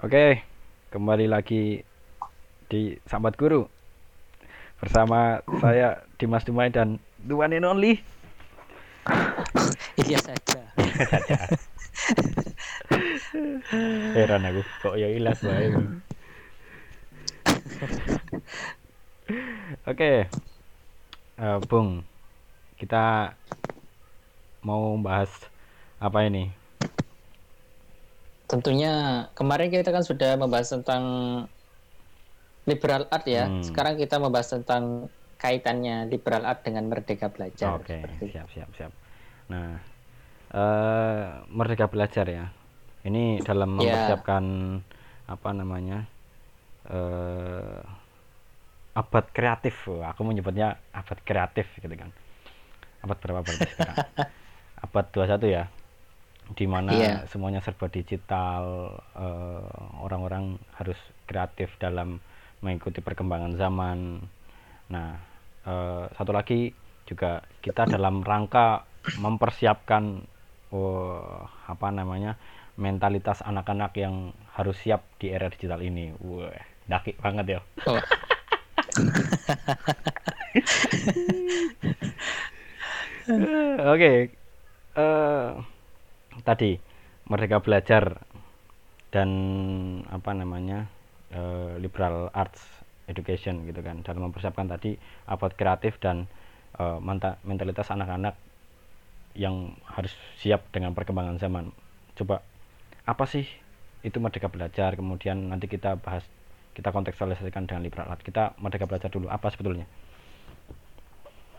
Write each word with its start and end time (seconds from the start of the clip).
Oke, 0.00 0.40
kembali 0.88 1.28
lagi 1.28 1.84
di 2.72 2.96
Sambat 3.04 3.36
Guru 3.36 3.68
bersama 4.80 5.44
saya 5.60 6.00
Dimas 6.16 6.40
Dumai 6.48 6.72
dan 6.72 6.96
the 7.20 7.36
one 7.36 7.52
and 7.52 7.68
only 7.68 8.00
Iya 10.00 10.16
saja. 10.24 10.72
Heran 14.16 14.48
aku 14.48 14.64
kok 14.80 14.96
ya 14.96 15.12
ilas 15.12 15.44
bae. 15.44 15.68
Oke. 19.84 20.32
Eh, 21.36 21.58
Bung, 21.68 22.08
kita 22.80 23.36
mau 24.64 24.96
bahas 24.96 25.28
apa 26.00 26.24
ini? 26.24 26.59
Tentunya 28.50 29.24
kemarin 29.38 29.70
kita 29.70 29.94
kan 29.94 30.02
sudah 30.02 30.34
membahas 30.34 30.74
tentang 30.74 31.02
liberal 32.66 33.06
art 33.06 33.24
ya. 33.30 33.46
Hmm. 33.46 33.62
Sekarang 33.62 33.94
kita 33.94 34.18
membahas 34.18 34.58
tentang 34.58 35.06
kaitannya 35.38 36.10
liberal 36.10 36.42
art 36.42 36.66
dengan 36.66 36.90
merdeka 36.90 37.30
belajar. 37.30 37.78
Oke, 37.78 38.02
itu. 38.18 38.34
siap 38.34 38.50
siap 38.50 38.68
siap. 38.74 38.92
Nah, 39.48 39.78
eh 40.50 41.26
Merdeka 41.46 41.86
Belajar 41.86 42.26
ya. 42.26 42.50
Ini 43.06 43.40
dalam 43.40 43.78
Ya. 43.80 43.94
mempersiapkan 43.94 44.44
apa 45.30 45.48
namanya? 45.54 46.04
eh 46.90 47.80
abad 48.98 49.24
kreatif. 49.30 49.86
Aku 49.86 50.26
menyebutnya 50.26 50.74
abad 50.90 51.18
kreatif 51.22 51.70
gitu 51.78 51.94
kan. 51.94 52.10
Abad 53.00 53.16
berapa 53.22 53.40
berarti 53.46 53.70
sekarang? 53.78 53.96
abad 54.84 55.06
21 55.14 55.46
ya. 55.48 55.64
Di 56.56 56.66
mana 56.66 56.90
Iya. 56.92 57.14
semuanya 57.30 57.60
serba 57.62 57.86
digital, 57.88 58.90
eh, 59.14 59.70
orang-orang 60.02 60.58
harus 60.76 60.98
kreatif 61.24 61.70
dalam 61.78 62.18
mengikuti 62.60 63.00
perkembangan 63.00 63.54
zaman. 63.56 64.20
Nah, 64.90 65.10
eh, 65.64 66.04
satu 66.16 66.32
lagi 66.34 66.74
juga 67.06 67.40
kita 67.62 67.86
dalam 67.86 68.22
rangka 68.22 68.84
mempersiapkan 69.18 70.22
oh, 70.70 71.42
apa 71.66 71.88
namanya 71.90 72.36
mentalitas 72.78 73.42
anak-anak 73.42 73.90
yang 73.98 74.30
harus 74.54 74.76
siap 74.78 75.02
di 75.18 75.30
era 75.34 75.48
digital 75.50 75.82
ini. 75.82 76.14
Wah, 76.22 76.54
daki 76.86 77.18
banget 77.18 77.58
ya. 77.58 77.60
Oh, 77.86 77.98
Oke, 83.94 84.30
eh, 84.96 85.48
tadi 86.42 86.80
Merdeka 87.30 87.62
Belajar 87.62 88.22
dan 89.14 89.30
apa 90.10 90.30
namanya 90.34 90.86
eh, 91.34 91.78
liberal 91.82 92.30
arts 92.34 92.62
education 93.10 93.66
gitu 93.66 93.82
kan 93.82 94.02
dalam 94.06 94.30
mempersiapkan 94.30 94.70
tadi 94.70 94.94
abad 95.26 95.50
kreatif 95.58 95.98
dan 95.98 96.30
menta- 97.02 97.36
mentalitas 97.44 97.90
anak-anak 97.90 98.38
yang 99.34 99.74
harus 99.86 100.14
siap 100.42 100.66
dengan 100.74 100.94
perkembangan 100.96 101.38
zaman. 101.38 101.70
Coba 102.18 102.42
apa 103.06 103.24
sih 103.26 103.46
itu 104.06 104.18
Merdeka 104.22 104.48
Belajar? 104.50 104.94
Kemudian 104.98 105.50
nanti 105.50 105.66
kita 105.70 105.98
bahas 106.00 106.24
kita 106.76 106.90
kontekstualisasikan 106.94 107.66
dengan 107.68 107.82
liberal 107.86 108.10
art. 108.10 108.22
Kita 108.22 108.54
Merdeka 108.62 108.86
Belajar 108.90 109.10
dulu 109.10 109.26
apa 109.30 109.50
sebetulnya? 109.52 109.86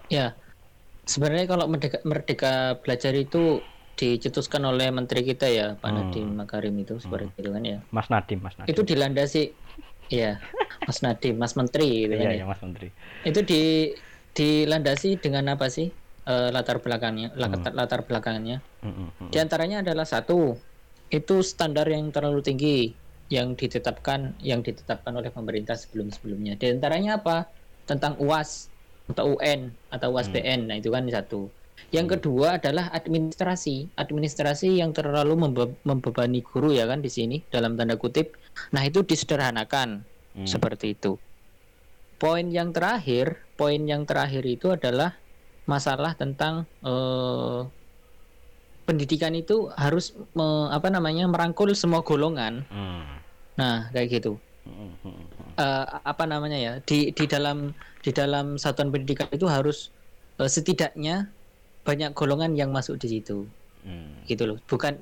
ya. 0.10 0.36
Sebenarnya 1.14 1.46
kalau 1.52 1.66
merdeka, 1.74 1.98
merdeka 2.12 2.50
belajar 2.84 3.14
itu 3.18 3.66
dicetuskan 4.02 4.66
oleh 4.66 4.90
menteri 4.90 5.22
kita 5.22 5.46
ya, 5.46 5.78
Pak 5.78 5.86
Hmm. 5.86 5.98
Nadiem 6.10 6.30
Makarim 6.34 6.74
itu 6.82 6.98
seperti 6.98 7.30
itu 7.38 7.54
kan 7.54 7.62
ya. 7.62 7.78
Mas 7.94 8.10
Nadim, 8.10 8.42
Mas 8.42 8.58
Nadim. 8.58 8.74
Itu 8.74 8.82
dilandasi 8.82 9.54
ya, 10.10 10.42
Mas 10.90 11.06
Nadiem, 11.06 11.38
Mas 11.38 11.54
Menteri 11.54 12.10
gitu 12.10 12.14
kan 12.18 12.26
Iya, 12.26 12.34
ya. 12.34 12.40
ya, 12.42 12.46
Mas 12.50 12.60
Menteri. 12.66 12.90
Itu 13.22 13.40
di 13.46 13.62
dilandasi 14.34 15.22
dengan 15.22 15.54
apa 15.54 15.70
sih? 15.70 15.94
eh, 16.22 16.50
latar 16.54 16.78
belakangnya, 16.86 17.34
latar, 17.34 17.74
latar 17.74 18.02
belakangnya. 18.06 18.62
Mm, 18.86 18.94
mm, 18.94 19.10
mm. 19.26 19.30
Di 19.34 19.38
antaranya 19.42 19.82
adalah 19.82 20.06
satu, 20.06 20.54
itu 21.10 21.36
standar 21.42 21.90
yang 21.90 22.14
terlalu 22.14 22.46
tinggi 22.46 22.94
yang 23.34 23.58
ditetapkan 23.58 24.38
yang 24.38 24.62
ditetapkan 24.62 25.18
oleh 25.18 25.34
pemerintah 25.34 25.74
sebelum-sebelumnya. 25.74 26.62
Di 26.62 26.78
antaranya 26.78 27.18
apa? 27.18 27.50
Tentang 27.90 28.22
UAS 28.22 28.70
atau 29.10 29.34
UN 29.34 29.74
atau 29.90 30.14
UAS 30.14 30.30
BN. 30.30 30.70
Nah, 30.70 30.78
itu 30.78 30.94
kan 30.94 31.10
satu. 31.10 31.50
Yang 31.90 32.20
kedua 32.20 32.62
adalah 32.62 32.94
administrasi. 32.94 33.98
Administrasi 33.98 34.78
yang 34.78 34.94
terlalu 34.94 35.34
membe- 35.34 35.80
membebani 35.82 36.46
guru 36.46 36.70
ya 36.70 36.86
kan 36.86 37.02
di 37.02 37.10
sini 37.10 37.42
dalam 37.50 37.74
tanda 37.74 37.98
kutip. 37.98 38.38
Nah, 38.70 38.86
itu 38.86 39.02
disederhanakan 39.02 40.06
Hmm. 40.38 40.46
seperti 40.48 40.94
itu. 40.94 41.18
Poin 42.22 42.46
yang 42.48 42.70
terakhir, 42.70 43.50
poin 43.58 43.82
yang 43.82 44.06
terakhir 44.06 44.46
itu 44.46 44.70
adalah 44.70 45.18
masalah 45.66 46.14
tentang 46.14 46.70
eh, 46.86 47.60
pendidikan 48.86 49.34
itu 49.34 49.72
harus 49.74 50.14
me- 50.34 50.70
apa 50.70 50.94
namanya 50.94 51.26
merangkul 51.26 51.74
semua 51.74 52.06
golongan. 52.06 52.64
Hmm. 52.70 53.20
Nah, 53.58 53.90
kayak 53.90 54.22
gitu. 54.22 54.38
Eh, 55.58 55.86
apa 56.06 56.24
namanya 56.30 56.58
ya? 56.58 56.74
Di 56.86 57.10
di 57.12 57.26
dalam 57.26 57.74
di 58.02 58.12
dalam 58.14 58.56
satuan 58.62 58.94
pendidikan 58.94 59.28
itu 59.34 59.50
harus 59.50 59.90
eh, 60.38 60.46
setidaknya 60.48 61.34
banyak 61.82 62.12
golongan 62.14 62.54
yang 62.54 62.70
masuk 62.70 62.98
di 63.02 63.20
situ. 63.20 63.46
Mm. 63.86 64.26
Gitu 64.30 64.44
loh. 64.46 64.58
Bukan 64.70 64.98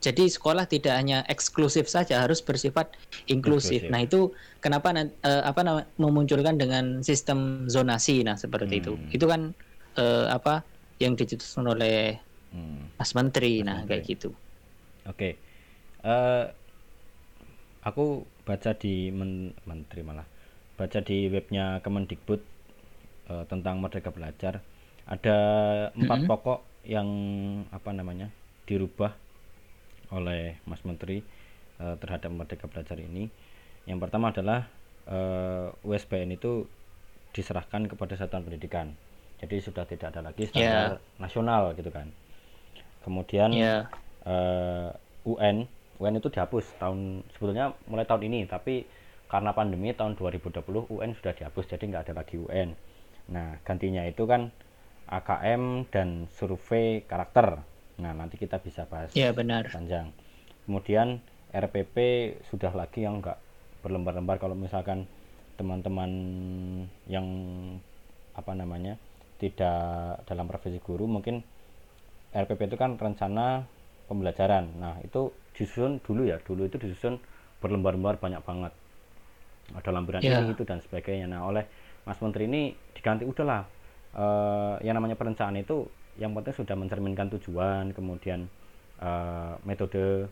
jadi 0.00 0.32
sekolah 0.32 0.64
tidak 0.64 0.96
hanya 0.96 1.22
eksklusif 1.28 1.84
saja 1.84 2.24
harus 2.24 2.40
bersifat 2.40 2.96
inklusif. 3.28 3.84
Inklusif. 3.84 3.92
Nah, 3.92 4.00
itu 4.00 4.32
kenapa 4.64 4.96
eh, 4.96 5.42
apa 5.44 5.60
nama 5.60 5.84
memunculkan 6.00 6.56
dengan 6.56 7.04
sistem 7.04 7.68
zonasi 7.68 8.24
nah 8.24 8.40
seperti 8.40 8.80
itu. 8.80 8.96
Hmm. 8.96 9.12
Itu 9.12 9.28
kan 9.28 9.52
eh, 10.00 10.26
apa 10.32 10.64
yang 11.00 11.16
dicetuskan 11.16 11.68
oleh 11.68 12.16
Mm. 12.50 12.98
Mas 12.98 13.14
Menteri. 13.14 13.62
Mas 13.62 13.66
nah, 13.66 13.78
Menteri. 13.78 13.90
kayak 13.94 14.02
gitu. 14.10 14.30
Oke. 15.06 15.38
Eh, 16.02 16.44
aku 17.86 18.26
baca 18.42 18.74
di 18.74 19.14
men- 19.14 19.54
menteri 19.62 20.02
malah 20.02 20.26
baca 20.74 20.98
di 20.98 21.30
webnya 21.30 21.78
Kemendikbud 21.84 22.42
eh, 23.30 23.44
tentang 23.46 23.78
Merdeka 23.78 24.10
Belajar 24.10 24.58
ada 25.10 25.36
empat 25.92 26.18
Mhm. 26.22 26.28
pokok 26.30 26.58
yang 26.86 27.08
apa 27.70 27.90
namanya 27.90 28.30
dirubah 28.64 29.12
oleh 30.10 30.56
Mas 30.64 30.82
Menteri 30.82 31.20
eh, 31.80 31.96
terhadap 31.98 32.30
Merdeka 32.30 32.68
Belajar 32.68 32.96
ini. 32.96 33.26
Yang 33.84 33.98
pertama 34.06 34.30
adalah 34.30 34.68
eh, 35.08 35.68
USBN 35.82 36.30
itu 36.30 36.68
diserahkan 37.32 37.88
kepada 37.88 38.14
satuan 38.14 38.44
pendidikan. 38.44 38.94
Jadi 39.40 39.56
sudah 39.58 39.88
tidak 39.88 40.12
ada 40.12 40.20
lagi 40.22 40.44
standar 40.46 41.00
nasional 41.16 41.72
gitu 41.74 41.88
kan. 41.88 42.12
Kemudian 43.02 43.50
Ya. 43.50 43.88
eh, 44.22 44.90
UN 45.24 45.64
UN 45.96 46.16
itu 46.16 46.28
dihapus 46.28 46.64
tahun 46.76 47.24
sebetulnya 47.32 47.76
mulai 47.84 48.04
tahun 48.04 48.24
ini 48.24 48.44
tapi 48.44 48.84
karena 49.28 49.52
pandemi 49.52 49.92
tahun 49.92 50.16
2020 50.16 50.88
UN 50.88 51.12
sudah 51.12 51.32
dihapus 51.32 51.64
jadi 51.68 51.84
nggak 51.86 52.04
ada 52.08 52.14
lagi 52.16 52.36
UN 52.36 52.72
nah 53.28 53.60
gantinya 53.62 54.02
itu 54.04 54.24
kan 54.24 54.48
AKM 55.10 55.90
dan 55.90 56.30
survei 56.32 57.02
karakter 57.04 57.60
nah 58.00 58.16
nanti 58.16 58.40
kita 58.40 58.62
bisa 58.62 58.86
bahas 58.88 59.12
Ya, 59.12 59.34
benar. 59.34 59.68
panjang 59.68 60.14
kemudian 60.64 61.20
RPP 61.50 61.96
sudah 62.46 62.70
lagi 62.72 63.02
yang 63.02 63.18
nggak 63.18 63.36
berlembar-lembar 63.82 64.38
kalau 64.38 64.54
misalkan 64.54 65.04
teman-teman 65.58 66.10
yang 67.10 67.26
apa 68.32 68.54
namanya 68.54 68.96
tidak 69.36 70.22
dalam 70.24 70.46
profesi 70.46 70.78
guru 70.78 71.10
mungkin 71.10 71.42
RPP 72.30 72.70
itu 72.70 72.76
kan 72.78 72.94
rencana 72.94 73.66
pembelajaran. 74.06 74.78
Nah, 74.78 75.02
itu 75.02 75.34
disusun 75.50 75.98
dulu 76.02 76.22
ya. 76.26 76.38
Dulu 76.38 76.66
itu 76.66 76.78
disusun 76.78 77.18
berlembar-lembar 77.58 78.22
banyak 78.22 78.38
banget. 78.46 78.70
Ada 79.74 79.90
lampiran 79.90 80.22
Ya. 80.22 80.38
ini 80.38 80.54
itu 80.54 80.62
dan 80.62 80.78
sebagainya. 80.78 81.26
Nah, 81.26 81.46
oleh 81.46 81.66
Mas 82.06 82.22
Menteri 82.22 82.46
ini 82.46 82.74
diganti 82.94 83.26
udahlah. 83.26 83.66
Eh 84.14 84.74
yang 84.86 84.94
namanya 84.98 85.14
perencanaan 85.14 85.58
itu 85.60 85.86
yang 86.18 86.34
penting 86.34 86.54
sudah 86.54 86.76
mencerminkan 86.76 87.30
tujuan, 87.38 87.94
kemudian 87.94 88.50
eh, 89.00 89.54
metode 89.64 90.28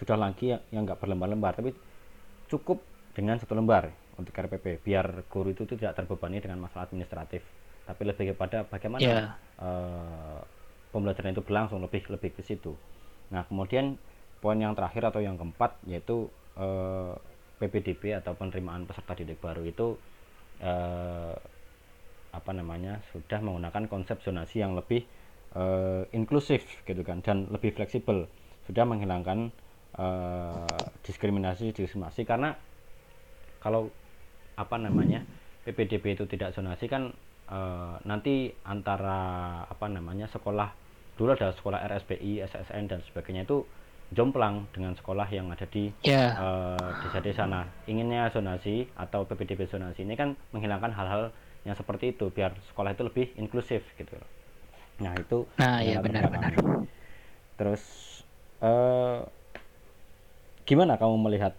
sudah 0.00 0.16
lagi 0.16 0.56
yang- 0.56 0.64
yang 0.72 0.82
nggak 0.88 0.98
berlembar-lembar, 1.02 1.52
tapi 1.52 1.70
cukup 2.48 2.80
dengan 3.12 3.36
satu 3.36 3.52
lembar 3.52 3.92
untuk 4.16 4.32
RPP 4.32 4.80
biar 4.80 5.24
guru 5.28 5.52
itu 5.52 5.64
tidak 5.68 5.96
terbebani 5.96 6.40
dengan 6.40 6.60
masalah 6.60 6.84
administratif 6.88 7.40
tapi 7.88 8.06
lebih 8.06 8.32
kepada 8.36 8.64
bagaimana 8.68 9.04
Ya. 9.04 9.20
eh, 9.60 10.40
pembelajaran 10.92 11.32
itu 11.32 11.42
berlangsung 11.44 11.80
lebih 11.80 12.04
lebih 12.08 12.30
ke 12.36 12.42
situ 12.44 12.76
nah 13.32 13.44
kemudian 13.48 13.96
poin 14.44 14.60
yang 14.60 14.76
terakhir 14.76 15.08
atau 15.08 15.20
yang 15.24 15.36
keempat 15.40 15.80
yaitu 15.88 16.28
eh, 16.60 17.12
PPDB 17.60 18.12
atau 18.20 18.36
penerimaan 18.36 18.84
peserta 18.84 19.16
didik 19.16 19.40
baru 19.40 19.64
itu 19.64 19.96
eh, 20.60 21.34
apa 22.32 22.50
namanya 22.56 23.04
sudah 23.12 23.38
menggunakan 23.44 23.86
konsep 23.86 24.18
zonasi 24.24 24.64
yang 24.64 24.72
lebih 24.72 25.04
eh, 25.54 26.02
inklusif 26.16 26.64
gitu 26.88 27.04
kan 27.04 27.20
dan 27.20 27.46
lebih 27.52 27.76
fleksibel 27.76 28.24
sudah 28.64 28.84
menghilangkan 28.88 29.52
eh, 30.00 30.78
diskriminasi 31.04 31.76
diskriminasi 31.76 32.24
karena 32.24 32.56
kalau 33.60 33.92
apa 34.56 34.76
namanya 34.76 35.22
PPDB 35.62 36.18
itu 36.18 36.24
tidak 36.26 36.56
zonasi 36.56 36.88
kan 36.88 37.12
eh, 37.52 37.94
nanti 38.08 38.50
antara 38.64 39.20
apa 39.68 39.86
namanya 39.92 40.26
sekolah 40.26 40.72
dulu 41.12 41.36
ada 41.36 41.52
sekolah 41.52 41.84
RSBI, 41.92 42.40
SSN 42.42 42.88
dan 42.88 43.04
sebagainya 43.04 43.44
itu 43.44 43.62
jomplang 44.12 44.68
dengan 44.76 44.92
sekolah 44.96 45.28
yang 45.28 45.48
ada 45.52 45.64
di 45.68 45.92
Ya. 46.04 46.36
eh, 46.36 46.88
desa-desa. 47.04 47.44
Nah, 47.48 47.64
inginnya 47.88 48.28
zonasi 48.32 48.88
atau 48.96 49.24
PPDB 49.24 49.68
zonasi 49.68 50.04
ini 50.04 50.16
kan 50.16 50.36
menghilangkan 50.52 50.92
hal-hal 50.92 51.32
yang 51.62 51.78
seperti 51.78 52.10
itu 52.14 52.26
biar 52.30 52.54
sekolah 52.72 52.94
itu 52.94 53.02
lebih 53.06 53.26
inklusif 53.38 53.86
gitu. 53.94 54.18
Nah, 54.98 55.14
itu 55.14 55.46
Nah, 55.58 55.78
yang 55.82 56.02
ya 56.02 56.04
benar-benar. 56.04 56.52
Terus 57.58 57.82
eh 58.62 59.20
gimana 60.62 60.94
kamu 60.98 61.16
melihat 61.18 61.54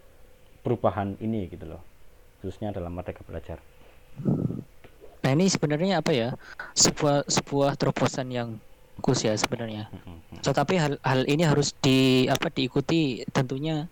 perubahan 0.64 1.16
ini 1.20 1.48
gitu 1.52 1.76
loh, 1.76 1.82
khususnya 2.40 2.72
dalam 2.72 2.92
Merdeka 2.92 3.20
Belajar? 3.24 3.60
Nah, 5.24 5.30
ini 5.32 5.48
sebenarnya 5.48 6.04
apa 6.04 6.12
ya? 6.12 6.36
Sebuah 6.76 7.28
sebuah 7.28 7.76
terobosan 7.80 8.28
yang 8.32 8.60
bagus 9.00 9.24
ya 9.24 9.32
sebenarnya. 9.36 9.88
Tetapi 10.44 10.74
hal 10.76 10.92
hal 11.00 11.24
ini 11.28 11.44
harus 11.44 11.72
di 11.80 12.28
apa 12.28 12.48
diikuti 12.52 13.24
tentunya 13.32 13.88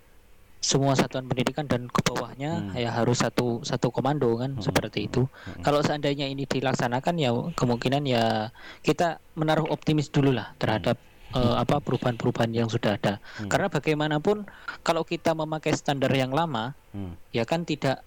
semua 0.63 0.95
satuan 0.95 1.27
pendidikan 1.27 1.67
dan 1.67 1.91
ke 1.91 2.01
bawahnya 2.01 2.71
Hmm. 2.71 2.79
ya 2.79 2.95
harus 2.95 3.19
satu 3.19 3.61
satu 3.61 3.91
komando 3.91 4.39
kan 4.39 4.55
Hmm, 4.55 4.63
seperti 4.63 5.11
itu. 5.11 5.27
hmm. 5.27 5.61
Kalau 5.61 5.83
seandainya 5.83 6.25
ini 6.25 6.47
dilaksanakan 6.47 7.15
ya 7.19 7.31
kemungkinan 7.53 8.07
ya 8.07 8.55
kita 8.81 9.19
menaruh 9.35 9.67
optimis 9.67 10.07
dulu 10.09 10.31
lah 10.31 10.55
terhadap 10.57 11.03
eh, 11.33 11.57
apa 11.59 11.81
perubahan-perubahan 11.81 12.53
yang 12.53 12.69
sudah 12.69 12.95
ada. 12.95 13.19
Hmm. 13.35 13.49
Karena 13.49 13.67
bagaimanapun 13.67 14.47
kalau 14.81 15.03
kita 15.03 15.35
memakai 15.35 15.73
standar 15.73 16.13
yang 16.13 16.31
lama 16.31 16.79
Hmm. 16.93 17.19
ya 17.29 17.43
kan 17.43 17.65
tidak 17.65 18.05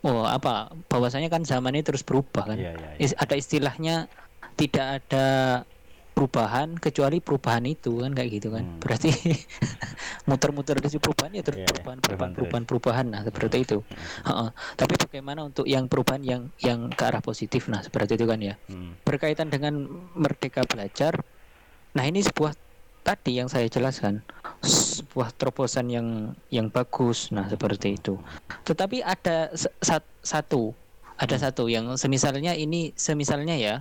oh 0.00 0.22
apa 0.22 0.68
bahwasanya 0.86 1.26
kan 1.26 1.42
zaman 1.42 1.72
ini 1.72 1.82
terus 1.82 2.04
berubah 2.04 2.44
kan. 2.46 2.60
Iya, 2.60 2.76
iya. 2.76 2.88
Is- 3.00 3.16
ada 3.16 3.34
istilahnya 3.34 4.06
tidak 4.54 5.02
ada 5.02 5.26
perubahan 6.14 6.78
kecuali 6.78 7.18
perubahan 7.18 7.66
itu 7.66 7.98
kan 7.98 8.12
kayak 8.12 8.30
gitu 8.30 8.54
kan 8.54 8.62
Hmm. 8.62 8.78
berarti 8.78 9.10
muter-muter 10.24 10.80
di 10.80 10.88
perubahan 10.96 11.32
ya 11.36 11.42
terus 11.44 11.58
Iya, 11.60 11.68
iya. 11.68 11.72
perubahan 11.72 11.98
Perubahan 12.00 12.30
perubahan 12.32 12.32
perubahan. 12.32 12.62
Perubahan 12.64 13.06
nah 13.12 13.20
seperti 13.24 13.56
itu. 13.60 13.78
Heeh. 14.24 14.48
tapi 14.80 14.94
bagaimana 14.96 15.40
untuk 15.44 15.66
yang 15.68 15.84
perubahan 15.84 16.22
yang 16.24 16.42
yang 16.64 16.88
ke 16.88 17.02
arah 17.04 17.20
positif? 17.20 17.68
Nah 17.68 17.84
seperti 17.84 18.16
itu 18.16 18.24
kan 18.24 18.40
ya. 18.40 18.56
Hmm. 18.72 18.96
berkaitan 19.04 19.52
dengan 19.52 19.84
merdeka 20.16 20.64
belajar 20.64 21.20
nah 21.94 22.02
ini 22.02 22.24
sebuah 22.24 22.56
tadi 23.04 23.36
yang 23.38 23.52
saya 23.52 23.68
jelaskan. 23.68 24.24
Sebuah 24.64 25.36
terobosan 25.36 25.92
yang 25.92 26.32
yang 26.48 26.72
bagus. 26.72 27.28
Nah 27.30 27.44
seperti 27.46 28.00
itu. 28.00 28.16
Tetapi 28.64 29.04
ada 29.04 29.52
satu. 30.24 30.72
Ada 31.14 31.46
satu 31.46 31.70
yang 31.70 31.94
semisalnya 31.94 32.58
ini 32.58 32.90
semisalnya 32.98 33.54
ya 33.54 33.74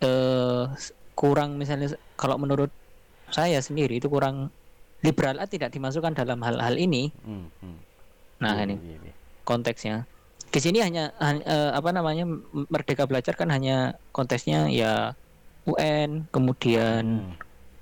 eh 0.00 0.64
kurang 1.12 1.60
misalnya 1.60 1.92
kalau 2.16 2.40
menurut 2.40 2.72
saya 3.28 3.60
sendiri 3.60 4.00
itu 4.00 4.08
kurang 4.08 4.48
liberal 5.02 5.36
ah, 5.36 5.46
tidak 5.46 5.70
dimasukkan 5.70 6.14
dalam 6.14 6.38
hal-hal 6.40 6.74
ini 6.74 7.10
Hmm. 7.22 7.46
Hmm. 7.58 7.78
nah 8.38 8.54
Iya, 8.56 8.62
ini 8.64 8.74
iya, 8.80 8.96
iya. 9.02 9.14
konteksnya 9.42 9.96
di 10.48 10.60
sini 10.60 10.78
hanya 10.78 11.10
han- 11.16 11.42
eh, 11.42 11.70
apa 11.72 11.90
namanya 11.90 12.28
merdeka 12.68 13.04
belajar 13.04 13.32
kan 13.32 13.48
hanya 13.48 13.76
konteksnya 14.10 14.68
ya 14.68 15.14
UN 15.64 16.26
kemudian 16.28 17.04
Hmm. 17.24 17.34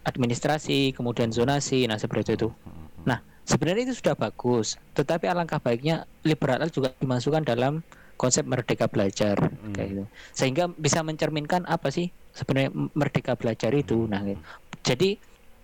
administrasi 0.03 0.93
kemudian 0.93 1.31
zonasi 1.31 1.85
nah 1.85 1.97
seperti 1.97 2.35
itu 2.35 2.49
Hmm. 2.49 2.73
Hmm. 2.73 3.05
nah 3.07 3.19
sebenarnya 3.45 3.85
itu 3.87 3.99
sudah 3.99 4.15
bagus 4.15 4.79
tetapi 4.93 5.27
alangkah 5.27 5.59
baiknya 5.59 6.05
liberal 6.23 6.69
juga 6.69 6.93
dimasukkan 6.97 7.43
dalam 7.43 7.85
konsep 8.15 8.45
merdeka 8.45 8.85
belajar 8.85 9.37
Hmm. 9.41 9.73
kayak 9.73 9.89
gitu 9.91 10.05
sehingga 10.31 10.69
bisa 10.71 11.01
mencerminkan 11.01 11.65
apa 11.67 11.89
sih 11.89 12.09
sebenarnya 12.31 12.71
merdeka 12.95 13.35
belajar 13.35 13.73
itu 13.73 14.07
nah 14.07 14.23
gitu. 14.23 14.41
jadi 14.83 15.09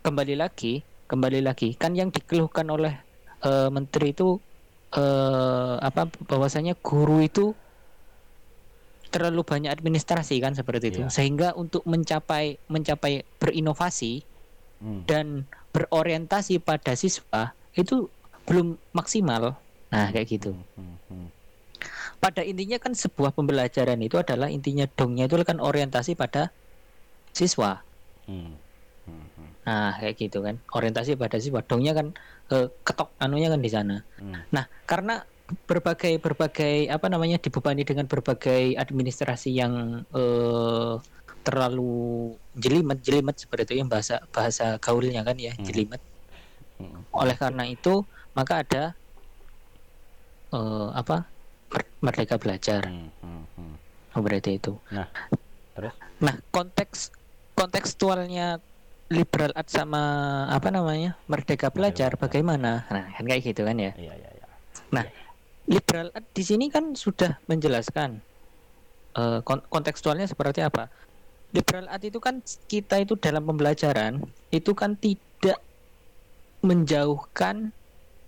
kembali 0.03 0.35
lagi 0.35 0.81
kembali 1.07 1.41
lagi 1.41 1.75
kan 1.75 1.95
yang 1.95 2.11
dikeluhkan 2.11 2.67
oleh 2.67 2.95
eh, 3.41 3.69
menteri 3.69 4.11
itu 4.11 4.39
eh, 4.93 5.75
apa 5.79 6.07
bahwasanya 6.27 6.75
guru 6.77 7.21
itu 7.21 7.55
terlalu 9.07 9.47
banyak 9.47 9.71
administrasi 9.71 10.43
kan 10.43 10.53
seperti 10.53 10.91
itu 10.91 11.01
Iya. 11.01 11.09
sehingga 11.09 11.49
untuk 11.55 11.87
mencapai 11.87 12.59
mencapai 12.67 13.23
berinovasi 13.39 14.27
Hmm. 14.77 15.09
dan 15.09 15.27
berorientasi 15.73 16.61
pada 16.61 16.93
siswa 16.93 17.57
itu 17.73 18.13
belum 18.45 18.77
maksimal 18.93 19.57
nah 19.89 20.13
kayak 20.13 20.29
gitu 20.29 20.53
Hmm. 20.77 21.01
Hmm. 21.09 21.29
pada 22.19 22.45
intinya 22.45 22.77
kan 22.77 22.93
sebuah 22.93 23.33
pembelajaran 23.33 23.97
itu 24.01 24.19
adalah 24.19 24.53
intinya 24.53 24.85
dongnya 24.91 25.25
itu 25.25 25.41
kan 25.41 25.59
orientasi 25.59 26.13
pada 26.13 26.53
siswa 27.31 27.81
Hmm. 28.27 28.59
Hmm. 29.67 29.75
Hmm. 29.75 29.83
nah 29.83 29.99
kayak 29.99 30.15
gitu 30.17 30.39
kan 30.41 30.63
orientasi 30.71 31.19
pada 31.19 31.37
siswa 31.37 31.59
dongnya 31.61 31.93
kan 31.93 32.07
eh, 32.49 32.71
ketok 32.81 33.11
anunya 33.19 33.51
kan 33.51 33.59
di 33.59 33.69
sana 33.69 33.97
Hmm. 34.17 34.47
nah 34.49 34.65
karena 34.87 35.27
berbagai 35.47 36.19
berbagai 36.19 36.87
apa 36.87 37.07
namanya 37.07 37.39
dibebani 37.39 37.83
dengan 37.83 38.07
berbagai 38.07 38.75
administrasi 38.75 39.51
yang 39.53 39.75
eh, 40.09 40.95
terlalu 41.43 42.35
jelimet 42.55 42.99
jelimet 43.03 43.39
seperti 43.39 43.71
itu 43.71 43.75
yang 43.79 43.87
bahasa 43.87 44.19
bahasa 44.31 44.79
gaulnya 44.79 45.23
kan 45.23 45.35
ya 45.35 45.55
Hmm. 45.55 45.63
jelimet 45.63 46.03
Hmm. 46.79 47.03
oleh 47.11 47.35
karena 47.35 47.65
itu 47.65 48.03
maka 48.33 48.63
ada 48.63 48.85
eh, 50.53 50.89
apa 50.93 51.27
mer- 51.71 51.93
merdeka 52.01 52.39
belajar 52.39 52.87
Hmm. 52.87 53.11
Hmm. 53.19 53.45
Hmm. 53.57 53.75
Berarti 54.17 54.57
itu 54.57 54.73
Terus? 55.77 55.93
nah 56.19 56.35
konteks 56.49 57.13
kontekstualnya 57.53 58.59
liberal 59.07 59.55
art 59.55 59.71
sama 59.71 60.03
apa 60.51 60.69
namanya 60.69 61.15
merdeka 61.27 61.71
belajar 61.71 62.19
bagaimana 62.19 62.83
nah 62.91 63.07
kan 63.15 63.25
kayak 63.25 63.43
gitu 63.45 63.63
kan 63.63 63.79
ya 63.79 63.93
Iya, 63.95 64.13
iya, 64.19 64.31
iya. 64.35 64.47
liberal 65.67 66.11
art 66.11 66.27
di 66.31 66.43
sini 66.43 66.67
kan 66.67 66.95
sudah 66.95 67.39
menjelaskan 67.47 68.19
eh, 69.15 69.39
kon- 69.43 69.67
kontekstualnya 69.67 70.27
seperti 70.27 70.63
apa. 70.63 70.91
Liberal 71.51 71.87
art 71.89 72.03
itu 72.03 72.19
kan 72.19 72.43
kita 72.67 73.01
itu 73.01 73.15
dalam 73.17 73.47
pembelajaran 73.47 74.23
itu 74.51 74.75
kan 74.75 74.95
tidak 74.95 75.59
menjauhkan 76.61 77.71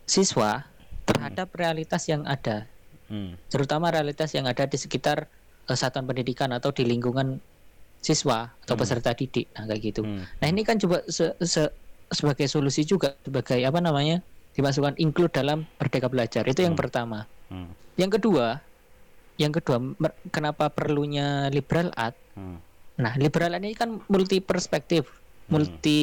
siswa 0.05 0.65
terhadap 1.05 1.49
realitas 1.55 2.07
yang 2.07 2.23
ada, 2.25 2.69
Hmm. 3.09 3.41
terutama 3.49 3.88
realitas 3.88 4.37
yang 4.37 4.45
ada 4.45 4.69
di 4.69 4.76
sekitar 4.76 5.26
eh, 5.64 5.76
satuan 5.76 6.05
pendidikan 6.05 6.52
atau 6.52 6.69
di 6.71 6.85
lingkungan 6.85 7.41
siswa 7.99 8.55
atau 8.55 8.75
Hmm. 8.75 8.83
peserta 8.83 9.11
didik. 9.12 9.50
Nah, 9.52 9.67
kayak 9.67 9.81
gitu. 9.83 10.02
Hmm. 10.02 10.23
Nah, 10.25 10.47
ini 10.47 10.62
kan 10.62 10.76
coba 10.76 11.02
se- 11.05 11.35
se- 11.40 11.75
sebagai 12.09 12.47
solusi 12.47 12.83
juga 12.83 13.14
sebagai 13.21 13.61
apa 13.61 13.78
namanya? 13.78 14.23
dimasukkan 14.49 14.99
include 14.99 15.31
dalam 15.31 15.71
merdeka 15.78 16.11
belajar. 16.11 16.43
Itu 16.43 16.67
yang 16.67 16.75
Hmm. 16.75 16.83
pertama. 16.83 17.31
Hmm. 17.47 17.71
Yang 17.95 18.19
kedua, 18.19 18.59
yang 19.37 19.55
kedua 19.55 19.78
kenapa 20.28 20.67
perlunya 20.67 21.47
liberal 21.47 21.95
art? 21.95 22.19
Hmm. 22.35 22.59
Nah, 22.99 23.14
liberal 23.14 23.55
art 23.55 23.62
ini 23.62 23.78
kan 23.78 24.02
multi 24.11 24.43
perspektif, 24.43 25.07
Hmm. 25.47 25.55
multi 25.55 26.00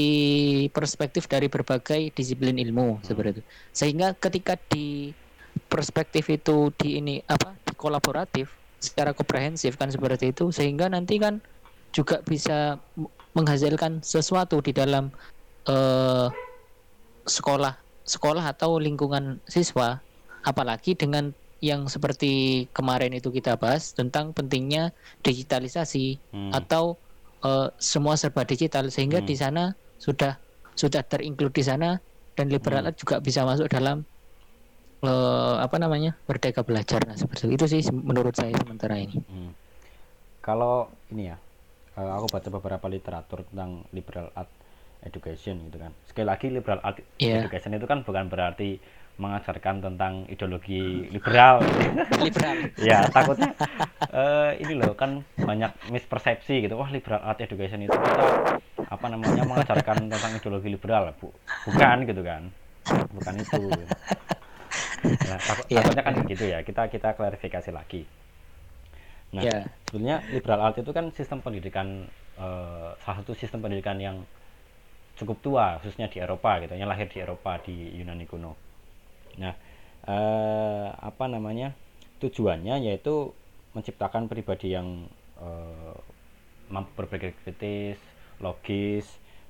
perspektif 0.72 1.28
dari 1.28 1.52
berbagai 1.52 2.16
disiplin 2.16 2.56
ilmu 2.56 3.04
seperti 3.04 3.30
itu. 3.36 3.44
Sehingga 3.76 4.16
ketika 4.16 4.56
di 4.56 5.12
perspektif 5.68 6.28
itu 6.30 6.72
di 6.76 7.00
ini 7.00 7.20
apa? 7.26 7.60
di 7.60 7.76
kolaboratif 7.76 8.56
secara 8.80 9.12
komprehensif 9.12 9.76
kan 9.76 9.92
seperti 9.92 10.32
itu 10.32 10.48
sehingga 10.52 10.88
nanti 10.88 11.18
kan 11.18 11.44
juga 11.96 12.20
bisa 12.22 12.76
menghasilkan 13.32 14.04
sesuatu 14.04 14.60
di 14.60 14.76
dalam 14.76 15.08
eh, 15.66 16.28
sekolah 17.26 17.74
sekolah 18.04 18.44
atau 18.52 18.78
lingkungan 18.78 19.40
siswa 19.48 20.04
apalagi 20.44 20.94
dengan 20.94 21.32
yang 21.64 21.88
seperti 21.90 22.68
kemarin 22.70 23.16
itu 23.16 23.32
kita 23.32 23.56
bahas 23.58 23.96
tentang 23.96 24.36
pentingnya 24.36 24.92
digitalisasi 25.24 26.20
Hmm. 26.30 26.52
atau 26.52 27.00
eh, 27.42 27.68
semua 27.80 28.20
serba 28.20 28.44
digital 28.44 28.92
sehingga 28.92 29.24
Hmm. 29.24 29.30
di 29.30 29.36
sana 29.40 29.64
sudah 29.98 30.38
sudah 30.76 31.02
terinclude 31.02 31.56
di 31.56 31.64
sana 31.64 31.98
dan 32.36 32.52
liberal 32.52 32.84
Hmm. 32.86 32.94
juga 32.94 33.24
bisa 33.24 33.48
masuk 33.48 33.72
dalam 33.72 34.04
eh, 35.02 35.56
apa 35.62 35.78
namanya 35.78 36.18
merdeka 36.26 36.62
belajar 36.62 37.02
nah 37.06 37.14
seperti 37.14 37.54
itu 37.54 37.66
sih 37.70 37.82
menurut 37.92 38.36
saya 38.36 38.54
sementara 38.60 39.00
ini 39.00 39.18
Hmm. 39.26 39.52
Kalau 40.42 40.94
ini 41.10 41.34
ya, 41.34 41.38
eh, 41.98 42.12
aku 42.16 42.28
baca 42.32 42.50
beberapa 42.52 42.86
literatur 42.88 43.44
tentang 43.50 43.84
liberal 43.92 44.32
art 44.36 44.52
education 45.06 45.70
gitu 45.70 45.78
kan. 45.78 45.92
Sekali 46.10 46.26
lagi 46.26 46.48
liberal 46.50 46.82
art 46.82 47.00
Iya. 47.22 47.46
education 47.46 47.78
itu 47.78 47.86
kan 47.86 48.02
bukan 48.02 48.26
berarti 48.28 48.78
mengajarkan 49.16 49.80
tentang 49.80 50.28
ideologi 50.28 51.08
liberal. 51.08 51.64
liberal 52.26 52.56
ya 52.90 53.08
takutnya 53.08 53.56
eh, 54.12 54.60
ini 54.60 54.74
loh 54.76 54.92
kan 54.98 55.24
banyak 55.40 55.72
mispersepsi 55.94 56.68
gitu. 56.68 56.76
Wah 56.76 56.92
liberal 56.92 57.24
art 57.24 57.40
education 57.40 57.86
itu 57.86 57.96
kita 57.96 58.26
apa 58.86 59.06
namanya 59.08 59.48
mengajarkan 59.48 60.12
tentang 60.12 60.32
ideologi 60.36 60.68
liberal, 60.68 61.16
Bu. 61.16 61.32
Bukan 61.70 62.04
gitu 62.06 62.22
kan. 62.22 62.52
bukan 62.86 63.34
itu 63.42 63.62
nah, 65.26 65.40
takut, 65.42 65.66
yeah. 65.74 65.82
takutnya 65.82 66.04
kan 66.06 66.14
gitu 66.30 66.46
ya 66.46 66.60
kita 66.62 66.86
kita 66.86 67.18
klarifikasi 67.18 67.70
lagi 67.74 68.06
nah 69.36 69.44
yeah. 69.44 69.68
sebenarnya 69.92 70.18
liberal 70.32 70.64
art 70.64 70.80
itu 70.80 70.92
kan 70.96 71.12
sistem 71.12 71.44
pendidikan 71.44 72.08
uh, 72.40 72.96
salah 73.04 73.20
satu 73.20 73.36
sistem 73.36 73.60
pendidikan 73.60 74.00
yang 74.00 74.24
cukup 75.20 75.38
tua 75.44 75.66
khususnya 75.84 76.08
di 76.08 76.24
Eropa 76.24 76.64
gitu 76.64 76.76
yang 76.80 76.88
lahir 76.88 77.12
di 77.12 77.20
Eropa 77.20 77.60
di 77.60 77.76
Yunani 78.00 78.24
kuno 78.24 78.56
nah 79.36 79.52
uh, 80.08 80.88
apa 80.96 81.28
namanya 81.28 81.76
tujuannya 82.24 82.80
yaitu 82.88 83.36
menciptakan 83.76 84.32
pribadi 84.32 84.72
yang 84.72 85.12
uh, 85.36 85.96
mampu 86.72 86.96
berpikir 86.96 87.36
kritis 87.44 88.00
logis 88.40 89.08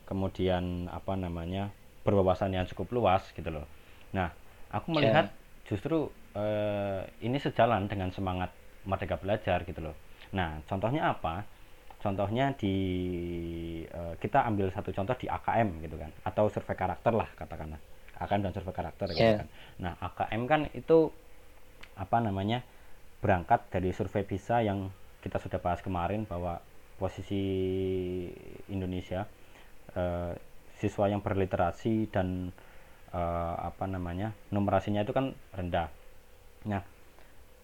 kemudian 0.10 0.90
apa 0.90 1.14
namanya 1.14 1.70
berwawasan 2.02 2.58
yang 2.58 2.66
cukup 2.66 2.90
luas 2.98 3.22
gitu 3.38 3.54
loh 3.54 3.70
nah 4.10 4.34
aku 4.74 4.90
ya. 4.90 4.96
melihat 4.98 5.26
yeah. 5.30 5.66
justru 5.70 6.10
uh, 6.34 7.06
ini 7.22 7.38
sejalan 7.38 7.86
dengan 7.86 8.10
semangat 8.10 8.50
merdeka 8.86 9.20
belajar 9.20 9.62
gitu 9.66 9.82
loh 9.82 9.96
nah 10.34 10.62
contohnya 10.66 11.12
apa 11.14 11.46
contohnya 12.02 12.54
di 12.54 12.76
uh, 13.90 14.14
kita 14.22 14.46
ambil 14.46 14.70
satu 14.70 14.94
contoh 14.94 15.18
di 15.18 15.26
AKM 15.26 15.82
gitu 15.82 15.98
kan 15.98 16.12
atau 16.22 16.46
survei 16.50 16.78
karakter 16.78 17.14
lah 17.14 17.30
katakanlah 17.34 17.82
AKM 18.22 18.42
dan 18.46 18.52
survei 18.54 18.76
karakter 18.76 19.08
yeah. 19.12 19.18
gitu 19.18 19.26
ya. 19.26 19.38
kan 19.42 19.48
nah 19.82 19.94
AKM 20.00 20.42
kan 20.46 20.62
itu 20.78 21.10
apa 21.96 22.18
namanya 22.20 22.62
berangkat 23.24 23.66
dari 23.72 23.90
survei 23.96 24.22
PISA 24.22 24.62
yang 24.62 24.92
kita 25.26 25.42
sudah 25.42 25.58
bahas 25.58 25.82
kemarin 25.82 26.30
bahwa 26.30 26.62
posisi 27.02 27.42
Indonesia 28.70 29.26
uh, 29.98 30.38
siswa 30.78 31.10
yang 31.10 31.24
berliterasi 31.24 32.12
dan 32.12 32.52
uh, 33.16 33.56
apa 33.58 33.88
namanya 33.88 34.36
numerasinya 34.52 35.02
itu 35.02 35.16
kan 35.16 35.34
rendah. 35.56 35.90
Nah 36.68 36.84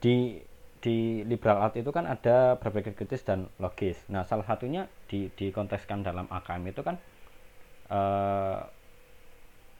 di 0.02 0.42
di 0.82 1.22
liberal 1.30 1.70
art 1.70 1.78
itu 1.78 1.94
kan 1.94 2.10
ada 2.10 2.58
berbagai 2.58 2.98
kritis 2.98 3.22
dan 3.22 3.48
logis. 3.62 4.02
Nah 4.10 4.26
salah 4.26 4.44
satunya 4.44 4.90
di 5.06 5.30
dikontekskan 5.30 6.02
dalam 6.02 6.26
AKM 6.28 6.64
itu 6.68 6.82
kan 6.82 6.98
uh, 7.94 8.66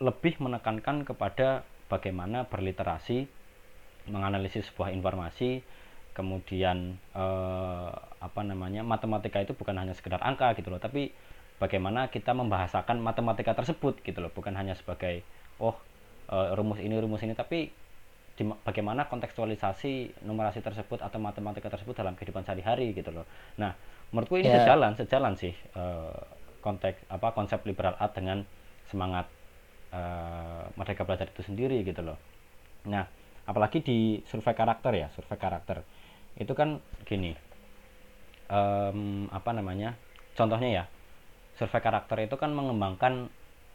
lebih 0.02 0.38
menekankan 0.42 1.06
kepada 1.06 1.66
bagaimana 1.90 2.46
berliterasi, 2.50 3.26
menganalisis 4.10 4.70
sebuah 4.74 4.90
informasi, 4.96 5.62
kemudian 6.12 7.00
eh, 7.16 7.92
apa 8.20 8.42
namanya 8.44 8.84
matematika 8.84 9.40
itu 9.40 9.56
bukan 9.56 9.76
hanya 9.80 9.96
sekedar 9.96 10.20
angka 10.20 10.52
gitu 10.60 10.68
loh 10.68 10.80
tapi 10.80 11.16
bagaimana 11.58 12.12
kita 12.12 12.36
membahasakan 12.36 13.00
matematika 13.00 13.56
tersebut 13.56 14.04
gitu 14.04 14.20
loh 14.20 14.32
bukan 14.32 14.52
hanya 14.60 14.76
sebagai 14.76 15.24
oh 15.64 15.76
eh, 16.28 16.52
rumus 16.56 16.84
ini 16.84 17.00
rumus 17.00 17.24
ini 17.24 17.32
tapi 17.32 17.72
bagaimana 18.44 19.08
kontekstualisasi 19.08 20.24
numerasi 20.26 20.60
tersebut 20.62 21.02
atau 21.02 21.18
matematika 21.18 21.70
tersebut 21.70 21.94
dalam 21.98 22.14
kehidupan 22.18 22.46
sehari-hari 22.46 22.94
gitu 22.96 23.12
loh 23.12 23.26
nah 23.60 23.76
menurutku 24.12 24.40
ini 24.40 24.52
yeah. 24.52 24.64
sejalan 24.64 24.92
sejalan 24.96 25.34
sih 25.40 25.54
eh, 25.56 26.20
konteks 26.62 27.10
apa 27.10 27.34
konsep 27.34 27.64
liberal 27.66 27.96
art 27.98 28.14
dengan 28.14 28.44
semangat 28.88 29.28
eh, 29.92 30.64
mereka 30.76 31.08
belajar 31.08 31.32
itu 31.32 31.42
sendiri 31.42 31.82
gitu 31.88 32.04
loh 32.04 32.18
nah 32.86 33.08
apalagi 33.46 33.82
di 33.82 34.00
survei 34.30 34.54
karakter 34.54 34.94
ya 34.94 35.08
survei 35.14 35.38
karakter 35.38 35.82
itu 36.38 36.54
kan 36.56 36.80
gini 37.04 37.36
um, 38.48 39.28
apa 39.34 39.52
namanya 39.52 39.98
contohnya 40.38 40.70
ya 40.70 40.84
survei 41.58 41.82
karakter 41.84 42.18
itu 42.24 42.36
kan 42.40 42.54
mengembangkan 42.56 43.28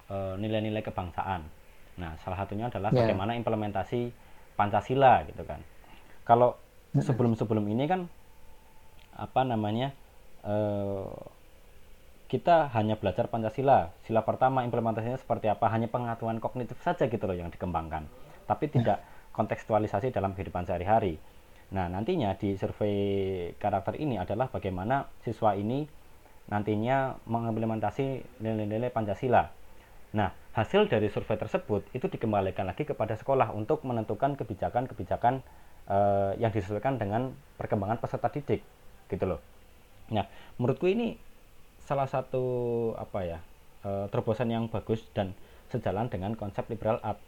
nilai 0.07 0.15
eh, 0.15 0.35
nilai-nilai 0.39 0.83
kebangsaan 0.87 1.43
nah 1.97 2.13
salah 2.23 2.45
satunya 2.45 2.69
adalah 2.69 2.93
yeah. 2.93 3.05
bagaimana 3.05 3.35
implementasi 3.37 4.13
pancasila 4.57 5.23
gitu 5.29 5.45
kan 5.45 5.61
kalau 6.27 6.57
sebelum-sebelum 6.97 7.65
ini 7.71 7.85
kan 7.87 8.01
apa 9.17 9.45
namanya 9.45 9.93
uh, 10.45 11.13
kita 12.27 12.75
hanya 12.75 12.99
belajar 12.99 13.31
Pancasila. 13.31 13.95
Sila 14.03 14.27
pertama 14.27 14.67
implementasinya 14.67 15.19
seperti 15.19 15.47
apa? 15.47 15.71
Hanya 15.71 15.87
pengetahuan 15.87 16.43
kognitif 16.43 16.79
saja 16.83 17.07
gitu 17.07 17.23
loh 17.23 17.39
yang 17.39 17.55
dikembangkan. 17.55 18.07
Tapi 18.51 18.67
tidak 18.67 19.03
kontekstualisasi 19.31 20.11
dalam 20.11 20.35
kehidupan 20.35 20.67
sehari-hari. 20.67 21.23
Nah, 21.71 21.87
nantinya 21.91 22.35
di 22.35 22.55
survei 22.59 23.51
karakter 23.59 23.99
ini 23.99 24.19
adalah 24.19 24.51
bagaimana 24.51 25.07
siswa 25.23 25.55
ini 25.55 25.87
nantinya 26.47 27.19
mengimplementasi 27.27 28.39
nilai-nilai 28.43 28.91
Pancasila. 28.91 29.51
Nah, 30.15 30.31
hasil 30.57 30.89
dari 30.89 31.13
survei 31.13 31.37
tersebut 31.37 31.85
itu 31.93 32.09
dikembalikan 32.09 32.65
lagi 32.65 32.89
kepada 32.89 33.13
sekolah 33.13 33.53
untuk 33.53 33.85
menentukan 33.85 34.41
kebijakan-kebijakan 34.41 35.45
uh, 35.85 36.33
yang 36.41 36.49
disesuaikan 36.49 36.97
dengan 36.97 37.37
perkembangan 37.61 38.01
peserta 38.01 38.33
didik, 38.33 38.65
gitu 39.13 39.25
loh. 39.29 39.41
Nah, 40.09 40.25
menurutku 40.57 40.89
ini 40.89 41.21
salah 41.85 42.09
satu 42.09 42.45
apa 42.97 43.21
ya 43.29 43.39
uh, 43.85 44.09
terobosan 44.09 44.49
yang 44.49 44.73
bagus 44.73 45.05
dan 45.13 45.37
sejalan 45.69 46.09
dengan 46.09 46.33
konsep 46.33 46.65
liberal 46.73 47.05
art, 47.05 47.21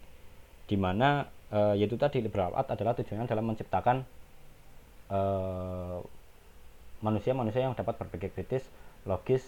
di 0.65 0.81
mana 0.81 1.29
uh, 1.53 1.77
yaitu 1.77 2.01
tadi 2.01 2.25
liberal 2.25 2.57
art 2.57 2.73
adalah 2.73 2.97
tujuannya 2.97 3.29
dalam 3.29 3.45
menciptakan 3.45 4.09
manusia-manusia 7.01 7.65
yang 7.65 7.73
dapat 7.73 7.97
berpikir 7.97 8.29
kritis, 8.29 8.61
logis, 9.09 9.41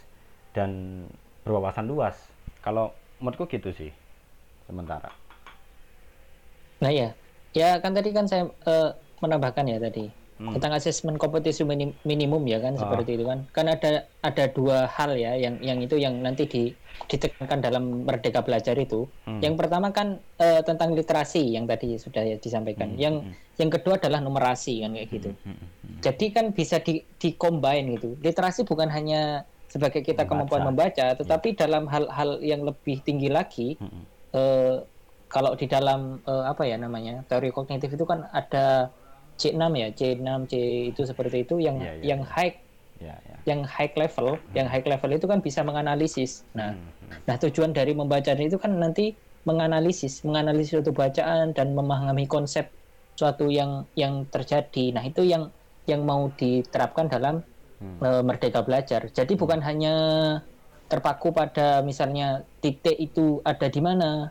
dan 0.56 1.04
berwawasan 1.44 1.84
luas. 1.84 2.16
Kalau 2.64 2.96
menurutku 3.20 3.46
gitu 3.46 3.70
sih, 3.76 3.92
sementara. 4.66 5.12
Nah 6.80 6.90
ya, 6.90 7.12
ya 7.52 7.78
kan 7.78 7.92
tadi 7.92 8.10
kan 8.10 8.24
saya 8.24 8.48
uh, 8.64 8.90
menambahkan 9.20 9.68
ya 9.68 9.78
tadi 9.78 10.08
hmm. 10.40 10.56
tentang 10.56 10.72
asesmen 10.72 11.20
kompetisi 11.20 11.62
minim, 11.62 11.92
minimum 12.02 12.40
ya 12.48 12.58
kan 12.58 12.74
seperti 12.74 13.20
itu 13.20 13.24
kan 13.28 13.44
kan 13.52 13.66
ada 13.68 14.08
ada 14.24 14.44
dua 14.48 14.88
hal 14.88 15.12
ya 15.14 15.36
yang 15.36 15.60
yang 15.60 15.78
itu 15.84 16.00
yang 16.00 16.16
nanti 16.24 16.48
di, 16.48 16.62
ditekankan 17.06 17.60
dalam 17.60 18.08
merdeka 18.08 18.40
belajar 18.40 18.74
itu 18.80 19.04
hmm. 19.28 19.44
yang 19.44 19.54
pertama 19.60 19.92
kan 19.92 20.16
uh, 20.40 20.60
tentang 20.64 20.96
literasi 20.96 21.52
yang 21.52 21.68
tadi 21.68 22.00
sudah 22.00 22.24
ya 22.24 22.36
disampaikan 22.40 22.96
hmm. 22.96 22.98
yang 22.98 23.14
hmm. 23.20 23.60
yang 23.60 23.70
kedua 23.70 24.00
adalah 24.00 24.24
numerasi 24.24 24.80
kan 24.80 24.96
kayak 24.96 25.08
gitu 25.12 25.30
hmm. 25.36 25.52
Hmm. 25.52 25.56
hmm. 25.60 25.98
jadi 26.00 26.26
kan 26.32 26.44
bisa 26.56 26.80
di 26.80 27.04
di 27.20 27.36
combine 27.36 28.00
gitu 28.00 28.16
literasi 28.24 28.64
bukan 28.64 28.88
hanya 28.88 29.44
sebagai 29.70 30.02
kita 30.02 30.26
membaca. 30.26 30.30
kemampuan 30.34 30.62
membaca 30.66 31.06
tetapi 31.14 31.54
yeah. 31.54 31.58
dalam 31.62 31.84
hal-hal 31.86 32.30
yang 32.42 32.66
lebih 32.66 32.98
tinggi 33.06 33.30
lagi 33.30 33.78
hmm. 33.78 34.02
uh, 34.34 34.82
kalau 35.30 35.54
di 35.54 35.70
dalam 35.70 36.18
uh, 36.26 36.50
apa 36.50 36.66
ya 36.66 36.74
namanya 36.74 37.22
teori 37.30 37.54
kognitif 37.54 37.94
itu 37.94 38.02
kan 38.02 38.26
ada 38.34 38.90
C6 39.40 39.62
ya, 39.72 39.88
C6, 39.96 40.28
C 40.52 40.54
itu 40.92 41.02
seperti 41.08 41.48
itu 41.48 41.56
yang 41.56 41.80
yeah, 41.80 41.96
yeah, 41.96 42.06
yang 42.12 42.20
yeah. 42.20 42.34
high 42.36 42.52
yeah, 43.00 43.18
yeah. 43.24 43.40
yang 43.48 43.60
high 43.64 43.88
level, 43.96 44.36
hmm. 44.36 44.52
yang 44.52 44.68
high 44.68 44.84
level 44.84 45.10
itu 45.16 45.24
kan 45.24 45.40
bisa 45.40 45.64
menganalisis. 45.64 46.44
Nah, 46.52 46.76
hmm. 46.76 47.24
nah 47.24 47.40
tujuan 47.40 47.72
dari 47.72 47.96
membaca 47.96 48.36
itu 48.36 48.60
kan 48.60 48.76
nanti 48.76 49.16
menganalisis, 49.48 50.20
menganalisis 50.28 50.76
suatu 50.76 50.92
bacaan 50.92 51.56
dan 51.56 51.72
memahami 51.72 52.28
konsep 52.28 52.68
suatu 53.16 53.48
yang 53.48 53.88
yang 53.96 54.28
terjadi. 54.28 54.92
Nah, 54.92 55.08
itu 55.08 55.24
yang 55.24 55.48
yang 55.88 56.04
mau 56.04 56.28
diterapkan 56.36 57.08
dalam 57.08 57.40
hmm. 57.80 57.98
uh, 58.04 58.22
merdeka 58.22 58.62
belajar. 58.62 59.08
Jadi 59.10 59.34
hmm. 59.34 59.40
bukan 59.40 59.60
hanya 59.64 59.94
terpaku 60.86 61.34
pada 61.34 61.82
misalnya 61.82 62.44
titik 62.60 62.98
itu 62.98 63.42
ada 63.42 63.66
di 63.66 63.80
mana, 63.82 64.30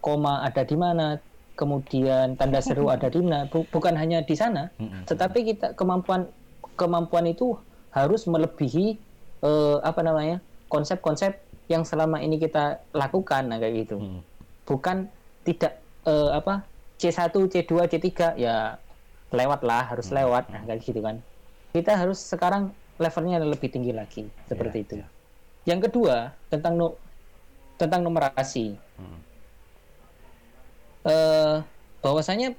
koma 0.00 0.40
ada 0.44 0.64
di 0.64 0.76
mana, 0.76 1.20
kemudian 1.58 2.38
tanda 2.38 2.62
seru 2.62 2.86
ada 2.94 3.10
di 3.10 3.18
mana 3.18 3.50
bukan 3.50 3.98
hanya 3.98 4.22
di 4.22 4.38
sana 4.38 4.70
tetapi 5.10 5.42
kita 5.42 5.74
kemampuan 5.74 6.30
kemampuan 6.78 7.26
itu 7.26 7.58
harus 7.90 8.30
melebihi 8.30 8.94
uh, 9.42 9.82
apa 9.82 10.06
namanya 10.06 10.38
konsep-konsep 10.70 11.34
yang 11.66 11.82
selama 11.82 12.22
ini 12.22 12.38
kita 12.38 12.78
lakukan 12.94 13.50
nah 13.50 13.58
kayak 13.58 13.84
gitu 13.84 13.98
mm. 13.98 14.20
bukan 14.70 15.10
tidak 15.42 15.82
uh, 16.06 16.38
apa 16.38 16.62
C1 17.02 17.34
C2 17.34 17.72
C3 17.90 18.38
ya 18.38 18.78
lewat 19.34 19.66
lah 19.66 19.90
harus 19.90 20.14
lewat 20.14 20.46
nah 20.54 20.62
kayak 20.62 20.86
gitu 20.86 21.02
kan 21.02 21.18
kita 21.74 21.98
harus 21.98 22.22
sekarang 22.22 22.70
levelnya 22.98 23.40
lebih 23.42 23.70
tinggi 23.70 23.94
lagi 23.94 24.26
seperti 24.46 24.76
yeah, 24.78 24.86
itu 24.86 24.94
yeah. 24.98 25.10
yang 25.74 25.80
kedua 25.80 26.34
tentang 26.50 26.74
no, 26.76 26.98
tentang 27.78 28.02
numerasi 28.02 28.74
hmm 28.98 29.28
uh, 31.08 31.56
bahwasanya 32.04 32.54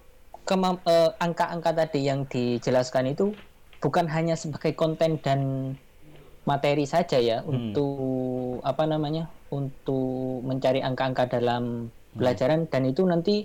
uh, 0.49 1.11
angka-angka 1.21 1.71
tadi 1.85 2.07
yang 2.09 2.25
dijelaskan 2.27 3.13
itu 3.13 3.37
bukan 3.79 4.09
hanya 4.11 4.35
sebagai 4.35 4.75
konten 4.75 5.21
dan 5.21 5.73
materi 6.43 6.83
saja 6.89 7.21
ya 7.21 7.39
hmm. 7.43 7.49
untuk 7.49 8.59
apa 8.65 8.83
namanya 8.89 9.29
untuk 9.53 10.43
mencari 10.43 10.81
angka-angka 10.81 11.39
dalam 11.39 11.93
pelajaran 12.17 12.65
hmm. 12.65 12.71
dan 12.73 12.81
itu 12.89 13.01
nanti 13.05 13.35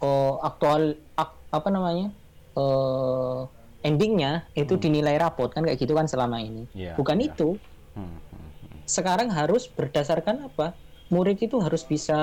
uh, 0.00 0.38
aktual 0.40 0.96
ak, 1.18 1.30
apa 1.50 1.68
namanya 1.68 2.08
uh, 2.54 3.44
endingnya 3.86 4.50
itu 4.58 4.74
hmm. 4.74 4.82
dinilai 4.82 5.16
rapot 5.22 5.54
kan 5.54 5.62
kayak 5.62 5.78
gitu 5.78 5.94
kan 5.94 6.10
selama 6.10 6.42
ini. 6.42 6.66
Yeah, 6.74 6.98
bukan 6.98 7.22
yeah. 7.22 7.30
itu. 7.30 7.48
Hmm, 7.94 8.18
hmm, 8.18 8.50
hmm. 8.66 8.80
sekarang 8.84 9.30
harus 9.30 9.70
berdasarkan 9.70 10.50
apa? 10.50 10.74
Murid 11.06 11.38
itu 11.38 11.62
harus 11.62 11.86
bisa 11.86 12.18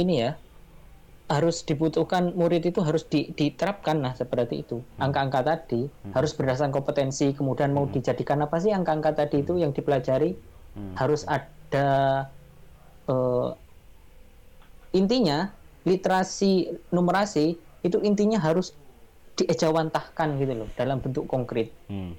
ini 0.00 0.24
ya 0.24 0.40
harus 1.28 1.60
dibutuhkan 1.60 2.32
murid 2.32 2.64
itu 2.64 2.80
harus 2.80 3.04
di, 3.04 3.36
diterapkan 3.36 4.00
nah 4.00 4.16
seperti 4.16 4.64
itu. 4.64 4.80
Angka-angka 4.96 5.44
tadi 5.44 5.84
harus 6.16 6.32
berdasarkan 6.32 6.72
kompetensi 6.72 7.36
kemudian 7.36 7.76
mau 7.76 7.84
dijadikan 7.84 8.40
apa 8.40 8.56
sih 8.56 8.72
angka-angka 8.72 9.12
tadi 9.12 9.44
itu 9.44 9.60
yang 9.60 9.76
dipelajari? 9.76 10.32
Harus 10.96 11.28
ada 11.28 11.88
eh, 13.12 13.48
intinya 14.96 15.52
literasi 15.84 16.72
numerasi 16.96 17.60
itu 17.84 17.98
intinya 18.00 18.40
harus 18.40 18.72
diejawantahkan 19.38 20.28
gitu 20.36 20.52
loh 20.64 20.68
dalam 20.74 20.98
bentuk 20.98 21.24
konkret 21.24 21.70
Hmm. 21.86 22.12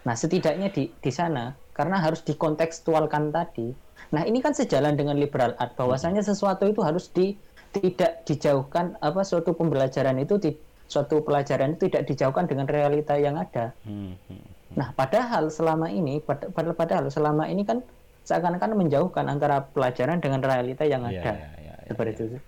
Nah, 0.00 0.16
setidaknya 0.16 0.72
di 0.72 0.88
di 0.88 1.12
sana 1.12 1.52
karena 1.76 2.00
harus 2.00 2.24
dikontekstualkan 2.24 3.28
tadi. 3.30 3.68
Nah, 4.16 4.24
ini 4.24 4.40
kan 4.40 4.56
sejalan 4.56 4.96
dengan 4.96 5.20
liberal 5.20 5.52
art 5.60 5.76
bahwasanya 5.76 6.24
sesuatu 6.24 6.64
itu 6.64 6.80
harus 6.80 7.12
di 7.12 7.36
tidak 7.70 8.24
dijauhkan 8.24 8.96
apa 8.98 9.20
suatu 9.22 9.52
pembelajaran 9.52 10.16
itu 10.18 10.40
di 10.40 10.50
suatu 10.88 11.20
pelajaran 11.22 11.76
itu 11.76 11.86
tidak 11.92 12.08
dijauhkan 12.08 12.48
dengan 12.48 12.64
realita 12.66 13.14
yang 13.20 13.36
ada. 13.36 13.76
Hmm. 13.84 14.16
Hmm. 14.26 14.42
Nah, 14.72 14.88
padahal 14.96 15.52
selama 15.52 15.92
ini 15.92 16.18
pad- 16.24 16.48
pad- 16.50 16.74
padahal 16.74 17.12
selama 17.12 17.46
ini 17.52 17.62
kan 17.68 17.84
seakan-akan 18.24 18.80
menjauhkan 18.80 19.28
antara 19.28 19.68
pelajaran 19.68 20.18
dengan 20.18 20.40
realita 20.40 20.88
yang 20.88 21.04
Iya, 21.06 21.20
ada. 21.20 21.32
iya, 21.36 21.48
iya, 21.60 21.74
iya, 21.76 21.86
seperti 21.92 22.20
iya. 22.24 22.28
itu. 22.32 22.38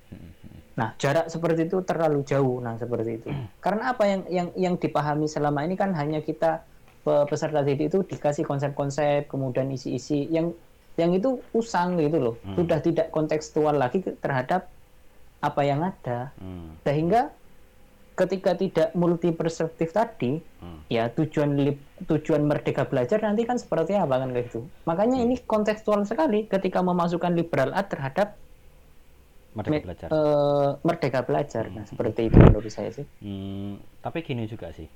Nah, 0.72 0.96
jarak 0.96 1.28
seperti 1.28 1.68
itu 1.68 1.84
terlalu 1.84 2.24
jauh. 2.24 2.58
Nah, 2.64 2.80
seperti 2.80 3.20
itu. 3.20 3.28
Karena 3.60 3.92
apa 3.92 4.08
yang 4.08 4.22
yang 4.32 4.48
yang 4.56 4.74
dipahami 4.80 5.28
selama 5.28 5.64
ini 5.68 5.76
kan 5.76 5.92
hanya 5.92 6.24
kita 6.24 6.64
pe- 7.04 7.26
peserta 7.28 7.60
didik 7.60 7.92
itu 7.92 8.00
dikasih 8.06 8.44
konsep-konsep, 8.48 9.28
kemudian 9.28 9.68
isi-isi 9.68 10.32
yang 10.32 10.56
yang 10.96 11.12
itu 11.12 11.40
usang 11.52 11.96
gitu 12.00 12.18
loh. 12.20 12.34
Sudah 12.56 12.80
tidak 12.80 13.12
kontekstual 13.12 13.76
lagi 13.76 14.00
terhadap 14.00 14.68
apa 15.40 15.60
yang 15.64 15.80
ada. 15.84 16.32
Hmm. 16.36 16.76
Sehingga 16.84 17.32
ketika 18.12 18.52
tidak 18.52 18.92
multi 18.92 19.32
perspektif 19.32 19.90
tadi, 19.90 20.36
Hmm. 20.62 20.84
ya 20.86 21.10
tujuan 21.10 21.58
tujuan 22.06 22.44
merdeka 22.46 22.86
belajar 22.86 23.18
nanti 23.18 23.42
kan 23.42 23.58
seperti 23.58 23.98
apa 23.98 24.20
kan 24.20 24.30
kayak 24.30 24.52
gitu. 24.52 24.68
Makanya 24.86 25.18
ini 25.24 25.40
kontekstual 25.42 26.06
sekali 26.06 26.46
ketika 26.46 26.84
memasukkan 26.84 27.34
liberal 27.34 27.74
art 27.74 27.90
terhadap 27.90 28.38
Merdeka 29.56 29.78
me- 29.78 29.84
belajar. 29.84 30.10
eh, 30.12 30.68
merdeka 30.86 31.20
belajar. 31.28 31.64
Nah, 31.74 31.84
seperti 31.90 32.20
itu 32.28 32.36
menurut 32.44 32.72
saya 32.76 32.90
sih. 32.96 33.06
Hmm, 33.22 33.78
tapi 34.02 34.18
gini 34.26 34.44
juga 34.50 34.74
sih, 34.74 34.88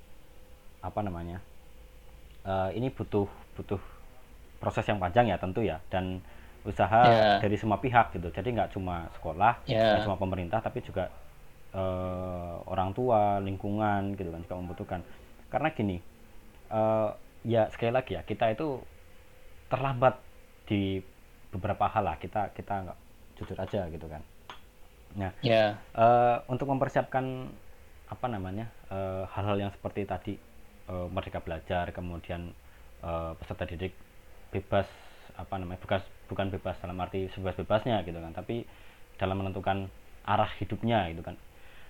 apa 0.83 1.01
namanya? 1.07 1.39
eh, 2.47 2.71
ini 2.79 2.89
butuh 2.93 3.27
butuh 3.57 3.81
proses 4.63 4.85
yang 4.89 4.99
panjang 5.03 5.27
ya 5.33 5.37
tentu 5.39 5.61
ya 5.63 5.79
dan 5.93 6.21
usaha 6.67 7.03
Ya. 7.13 7.39
dari 7.43 7.57
semua 7.61 7.79
pihak 7.79 8.15
gitu. 8.17 8.29
Jadi 8.35 8.49
nggak 8.57 8.71
cuma 8.75 9.07
sekolah, 9.17 9.55
nggak 9.69 10.03
cuma 10.05 10.17
pemerintah, 10.19 10.61
tapi 10.65 10.83
juga 10.83 11.11
eh, 11.77 12.55
orang 12.73 12.91
tua, 12.97 13.39
lingkungan 13.45 14.17
gitu 14.19 14.31
kan 14.35 14.41
juga 14.47 14.57
membutuhkan. 14.59 15.01
Karena 15.53 15.69
gini, 15.77 15.97
eh, 16.73 17.11
ya 17.47 17.69
sekali 17.73 17.93
lagi 17.95 18.13
ya 18.19 18.23
kita 18.27 18.53
itu 18.55 18.83
terlambat 19.71 20.15
di 20.67 21.03
beberapa 21.53 21.87
hal 21.91 22.05
lah. 22.07 22.17
Kita 22.19 22.51
kita 22.55 22.75
nggak 22.87 22.99
jujur 23.39 23.59
aja 23.59 23.81
gitu 23.91 24.07
kan. 24.11 24.23
Nah, 25.15 25.31
Ya, 25.41 25.79
Eh, 25.97 26.37
untuk 26.53 26.69
mempersiapkan 26.69 27.49
apa 28.07 28.27
namanya 28.29 28.69
eh, 28.93 29.25
hal-hal 29.33 29.57
yang 29.67 29.73
seperti 29.73 30.05
tadi 30.05 30.35
eh, 30.91 31.09
merdeka 31.11 31.41
belajar 31.41 31.91
kemudian 31.95 32.53
eh, 33.03 33.33
peserta 33.39 33.65
didik 33.65 33.95
bebas 34.53 34.87
apa 35.37 35.57
namanya 35.61 35.81
bukan 35.83 36.01
bukan 36.29 36.47
bebas 36.53 36.77
dalam 36.81 36.97
arti 37.01 37.29
sebebas-bebasnya 37.33 38.03
gitu 38.09 38.19
kan 38.21 38.33
tapi 38.33 38.65
dalam 39.21 39.41
menentukan 39.41 39.89
arah 40.27 40.51
hidupnya 40.61 41.09
gitu 41.13 41.23
kan. 41.25 41.37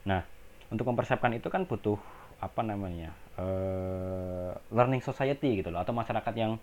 Nah 0.07 0.23
untuk 0.71 0.87
mempersiapkan 0.87 1.35
itu 1.35 1.49
kan 1.51 1.67
butuh 1.67 1.99
apa 2.39 2.61
namanya 2.63 3.11
eh, 3.39 4.53
learning 4.71 5.03
society 5.03 5.61
gitu 5.63 5.69
loh 5.75 5.83
atau 5.83 5.93
masyarakat 5.97 6.35
yang 6.37 6.59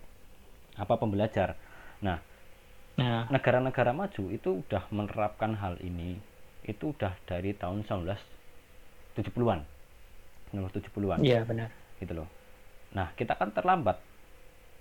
apa 0.78 0.94
pembelajar. 0.98 1.56
Nah 2.02 2.18
nah, 2.98 3.26
negara-negara 3.30 3.92
maju 3.94 4.24
itu 4.32 4.50
udah 4.66 4.84
menerapkan 4.94 5.58
hal 5.58 5.78
ini 5.82 6.18
itu 6.68 6.96
udah 6.96 7.14
dari 7.28 7.52
tahun 7.56 7.84
1970-an 7.86 9.60
1970-an 10.54 11.20
iya 11.26 11.42
benar. 11.44 11.70
gitu 11.98 12.14
loh. 12.14 12.30
Nah 12.94 13.10
kita 13.18 13.34
kan 13.34 13.50
terlambat. 13.50 13.98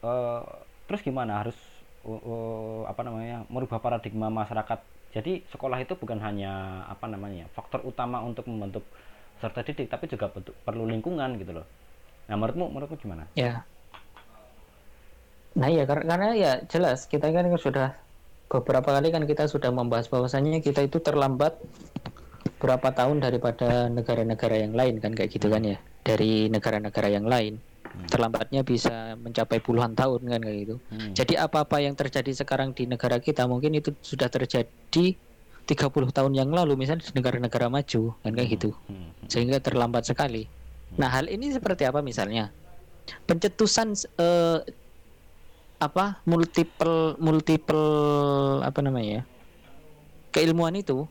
Eh, 0.04 0.42
terus 0.84 1.00
gimana 1.00 1.40
harus 1.40 1.56
uh, 2.04 2.12
uh, 2.12 2.80
apa 2.90 3.00
namanya 3.06 3.48
merubah 3.48 3.80
paradigma 3.80 4.28
masyarakat? 4.28 4.84
Jadi 5.12 5.44
sekolah 5.48 5.80
itu 5.80 5.96
bukan 5.96 6.20
hanya 6.20 6.84
apa 6.88 7.08
namanya 7.08 7.48
faktor 7.52 7.84
utama 7.84 8.20
untuk 8.20 8.48
membentuk 8.48 8.84
peserta 9.36 9.64
didik 9.64 9.88
tapi 9.88 10.08
juga 10.08 10.28
bentuk- 10.28 10.56
perlu 10.64 10.84
lingkungan 10.84 11.40
gitu 11.40 11.56
loh. 11.56 11.66
Nah 12.28 12.36
menurutmu 12.36 12.68
menurutmu 12.68 12.96
gimana? 13.00 13.24
Ya. 13.36 13.64
Nah, 15.52 15.68
ya 15.68 15.84
karena, 15.84 16.04
karena 16.08 16.28
ya 16.32 16.52
jelas 16.64 17.04
kita 17.04 17.28
kan 17.28 17.44
sudah 17.60 17.92
beberapa 18.52 18.92
kali 18.92 19.08
kan 19.08 19.24
kita 19.24 19.48
sudah 19.48 19.72
membahas 19.72 20.12
bahwasannya 20.12 20.60
kita 20.60 20.84
itu 20.84 21.00
terlambat 21.00 21.56
berapa 22.60 22.92
tahun 22.92 23.24
daripada 23.24 23.88
negara-negara 23.88 24.60
yang 24.68 24.76
lain 24.76 25.00
kan 25.00 25.16
kayak 25.16 25.32
gitu 25.32 25.48
kan 25.48 25.64
ya. 25.64 25.80
Dari 26.04 26.52
negara-negara 26.52 27.08
yang 27.08 27.24
lain. 27.24 27.56
Terlambatnya 28.08 28.60
bisa 28.64 29.16
mencapai 29.16 29.60
puluhan 29.60 29.96
tahun 29.96 30.20
kan 30.28 30.40
kayak 30.44 30.58
gitu. 30.68 30.76
Hmm. 30.92 31.10
Jadi 31.16 31.34
apa-apa 31.40 31.80
yang 31.80 31.96
terjadi 31.96 32.44
sekarang 32.44 32.76
di 32.76 32.84
negara 32.84 33.16
kita 33.20 33.48
mungkin 33.48 33.72
itu 33.76 33.96
sudah 34.04 34.28
terjadi 34.28 35.16
30 35.62 36.10
tahun 36.10 36.32
yang 36.34 36.50
lalu 36.50 36.74
misalnya 36.74 37.06
di 37.06 37.14
negara-negara 37.14 37.70
maju 37.70 38.02
kan 38.20 38.32
kayak 38.34 38.48
gitu 38.58 38.74
Hmm. 38.90 39.10
sehingga 39.30 39.62
terlambat 39.62 40.04
sekali. 40.08 40.44
Nah, 40.98 41.08
hal 41.08 41.30
ini 41.30 41.54
seperti 41.54 41.88
apa 41.88 42.04
misalnya? 42.04 42.52
Pencetusan 43.24 43.96
eh, 44.20 44.58
apa 45.82 46.22
multiple 46.24 47.18
multiple 47.18 47.84
apa 48.62 48.78
namanya 48.80 49.20
ya? 49.20 49.22
Keilmuan 50.30 50.74
itu 50.74 51.04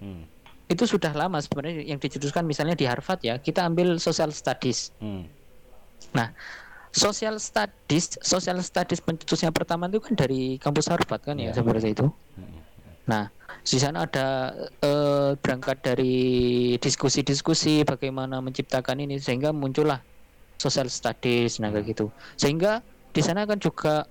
Hmm. 0.00 0.24
itu 0.64 0.88
sudah 0.88 1.12
lama 1.12 1.36
sebenarnya 1.44 1.84
yang 1.84 2.00
dicetuskan 2.00 2.48
misalnya 2.48 2.72
di 2.72 2.88
Harvard 2.88 3.20
ya, 3.20 3.36
kita 3.36 3.68
ambil 3.68 4.00
social 4.00 4.32
studies. 4.32 4.96
Hmm. 4.96 5.28
Nah, 6.16 6.32
social 6.88 7.36
studies, 7.36 8.16
social 8.24 8.56
studies 8.64 9.04
pencetusnya 9.04 9.52
pertama 9.52 9.92
itu 9.92 10.00
kan 10.00 10.16
dari 10.16 10.56
kampus 10.56 10.88
Harvard 10.88 11.20
kan 11.20 11.36
ya, 11.36 11.52
Ya. 11.52 11.60
seperti 11.60 11.92
itu. 11.92 12.08
Hmm. 12.08 12.64
Nah, 13.04 13.28
di 13.60 13.76
sana 13.76 14.08
ada 14.08 14.56
eh, 14.80 15.30
berangkat 15.36 15.84
dari 15.84 16.16
diskusi-diskusi 16.80 17.84
bagaimana 17.84 18.40
menciptakan 18.40 19.04
ini 19.04 19.20
sehingga 19.20 19.52
muncullah 19.52 20.00
social 20.56 20.88
studies 20.88 21.60
nah 21.60 21.68
kayak 21.68 21.92
gitu. 21.92 22.08
Sehingga 22.40 22.80
di 23.10 23.20
sana 23.20 23.44
kan 23.44 23.58
juga 23.58 24.06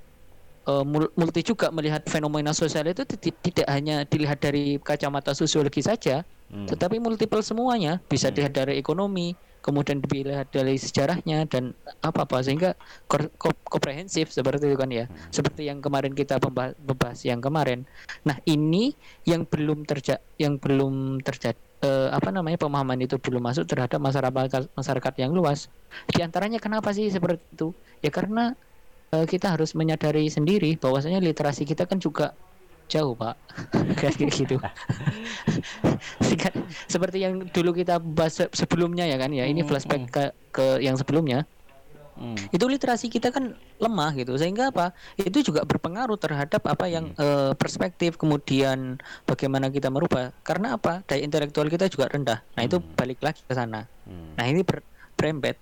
eh, 0.68 0.84
mul- 0.86 1.10
multi 1.18 1.42
juga 1.42 1.72
melihat 1.74 2.06
fenomena 2.06 2.54
sosial 2.54 2.86
itu 2.92 3.02
ti- 3.08 3.34
tidak 3.34 3.66
hanya 3.72 4.06
dilihat 4.06 4.38
dari 4.38 4.78
kacamata 4.78 5.34
sosiologi 5.34 5.82
saja, 5.82 6.22
Hmm. 6.52 6.68
tetapi 6.70 7.02
multiple 7.02 7.42
semuanya. 7.42 7.98
Bisa 8.06 8.30
dilihat 8.30 8.54
dari 8.54 8.78
ekonomi, 8.78 9.34
kemudian 9.66 9.98
dilihat 10.04 10.52
dari 10.54 10.78
sejarahnya 10.78 11.46
dan 11.50 11.74
apa 12.02 12.26
apa 12.28 12.44
sehingga 12.46 12.78
komprehensif 13.66 14.30
seperti 14.30 14.70
itu 14.70 14.78
kan 14.78 14.90
ya. 14.90 15.06
Seperti 15.30 15.68
yang 15.70 15.82
kemarin 15.82 16.14
kita 16.14 16.38
pemba- 16.38 16.76
membahas 16.78 17.20
yang 17.26 17.42
kemarin. 17.42 17.86
Nah 18.26 18.38
ini 18.46 18.94
yang 19.26 19.46
belum 19.46 19.86
terjadi 19.90 20.22
yang 20.38 20.58
belum 20.62 21.24
terjadi 21.24 21.58
apa 22.12 22.30
namanya 22.36 22.60
pemahaman 22.60 23.00
itu 23.00 23.16
belum 23.16 23.40
masuk 23.40 23.64
terhadap 23.64 24.04
masyarakat 24.04 24.68
masyarakat 24.76 25.14
yang 25.16 25.32
luas. 25.32 25.72
Di 26.12 26.20
antaranya 26.20 26.60
kenapa 26.60 26.92
sih 26.92 27.08
seperti 27.08 27.40
itu? 27.56 27.72
Ya 28.04 28.12
karena 28.12 28.52
eh, 29.14 29.26
kita 29.26 29.58
harus 29.58 29.74
menyadari 29.74 30.30
sendiri 30.30 30.78
bahwasanya 30.78 31.22
literasi 31.22 31.66
kita 31.66 31.90
kan 31.90 31.98
juga 31.98 32.34
jauh 32.90 33.14
pak. 33.14 33.38
Kayak 34.02 34.34
gitu. 34.34 34.58
Seperti 36.94 37.18
yang 37.22 37.46
dulu 37.54 37.72
kita 37.72 38.02
bahas 38.02 38.42
se- 38.42 38.54
sebelumnya 38.54 39.06
ya 39.06 39.22
kan 39.22 39.30
ya. 39.30 39.46
Ini 39.46 39.62
Hmm, 39.62 39.70
flashback 39.70 40.04
ke 40.10 40.24
ke 40.50 40.66
yang 40.82 40.98
sebelumnya. 40.98 41.46
Hmm. 42.20 42.36
itu 42.52 42.68
literasi 42.68 43.08
kita 43.08 43.32
kan 43.32 43.56
lemah 43.80 44.12
gitu. 44.20 44.36
Sehingga 44.36 44.76
apa? 44.76 44.92
Itu 45.16 45.40
juga 45.40 45.64
berpengaruh 45.64 46.20
terhadap 46.20 46.68
apa 46.68 46.92
yang 46.92 47.16
eh, 47.16 47.56
perspektif 47.56 48.20
kemudian 48.20 49.00
bagaimana 49.24 49.72
kita 49.72 49.88
merubah. 49.88 50.36
Karena 50.44 50.76
apa? 50.76 51.00
Daya 51.08 51.24
intelektual 51.24 51.72
kita 51.72 51.88
juga 51.88 52.12
rendah. 52.12 52.44
Nah 52.60 52.68
itu 52.68 52.84
balik 53.00 53.24
lagi 53.24 53.40
ke 53.48 53.56
sana. 53.56 53.88
Hmm. 54.04 54.36
nah 54.36 54.44
ini 54.52 54.68
ber, 54.68 54.84
berembet. 55.16 55.56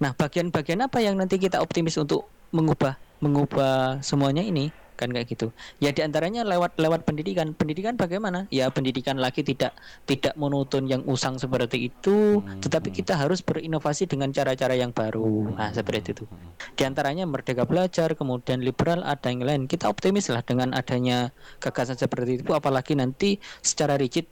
Nah 0.00 0.16
bagian-bagian 0.16 0.80
apa 0.80 0.96
yang 1.04 1.20
nanti 1.20 1.36
kita 1.36 1.60
optimis 1.60 2.00
untuk 2.00 2.24
mengubah 2.50 2.96
mengubah 3.18 3.98
semuanya 4.00 4.46
ini 4.46 4.70
kan 4.98 5.14
kayak 5.14 5.30
gitu. 5.30 5.54
Ya 5.78 5.94
di 5.94 6.02
antaranya 6.02 6.42
lewat 6.42 6.74
lewat 6.74 7.06
pendidikan. 7.06 7.54
Pendidikan 7.54 7.94
bagaimana? 7.94 8.50
Ya 8.50 8.66
pendidikan 8.66 9.14
lagi 9.22 9.46
tidak 9.46 9.78
tidak 10.10 10.34
monoton 10.34 10.90
yang 10.90 11.06
usang 11.06 11.38
seperti 11.38 11.94
itu. 11.94 12.42
Hmm, 12.42 12.58
tetapi 12.58 12.90
kita 12.90 13.14
harus 13.14 13.38
berinovasi 13.38 14.10
dengan 14.10 14.34
cara-cara 14.34 14.74
yang 14.74 14.90
baru. 14.90 15.54
Nah 15.54 15.70
seperti 15.70 16.18
itu. 16.18 16.26
Di 16.74 16.82
antaranya 16.82 17.30
merdeka 17.30 17.62
belajar 17.62 18.18
kemudian 18.18 18.58
liberal 18.58 19.06
ada 19.06 19.30
yang 19.30 19.46
lain. 19.46 19.62
Kita 19.70 19.86
optimis 19.86 20.34
lah 20.34 20.42
dengan 20.42 20.74
adanya 20.74 21.30
gagasan 21.62 21.94
seperti 21.94 22.42
itu. 22.42 22.50
Apalagi 22.50 22.98
nanti 22.98 23.38
secara 23.62 23.94
rigid 23.94 24.26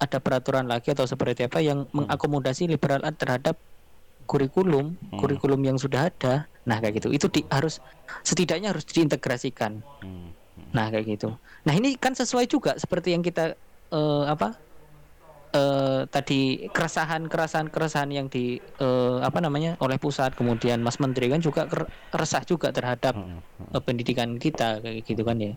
ada 0.00 0.20
peraturan 0.20 0.68
lagi 0.68 0.92
atau 0.92 1.08
seperti 1.08 1.48
apa 1.48 1.64
yang 1.64 1.88
mengakomodasi 1.96 2.68
liberal 2.68 3.04
terhadap 3.16 3.56
kurikulum 4.24 4.94
kurikulum 5.18 5.60
yang 5.60 5.76
sudah 5.76 6.06
ada 6.06 6.46
nah 6.68 6.76
kayak 6.78 7.00
gitu 7.00 7.08
itu 7.10 7.26
di, 7.32 7.40
harus 7.48 7.80
setidaknya 8.24 8.72
harus 8.72 8.84
diintegrasikan 8.88 9.80
Hmm. 10.00 10.32
nah 10.76 10.90
kayak 10.92 11.06
gitu 11.16 11.28
nah 11.64 11.72
ini 11.72 11.94
kan 11.96 12.12
sesuai 12.12 12.44
juga 12.50 12.74
seperti 12.76 13.12
yang 13.16 13.22
kita 13.22 13.54
eh, 13.92 14.24
apa 14.28 14.58
eh, 15.56 16.00
tadi 16.10 16.68
keresahan 16.68 17.28
keresahan 17.30 17.68
keresahan 17.70 18.10
yang 18.12 18.26
di 18.28 18.58
eh, 18.60 19.18
apa 19.22 19.38
namanya 19.40 19.76
oleh 19.80 19.96
pusat 19.96 20.34
kemudian 20.36 20.82
Mas 20.84 20.98
Menteri 21.00 21.30
kan 21.30 21.40
juga 21.40 21.64
resah 22.12 22.42
juga 22.44 22.74
terhadap 22.74 23.14
eh, 23.72 23.82
pendidikan 23.82 24.36
kita 24.36 24.80
kayak 24.84 25.04
gitu 25.06 25.22
kan 25.24 25.38
ya 25.40 25.54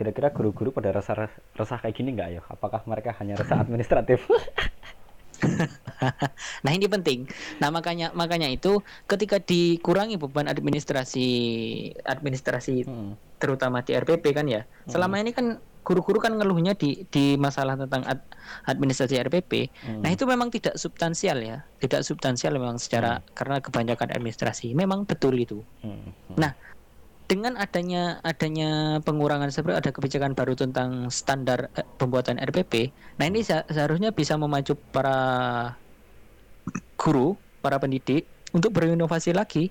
Kira-kira 0.00 0.32
guru-guru 0.32 0.72
pada 0.72 0.96
resah 0.96 1.28
resah 1.52 1.76
kayak 1.76 1.92
gini 1.92 2.16
nggak 2.16 2.28
ya? 2.32 2.40
Apakah 2.48 2.80
mereka 2.88 3.12
hanya 3.20 3.36
resah 3.36 3.60
administratif? 3.60 4.24
Nah 6.64 6.72
ini 6.72 6.86
penting. 6.88 7.28
Nah 7.60 7.68
makanya 7.68 8.12
makanya 8.16 8.48
itu 8.48 8.80
ketika 9.04 9.36
dikurangi 9.40 10.16
beban 10.16 10.48
administrasi 10.48 11.28
administrasi 12.04 12.88
Hmm. 12.88 13.12
terutama 13.40 13.84
di 13.84 13.96
RPP 13.96 14.24
kan 14.32 14.48
ya. 14.48 14.64
Selama 14.88 15.20
ini 15.20 15.32
kan 15.32 15.60
guru-guru 15.80 16.20
kan 16.20 16.36
ngeluhnya 16.36 16.76
di 16.76 17.08
di 17.08 17.40
masalah 17.40 17.76
tentang 17.76 18.04
ad- 18.04 18.28
administrasi 18.68 19.16
RPP. 19.16 19.52
Hmm. 19.84 20.00
Nah 20.04 20.12
itu 20.12 20.28
memang 20.28 20.52
tidak 20.52 20.76
substansial 20.76 21.40
ya, 21.40 21.64
tidak 21.80 22.04
substansial 22.04 22.56
memang 22.56 22.76
secara 22.76 23.24
karena 23.32 23.60
kebanyakan 23.64 24.12
administrasi. 24.12 24.76
Memang 24.76 25.08
betul 25.08 25.36
itu. 25.40 25.64
Hmm. 25.80 26.12
Nah 26.36 26.52
dengan 27.30 27.54
adanya 27.54 28.18
adanya 28.26 28.98
pengurangan 29.06 29.54
seperti 29.54 29.78
ada 29.78 29.90
kebijakan 29.94 30.34
baru 30.34 30.58
tentang 30.58 31.14
standar 31.14 31.70
eh, 31.78 31.86
pembuatan 31.94 32.42
RPP. 32.42 32.90
Nah 33.22 33.30
ini 33.30 33.46
se- 33.46 33.62
seharusnya 33.70 34.10
bisa 34.10 34.34
memacu 34.34 34.74
para 34.90 35.14
guru, 36.98 37.38
para 37.62 37.78
pendidik 37.78 38.26
untuk 38.50 38.74
berinovasi 38.74 39.30
lagi. 39.30 39.70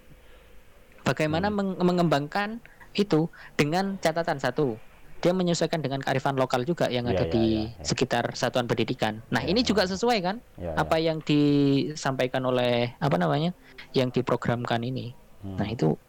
Bagaimana 1.03 1.51
meng- 1.51 1.75
mengembangkan 1.83 2.63
itu 2.95 3.27
dengan 3.59 3.99
catatan 3.99 4.39
satu, 4.39 4.79
dia 5.19 5.35
menyesuaikan 5.35 5.83
dengan 5.83 5.99
kearifan 5.99 6.39
lokal 6.39 6.63
juga 6.63 6.87
yang 6.87 7.11
Iya, 7.11 7.11
ada 7.11 7.25
iya, 7.27 7.33
di 7.35 7.43
iya, 7.43 7.75
iya. 7.75 7.83
sekitar 7.83 8.23
satuan 8.39 8.71
pendidikan. 8.71 9.19
Nah 9.35 9.43
Iya, 9.43 9.51
ini 9.51 9.67
juga 9.67 9.83
sesuai 9.83 10.23
kan? 10.23 10.39
Ya, 10.55 10.79
Apa 10.79 10.95
yang 10.95 11.19
disampaikan 11.19 12.39
oleh 12.47 12.95
apa 13.03 13.19
namanya, 13.19 13.51
yang 13.91 14.15
diprogramkan 14.15 14.79
ini. 14.79 15.11
Hmm. 15.43 15.59
Nah 15.59 15.67
itu 15.67 15.99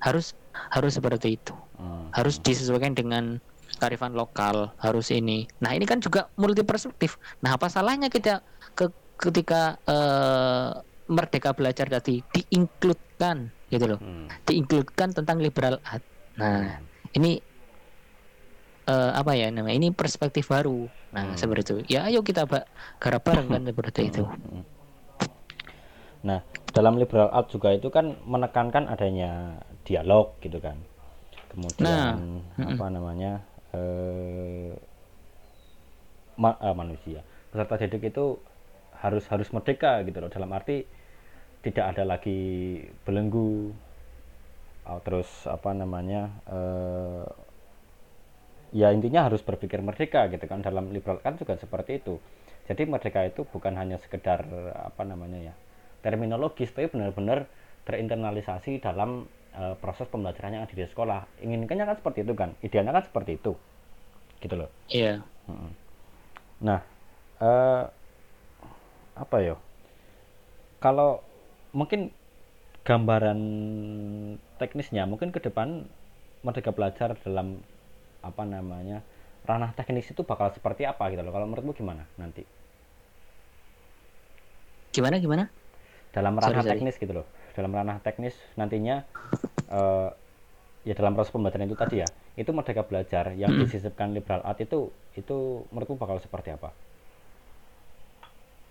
harus 0.00 0.32
harus 0.72 0.96
seperti 0.96 1.38
itu. 1.40 1.54
Hmm. 1.74 2.06
harus 2.14 2.38
disesuaikan 2.38 2.94
dengan 2.94 3.42
kearifan 3.82 4.14
lokal 4.14 4.70
harus 4.78 5.10
ini. 5.10 5.50
Nah 5.58 5.74
ini 5.74 5.82
kan 5.84 5.98
juga 5.98 6.30
multi 6.38 6.62
perspektif 6.62 7.18
nah 7.42 7.58
apa 7.58 7.66
salahnya 7.66 8.06
kita 8.06 8.40
ke, 8.78 8.86
ketika 9.18 9.76
eh, 9.84 10.70
merdeka 11.10 11.50
belajar 11.52 11.90
tadi? 11.90 12.22
Diinkludkan 12.30 13.50
gitu 13.68 13.84
loh. 13.90 13.98
Hmm. 13.98 14.30
diinkludkan 14.46 15.10
tentang 15.10 15.42
liberal 15.42 15.82
art. 15.82 16.06
Nah 16.38 16.78
ini 17.18 17.42
eh, 18.86 19.12
apa 19.12 19.32
ya 19.34 19.50
namanya? 19.50 19.74
Ini 19.74 19.88
perspektif 19.90 20.54
baru. 20.54 20.86
Nah 21.10 21.34
Hmm. 21.34 21.38
seperti 21.38 21.60
itu. 21.62 21.98
Ya 21.98 22.06
ayo 22.06 22.22
kita 22.22 22.46
garap 23.02 23.22
bareng 23.26 23.50
kan 23.50 23.62
seperti 23.66 24.00
itu. 24.14 24.22
Hmm. 24.22 24.62
Nah, 26.24 26.40
dalam 26.72 26.96
liberal 26.96 27.28
art 27.28 27.52
juga 27.52 27.76
itu 27.76 27.92
kan 27.92 28.16
menekankan 28.24 28.88
adanya 28.88 29.60
dialog 29.88 30.26
gitu 30.44 30.58
kan. 30.66 30.78
Kemudian 31.52 32.02
Nah, 32.02 32.20
apa 32.70 32.86
namanya? 32.94 33.32
eh 33.74 34.72
ma- 36.42 36.58
eh, 36.60 36.74
manusia. 36.74 37.20
Peserta 37.50 37.74
didik 37.78 38.10
itu 38.10 38.26
harus 39.02 39.24
harus 39.30 39.48
merdeka 39.54 40.00
gitu 40.06 40.18
loh 40.22 40.30
dalam 40.32 40.50
arti 40.56 40.82
tidak 41.64 41.86
ada 41.96 42.04
lagi 42.06 42.40
belenggu 43.04 43.74
Oh, 44.84 45.00
terus 45.00 45.48
apa 45.48 45.72
namanya? 45.72 46.28
eh 46.44 47.24
ya 48.74 48.90
intinya 48.90 49.20
harus 49.30 49.40
berpikir 49.44 49.78
merdeka 49.80 50.26
gitu 50.32 50.44
kan 50.50 50.60
dalam 50.60 50.90
liberal 50.90 51.22
kan 51.22 51.38
juga 51.40 51.54
seperti 51.54 52.02
itu 52.02 52.18
jadi 52.68 52.82
merdeka 52.88 53.22
itu 53.30 53.46
bukan 53.46 53.74
hanya 53.78 53.96
sekedar 54.02 54.40
apa 54.74 55.02
namanya 55.06 55.52
ya 55.52 55.54
terminologis 56.04 56.74
tapi 56.74 56.90
benar-benar 56.90 57.46
terinternalisasi 57.88 58.82
dalam 58.82 59.28
eh, 59.62 59.74
proses 59.82 60.06
pembelajaran 60.12 60.54
yang 60.56 60.64
ada 60.66 60.74
di 60.74 60.84
sekolah 60.92 61.20
inginkannya 61.44 61.84
kan 61.90 61.96
seperti 62.00 62.18
itu 62.26 62.34
kan 62.40 62.50
idealnya 62.66 62.92
kan 62.96 63.04
seperti 63.08 63.32
itu 63.40 63.52
gitu 64.44 64.54
loh 64.60 64.70
iya 64.88 65.24
Mm-mm. 65.48 65.70
Nah, 66.64 66.80
eh, 67.42 67.82
apa 69.16 69.36
ya? 69.40 69.54
Kalau 70.82 71.24
mungkin 71.72 72.12
gambaran 72.86 73.40
teknisnya, 74.60 75.04
mungkin 75.10 75.30
ke 75.34 75.40
depan 75.42 75.88
Merdeka 76.44 76.70
Belajar 76.76 77.16
dalam 77.24 77.64
apa 78.24 78.42
namanya 78.44 78.98
ranah 79.48 79.72
teknis 79.78 80.08
itu 80.12 80.22
bakal 80.24 80.48
seperti 80.56 80.84
apa 80.88 81.04
gitu 81.12 81.22
loh. 81.24 81.32
Kalau 81.34 81.46
menurutmu 81.48 81.72
gimana 81.76 82.04
nanti? 82.20 82.44
gimana 84.94 85.18
gimana 85.20 85.44
Dalam 86.14 86.38
Sorry, 86.38 86.60
ranah 86.60 86.62
sorry. 86.62 86.80
teknis 86.80 86.96
gitu 87.02 87.10
loh. 87.12 87.26
Dalam 87.54 87.70
ranah 87.70 88.02
teknis 88.02 88.34
nantinya 88.58 89.06
eh, 89.70 90.08
ya 90.84 90.94
dalam 90.98 91.14
proses 91.16 91.32
pembelajaran 91.32 91.70
itu 91.70 91.78
tadi 91.78 91.96
ya, 92.02 92.08
itu 92.36 92.50
Merdeka 92.52 92.84
Belajar 92.84 93.32
yang 93.38 93.54
disisipkan 93.56 94.12
liberal 94.12 94.44
art 94.44 94.60
itu 94.60 94.90
itu 95.14 95.64
menurutmu 95.70 95.96
bakal 95.96 96.18
seperti 96.18 96.52
apa? 96.52 96.74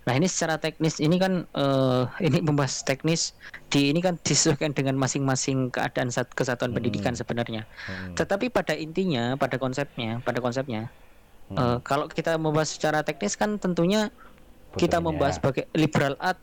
Nah 0.04 0.12
ini 0.20 0.28
secara 0.28 0.60
teknis 0.60 1.00
ini 1.00 1.16
kan 1.16 1.48
eh, 1.48 2.02
ini 2.20 2.44
membahas 2.44 2.84
teknis 2.84 3.32
di 3.72 3.88
ini 3.88 4.04
kan 4.04 4.20
disesuaikan 4.20 4.76
dengan 4.76 5.00
masing-masing 5.00 5.72
keadaan 5.72 6.12
sat- 6.12 6.36
kesatuan 6.36 6.76
pendidikan 6.76 7.16
sebenarnya. 7.16 7.64
Hmm. 7.88 8.12
Tetapi 8.12 8.52
pada 8.52 8.76
intinya, 8.76 9.32
pada 9.40 9.56
konsepnya, 9.56 10.20
pada 10.20 10.44
konsepnya, 10.44 10.92
eh, 11.56 11.78
kalau 11.80 12.04
kita 12.12 12.36
membahas 12.36 12.76
secara 12.76 13.00
teknis 13.00 13.32
kan 13.32 13.56
tentunya 13.56 14.12
kita 14.76 15.00
Butuhnya. 15.00 15.06
membahas 15.08 15.34
sebagai 15.40 15.64
liberal 15.72 16.20
art 16.20 16.36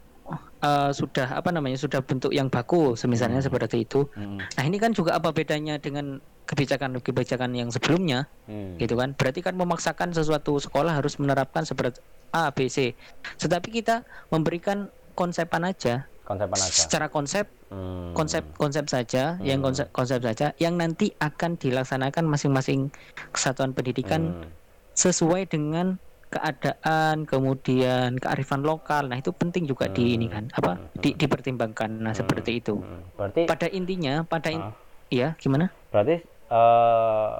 eh, 0.61 0.91
sudah 0.93 1.27
apa 1.37 1.49
namanya 1.49 1.77
sudah 1.77 2.05
bentuk 2.05 2.31
yang 2.31 2.47
baku, 2.47 2.93
semisalnya 2.93 3.41
seperti 3.41 3.83
itu. 3.83 4.05
Hmm. 4.13 4.37
Nah 4.39 4.63
ini 4.63 4.77
kan 4.77 4.93
juga 4.93 5.17
apa 5.17 5.33
bedanya 5.33 5.81
dengan 5.81 6.21
kebijakan-kebijakan 6.45 7.55
yang 7.55 7.69
sebelumnya? 7.71 8.27
Hmm. 8.43 8.75
gitu 8.75 8.99
kan 8.99 9.15
berarti 9.15 9.39
kan 9.39 9.55
memaksakan 9.55 10.11
sesuatu 10.11 10.59
sekolah 10.59 10.99
harus 10.99 11.15
menerapkan 11.15 11.63
seperti 11.63 12.03
A 12.35 12.51
B 12.51 12.67
C 12.67 12.91
tetapi 13.39 13.71
kita 13.71 14.03
memberikan 14.27 14.91
konsepan 15.15 15.63
aja 15.63 16.11
konsepan 16.27 16.59
aja 16.59 16.71
secara 16.75 17.07
konsep 17.07 17.47
Hmm. 17.71 18.11
konsep 18.11 18.43
konsep 18.59 18.83
saja 18.91 19.39
yang 19.39 19.63
konsep 19.63 19.87
konsep 19.95 20.19
saja 20.19 20.51
yang 20.59 20.75
nanti 20.75 21.15
akan 21.23 21.55
dilaksanakan 21.55 22.27
masing-masing 22.27 22.91
kesatuan 23.31 23.71
pendidikan 23.71 24.43
Hmm. 24.43 24.51
sesuai 24.91 25.47
dengan 25.47 25.95
keadaan 26.31 27.27
kemudian 27.27 28.15
kearifan 28.15 28.63
lokal. 28.63 29.11
Nah 29.11 29.19
itu 29.19 29.35
penting 29.35 29.67
juga 29.67 29.91
di 29.91 30.15
ini 30.15 30.31
kan 30.31 30.47
apa 30.55 30.79
di- 30.95 31.13
dipertimbangkan. 31.13 31.91
Nah 31.99 32.15
seperti 32.15 32.63
itu. 32.63 32.79
Hmm. 32.79 33.03
berarti 33.19 33.41
pada 33.45 33.67
intinya 33.67 34.23
pada 34.23 34.49
in- 34.49 34.63
Ah. 34.63 34.73
iya 35.11 35.35
gimana? 35.35 35.67
Berarti 35.91 36.23
eh, 36.23 37.39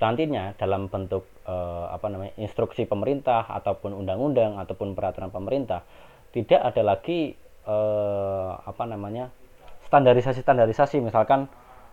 nantinya 0.00 0.52
dalam 0.56 0.88
bentuk 0.92 1.24
eh, 1.48 1.86
apa 1.92 2.06
namanya 2.08 2.32
instruksi 2.36 2.84
pemerintah 2.84 3.48
ataupun 3.48 3.96
undang-undang 3.96 4.56
ataupun 4.60 4.92
peraturan 4.96 5.32
pemerintah 5.32 5.84
tidak 6.32 6.60
ada 6.60 6.82
lagi 6.84 7.36
eh, 7.64 8.50
apa 8.60 8.84
namanya 8.88 9.28
standarisasi 9.88 10.40
standarisasi 10.40 11.04
misalkan 11.04 11.48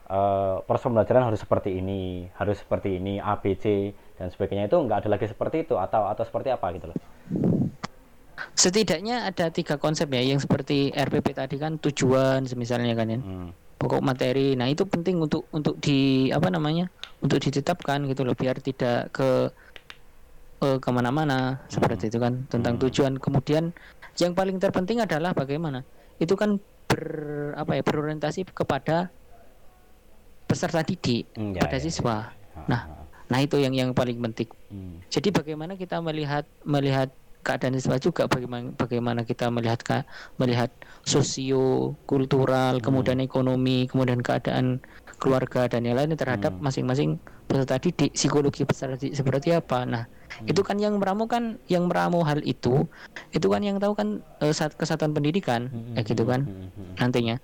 eh, 0.08 0.56
proses 0.63 0.88
pembelajaran 0.88 1.28
harus 1.28 1.43
seperti 1.43 1.80
ini 1.80 2.32
harus 2.39 2.60
seperti 2.63 3.00
ini 3.00 3.19
A 3.19 3.36
B 3.39 3.56
C 3.60 3.91
dan 4.17 4.27
sebagainya 4.27 4.65
itu 4.65 4.75
nggak 4.75 5.06
ada 5.06 5.10
lagi 5.10 5.25
seperti 5.25 5.63
itu 5.63 5.77
atau 5.77 6.10
atau 6.10 6.21
seperti 6.21 6.49
apa 6.49 6.73
gitu 6.73 6.89
loh. 6.89 6.97
Setidaknya 8.53 9.25
ada 9.25 9.49
tiga 9.49 9.77
konsep 9.77 10.10
ya 10.10 10.21
yang 10.21 10.38
seperti 10.38 10.89
RPP 10.89 11.34
tadi 11.34 11.56
kan 11.58 11.77
tujuan 11.77 12.45
misalnya 12.53 12.93
kan 12.93 13.08
ya. 13.08 13.19
Hmm. 13.19 13.49
pokok 13.77 14.01
materi. 14.01 14.58
Nah 14.58 14.65
itu 14.65 14.89
penting 14.89 15.21
untuk 15.21 15.45
untuk 15.53 15.77
di 15.77 16.34
apa 16.34 16.49
namanya 16.49 16.89
untuk 17.21 17.38
ditetapkan 17.38 18.10
gitu 18.10 18.25
loh 18.25 18.34
biar 18.34 18.58
tidak 18.58 19.13
ke 19.13 19.53
eh, 20.60 20.77
ke 20.82 20.89
mana-mana 20.89 21.62
seperti 21.69 22.10
itu 22.10 22.17
kan 22.17 22.41
tentang 22.49 22.82
tujuan. 22.82 23.21
Kemudian 23.21 23.69
yang 24.17 24.34
paling 24.34 24.58
terpenting 24.58 24.97
adalah 24.97 25.38
bagaimana? 25.38 25.86
Itu 26.17 26.34
kan 26.34 26.58
ber 26.89 27.06
apa 27.53 27.77
ya 27.77 27.86
berorientasi 27.86 28.49
kepada 28.49 29.13
peserta 30.49 30.82
didik 30.82 31.30
Hmm, 31.38 31.53
ya, 31.53 31.62
pada 31.62 31.77
ya, 31.77 31.84
siswa. 31.84 32.34
ya. 32.34 32.65
Nah, 32.65 32.82
Nah, 33.28 33.40
itu 33.44 33.60
yang 33.60 33.76
yang 33.76 33.90
paling 33.92 34.18
penting. 34.24 34.48
Hmm. 34.72 35.04
Jadi 35.12 35.30
bagaimana 35.32 35.76
kita 35.76 36.00
melihat 36.00 36.48
melihat 36.63 37.12
keadaan 37.44 37.80
siswa 37.80 37.96
juga 37.96 38.28
bagaimana 38.28 38.76
bagaimana 38.76 39.24
kita 39.24 39.48
melihat 39.48 39.80
ka- 39.80 40.04
melihat 40.36 40.68
sosio 41.08 41.96
kultural 42.04 42.84
kemudian 42.84 43.24
ekonomi 43.24 43.88
kemudian 43.88 44.20
keadaan 44.20 44.84
keluarga 45.16 45.72
dan 45.72 45.88
yang 45.88 45.96
lainnya 45.96 46.20
terhadap 46.20 46.52
Hmm. 46.52 46.68
masing-masing 46.68 47.10
peserta 47.48 47.80
didik 47.80 48.12
psikologi 48.12 48.68
peserta 48.68 49.00
didik 49.00 49.16
seperti 49.16 49.56
apa 49.56 49.88
nah 49.88 50.04
itu 50.44 50.60
kan 50.60 50.76
yang 50.76 51.00
meramu 51.00 51.24
kan 51.32 51.56
yang 51.72 51.88
meramu 51.88 52.20
hal 52.28 52.44
itu 52.44 52.84
itu 53.32 53.48
kan 53.48 53.63
yang 53.63 53.80
tahu 53.80 53.96
kan 53.96 54.20
eh, 54.44 54.52
saat 54.52 54.76
kesatuan 54.76 55.16
pendidikan 55.16 55.72
Hmm, 55.72 55.96
kayak 55.96 56.06
gitu 56.12 56.28
kan 56.28 56.44
hmm, 56.44 56.52
hmm, 56.52 56.70
hmm. 56.76 56.94
nantinya 57.00 57.36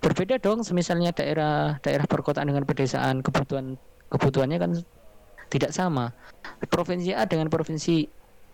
berbeda 0.00 0.40
dong 0.40 0.64
misalnya 0.72 1.12
daerah 1.12 1.76
daerah 1.84 2.08
perkotaan 2.08 2.48
dengan 2.48 2.64
pedesaan 2.64 3.20
kebutuhan 3.20 3.76
kebutuhannya 4.08 4.56
kan 4.56 4.70
tidak 5.50 5.74
sama. 5.74 6.14
Provinsi 6.70 7.12
A 7.12 7.26
dengan 7.26 7.50
provinsi 7.50 8.08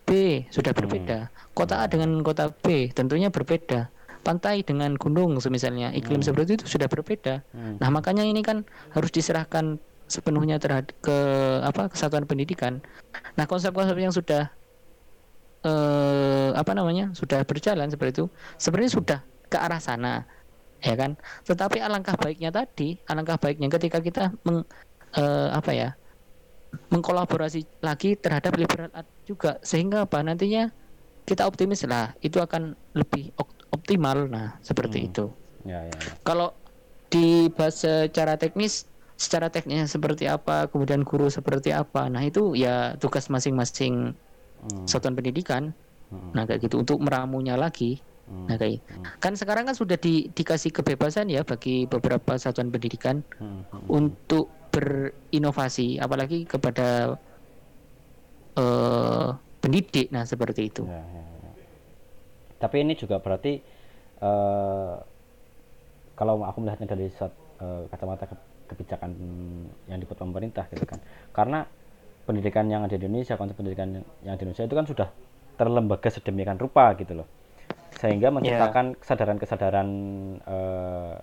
B 0.07 0.43
sudah 0.49 0.73
berbeda. 0.73 1.29
Kota 1.53 1.83
A 1.83 1.85
dengan 1.85 2.23
kota 2.25 2.49
B 2.49 2.89
tentunya 2.91 3.29
berbeda. 3.29 3.91
Pantai 4.25 4.65
dengan 4.65 4.97
gunung 4.99 5.39
semisalnya 5.39 5.93
iklim 5.95 6.19
seperti 6.19 6.59
itu 6.59 6.65
sudah 6.67 6.89
berbeda. 6.91 7.45
Hmm. 7.55 7.79
nah 7.79 7.87
makanya 7.87 8.27
ini 8.27 8.43
kan 8.43 8.67
harus 8.91 9.13
diserahkan 9.13 9.79
sepenuhnya 10.07 10.59
terhadap 10.59 10.95
ke 10.99 11.17
apa 11.63 11.91
kesatuan 11.91 12.27
pendidikan. 12.27 12.83
Nah 13.35 13.47
konsep-konsep 13.47 13.95
yang 13.95 14.11
sudah 14.11 14.51
eh 15.63 16.49
apa 16.55 16.71
namanya 16.71 17.11
sudah 17.17 17.43
berjalan 17.43 17.89
seperti 17.89 18.21
itu 18.21 18.25
sebenarnya 18.61 18.91
sudah 18.93 19.19
ke 19.47 19.57
arah 19.59 19.79
sana 19.79 20.23
ya 20.79 20.95
kan? 20.95 21.19
Tetapi 21.43 21.83
alangkah 21.83 22.15
baiknya 22.15 22.51
tadi 22.51 22.99
alangkah 23.07 23.35
baiknya 23.39 23.67
ketika 23.71 23.99
kita 23.99 24.23
meng, 24.47 24.63
eh, 25.15 25.49
apa 25.51 25.71
ya 25.75 25.89
mengkolaborasi 26.89 27.81
lagi 27.81 28.15
terhadap 28.15 28.53
liberal 28.55 28.89
art 28.93 29.07
juga 29.23 29.57
sehingga 29.61 30.05
apa 30.05 30.21
nantinya 30.21 30.69
kita 31.23 31.43
optimis 31.43 31.83
lah 31.83 32.15
itu 32.23 32.39
akan 32.39 32.71
lebih 32.95 33.35
op- 33.35 33.57
optimal. 33.69 34.27
Nah 34.27 34.55
seperti 34.61 35.03
Hmm. 35.03 35.09
itu. 35.09 35.25
Ya, 35.67 35.83
ya, 35.83 35.91
ya. 35.91 36.13
kalau 36.23 36.55
dibahas 37.07 37.83
secara 37.83 38.39
teknis 38.39 38.87
secara 39.17 39.49
teknisnya 39.49 39.89
seperti 39.89 40.29
apa 40.29 40.69
kemudian 40.69 41.01
guru 41.01 41.27
seperti 41.27 41.73
apa 41.73 42.05
nah 42.07 42.21
itu 42.21 42.53
ya 42.53 42.95
tugas 42.95 43.27
masing-masing 43.27 44.15
Hmm, 44.57 44.89
satuan 44.89 45.13
pendidikan. 45.13 45.69
Hmm, 46.09 46.31
nah 46.33 46.49
kayak 46.49 46.65
gitu 46.65 46.81
untuk 46.81 46.97
meramunya 46.97 47.53
lagi 47.53 48.01
hmm, 48.27 48.45
nah 48.45 48.55
kayak 48.55 48.83
kan 49.17 49.33
sekarang 49.33 49.63
kan 49.63 49.73
sudah 49.73 49.95
di- 49.95 50.29
dikasih 50.29 50.69
kebebasan 50.69 51.27
ya 51.27 51.41
bagi 51.41 51.83
beberapa 51.83 52.35
satuan 52.35 52.69
pendidikan 52.69 53.23
hmm, 53.39 53.61
hmm. 53.71 53.87
untuk 53.87 54.51
berinovasi 54.69 55.97
apalagi 55.97 56.43
kepada 56.43 57.17
eh 58.55 59.29
pendidik 59.57 60.09
nah 60.09 60.23
seperti 60.23 60.69
itu 60.69 60.83
Ya, 60.85 61.01
ya, 61.01 61.23
ya. 61.43 61.51
Tapi 62.57 62.75
ini 62.81 62.93
juga 62.93 63.17
berarti 63.17 63.61
eh, 64.17 64.95
kalau 66.13 66.41
aku 66.41 66.57
melihatnya 66.59 66.89
dari 66.89 67.09
sat- 67.11 67.37
eh, 67.57 67.85
kacamata 67.87 68.25
ke- 68.25 68.45
kebijakan 68.67 69.13
yang 69.85 69.97
dibuat 69.97 70.17
pemerintah 70.17 70.65
gitu 70.67 70.83
kan. 70.83 70.97
Karena 71.31 71.63
pendidikan 72.25 72.67
yang 72.67 72.83
ada 72.83 72.97
di 72.97 73.05
Indonesia, 73.05 73.37
konsep 73.37 73.55
pendidikan 73.55 73.93
yang- 73.93 74.07
yang 74.25 74.35
di 74.35 74.43
Indonesia 74.43 74.65
itu 74.65 74.75
kan 74.75 74.85
sudah 74.85 75.07
terlembaga 75.55 76.09
sedemikian 76.09 76.57
rupa 76.57 76.91
gitu 76.97 77.13
loh. 77.13 77.27
Sehingga 77.97 78.29
menciptakan 78.29 78.97
kesadaran-kesadaran 79.01 79.89
eh, 80.45 81.15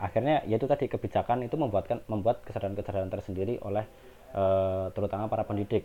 akhirnya 0.00 0.42
yaitu 0.48 0.66
tadi 0.66 0.88
kebijakan 0.90 1.46
itu 1.46 1.54
membuatkan 1.54 2.02
membuat 2.10 2.42
kesadaran-kesadaran 2.48 3.12
tersendiri 3.12 3.60
oleh 3.60 3.84
eh, 4.32 4.86
terutama 4.96 5.28
para 5.28 5.44
pendidik. 5.44 5.84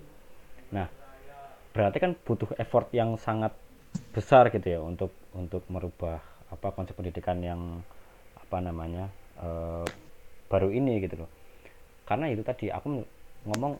Nah, 0.71 0.87
berarti 1.75 1.97
kan 1.99 2.15
butuh 2.15 2.55
effort 2.57 2.89
yang 2.95 3.19
sangat 3.19 3.51
besar 4.13 4.49
gitu 4.53 4.67
ya 4.67 4.79
untuk 4.81 5.11
untuk 5.33 5.65
merubah 5.69 6.21
apa 6.49 6.67
konsep 6.73 6.97
pendidikan 6.97 7.37
yang 7.41 7.81
apa 8.37 8.57
namanya 8.61 9.09
eh, 9.37 9.85
baru 10.49 10.73
ini 10.73 10.97
gitu 11.05 11.25
loh 11.25 11.29
karena 12.09 12.33
itu 12.33 12.41
tadi 12.41 12.73
aku 12.73 13.05
ngomong 13.45 13.77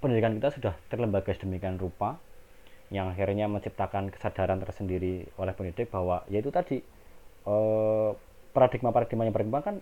pendidikan 0.00 0.32
kita 0.40 0.48
sudah 0.56 0.74
terlembaga 0.88 1.30
sedemikian 1.36 1.76
rupa 1.76 2.16
yang 2.92 3.08
akhirnya 3.08 3.48
menciptakan 3.48 4.12
kesadaran 4.12 4.60
tersendiri 4.60 5.24
oleh 5.40 5.52
pendidik 5.56 5.88
bahwa 5.88 6.22
yaitu 6.28 6.52
tadi 6.52 6.84
eh, 7.48 8.10
paradigma-paradigma 8.52 9.24
yang 9.24 9.32
berkembang 9.34 9.64
kan 9.64 9.76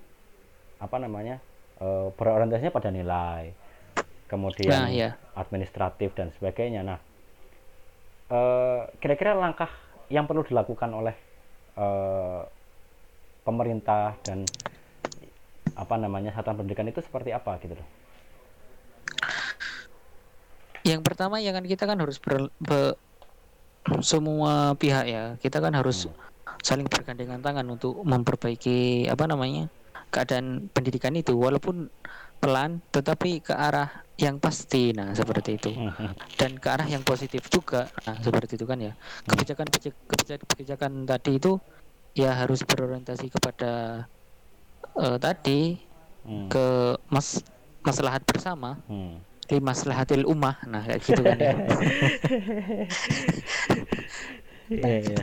apa 0.79 0.97
namanya 1.03 1.43
eh, 1.83 2.09
berorientasinya 2.15 2.71
pada 2.71 2.95
nilai 2.95 3.51
kemudian 4.31 4.71
Nah, 4.71 4.89
iya. 4.95 5.19
administratif 5.35 6.15
dan 6.15 6.31
sebagainya 6.39 6.87
nah 6.87 6.99
eh, 8.31 8.83
kira-kira 9.03 9.35
langkah 9.35 9.69
yang 10.07 10.31
perlu 10.31 10.47
dilakukan 10.47 10.91
oleh 10.95 11.17
eh, 11.75 12.43
pemerintah 13.43 14.15
dan 14.23 14.47
apa 15.75 15.95
namanya 15.99 16.31
satuan 16.31 16.61
pendidikan 16.61 16.87
itu 16.87 17.03
seperti 17.03 17.35
apa 17.35 17.59
gitu 17.59 17.75
loh 17.75 17.89
Yang 20.85 21.01
pertama 21.05 21.39
ya 21.39 21.53
kan 21.53 21.65
kita 21.65 21.85
kan 21.85 21.99
harus 22.01 22.17
ber, 22.21 22.49
be- 22.61 22.97
semua 24.05 24.77
pihak 24.77 25.05
ya. 25.09 25.25
Kita 25.41 25.61
kan 25.61 25.73
harus 25.77 26.09
saling 26.61 26.85
bergandengan 26.89 27.41
tangan 27.41 27.65
untuk 27.69 28.01
memperbaiki 28.05 29.09
apa 29.09 29.25
namanya 29.25 29.69
keadaan 30.13 30.69
pendidikan 30.73 31.17
itu. 31.17 31.37
Walaupun 31.37 31.89
pelan 32.41 32.81
tetapi 32.93 33.45
ke 33.45 33.53
arah 33.53 34.05
yang 34.17 34.41
pasti. 34.41 34.93
Nah 34.97 35.13
seperti 35.13 35.57
itu. 35.57 35.71
Dan 36.41 36.57
ke 36.57 36.69
arah 36.69 36.89
yang 36.89 37.05
positif 37.05 37.49
juga. 37.53 37.89
Nah 38.09 38.17
seperti 38.21 38.57
itu 38.57 38.65
kan 38.69 38.81
ya. 38.81 38.93
Kebijakan 39.29 39.67
kebijakan 39.69 40.39
kebijakan 40.49 40.93
tadi 41.05 41.33
itu 41.37 41.53
ya 42.17 42.35
harus 42.35 42.65
berorientasi 42.65 43.31
kepada 43.33 44.05
eh, 44.99 45.19
tadi 45.21 45.91
Hmm, 46.21 46.53
ke 46.53 47.01
mas 47.09 47.41
maslahat 47.81 48.21
bersama. 48.29 48.77
Hmm. 48.85 49.25
Di 49.51 49.59
maslahatil 49.59 50.23
ummah 50.23 50.63
nah 50.65 50.79
kayak 50.81 51.03
gitu 51.03 51.27
kan 51.27 51.35
ya. 51.37 51.55
Iya, 54.71 55.03
iya. 55.03 55.19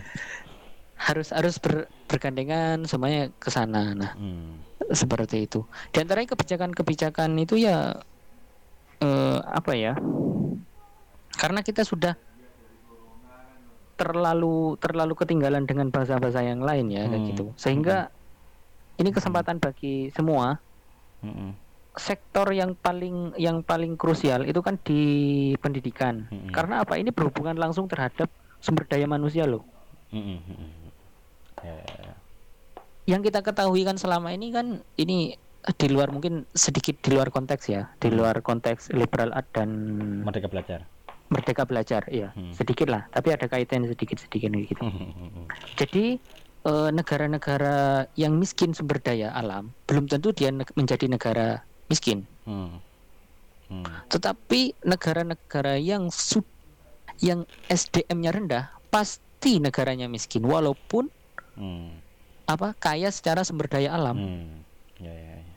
harus 0.99 1.31
harus 1.31 1.55
ber- 1.55 1.87
bergandengan 2.11 2.83
semuanya 2.83 3.31
ke 3.39 3.47
sana 3.47 3.95
nah 3.95 4.11
Hmm, 4.11 4.59
seperti 4.91 5.47
itu 5.47 5.63
di 5.95 6.03
antaranya 6.03 6.35
kebijakan-kebijakan 6.35 7.31
itu 7.39 7.55
ya 7.55 7.95
eh, 8.99 9.39
apa 9.39 9.71
ya 9.71 9.95
karena 11.31 11.63
kita 11.63 11.87
sudah 11.87 12.19
terlalu 13.95 14.75
terlalu 14.77 15.15
ketinggalan 15.15 15.63
dengan 15.63 15.89
bahasa-bahasa 15.89 16.43
yang 16.43 16.59
lain 16.59 16.91
ya 16.91 17.07
kayak 17.07 17.15
Hmm. 17.23 17.29
gitu 17.31 17.45
sehingga 17.55 18.11
ini 18.99 19.09
kesempatan 19.09 19.63
bagi 19.63 20.11
semua 20.11 20.59
hmm, 21.23 21.31
hmm. 21.31 21.51
Sektor 21.97 22.49
yang 22.49 22.73
paling 22.73 23.33
yang 23.35 23.59
paling 23.59 23.93
krusial 23.93 24.41
itu 24.43 24.59
kan 24.59 24.77
di 24.79 25.01
pendidikan 25.55 26.25
Mm-mm. 26.27 26.49
karena 26.49 26.81
apa 26.81 26.95
ini 26.95 27.09
berhubungan 27.09 27.53
langsung 27.53 27.85
terhadap 27.85 28.29
sumber 28.57 28.85
daya 28.85 29.05
manusia 29.05 29.43
loh 29.43 29.65
Hmm, 30.07 30.39
hmm, 30.39 30.41
hmm. 30.47 30.87
Ya. 31.59 31.83
yang 33.05 33.19
kita 33.19 33.41
ketahui 33.41 33.81
kan 33.81 33.95
selama 33.95 34.29
ini 34.29 34.49
kan 34.49 34.67
ini 34.95 35.35
di 35.67 35.87
luar 35.87 36.07
mungkin 36.07 36.47
sedikit 36.49 36.95
di 36.97 37.11
luar 37.11 37.27
konteks 37.27 37.67
ya 37.67 37.91
di 37.97 38.07
Hmm. 38.07 38.15
luar 38.15 38.39
konteks 38.39 38.87
liberal 38.89 39.33
art 39.33 39.51
dan 39.51 39.67
Merdeka 40.21 40.47
belajar. 40.47 40.87
merdeka 41.27 41.63
belajar 41.63 42.07
ya 42.07 42.31
Hmm. 42.31 42.55
sedikit 42.55 42.87
lah 42.87 43.03
tapi 43.09 43.35
ada 43.35 43.45
kaitan 43.45 43.83
sedikit 43.83 44.15
sedikit 44.17 44.47
gitu 44.47 44.79
Hmm, 44.79 44.95
hmm, 44.95 45.11
hmm, 45.11 45.29
hmm. 45.33 45.45
jadi 45.75 46.05
eh, 46.63 46.89
negara-negara 46.89 47.75
yang 48.13 48.31
miskin 48.33 48.71
sumber 48.71 48.97
daya 48.97 49.31
alam 49.31 49.75
belum 49.83 50.07
tentu 50.07 50.31
dia 50.31 50.51
neg- 50.51 50.71
menjadi 50.73 51.03
negara 51.05 51.66
miskin 51.87 52.23
Hmm. 52.43 52.79
Hmm. 53.67 53.83
tetapi 54.07 54.71
negara-negara 54.81 55.75
yang 55.75 56.07
sud 56.07 56.47
yang 57.17 57.43
SDM-nya 57.67 58.31
rendah 58.31 58.65
pasti 58.87 59.57
negaranya 59.57 60.05
miskin 60.05 60.41
walaupun 60.41 61.11
Hmm. 61.53 61.91
apa 62.45 62.71
kaya 62.73 63.09
secara 63.09 63.41
sumber 63.41 63.67
daya 63.67 63.91
alam 63.91 64.15
Hmm. 64.15 64.47
Ya, 64.97 65.11
ya, 65.11 65.35
ya. 65.35 65.53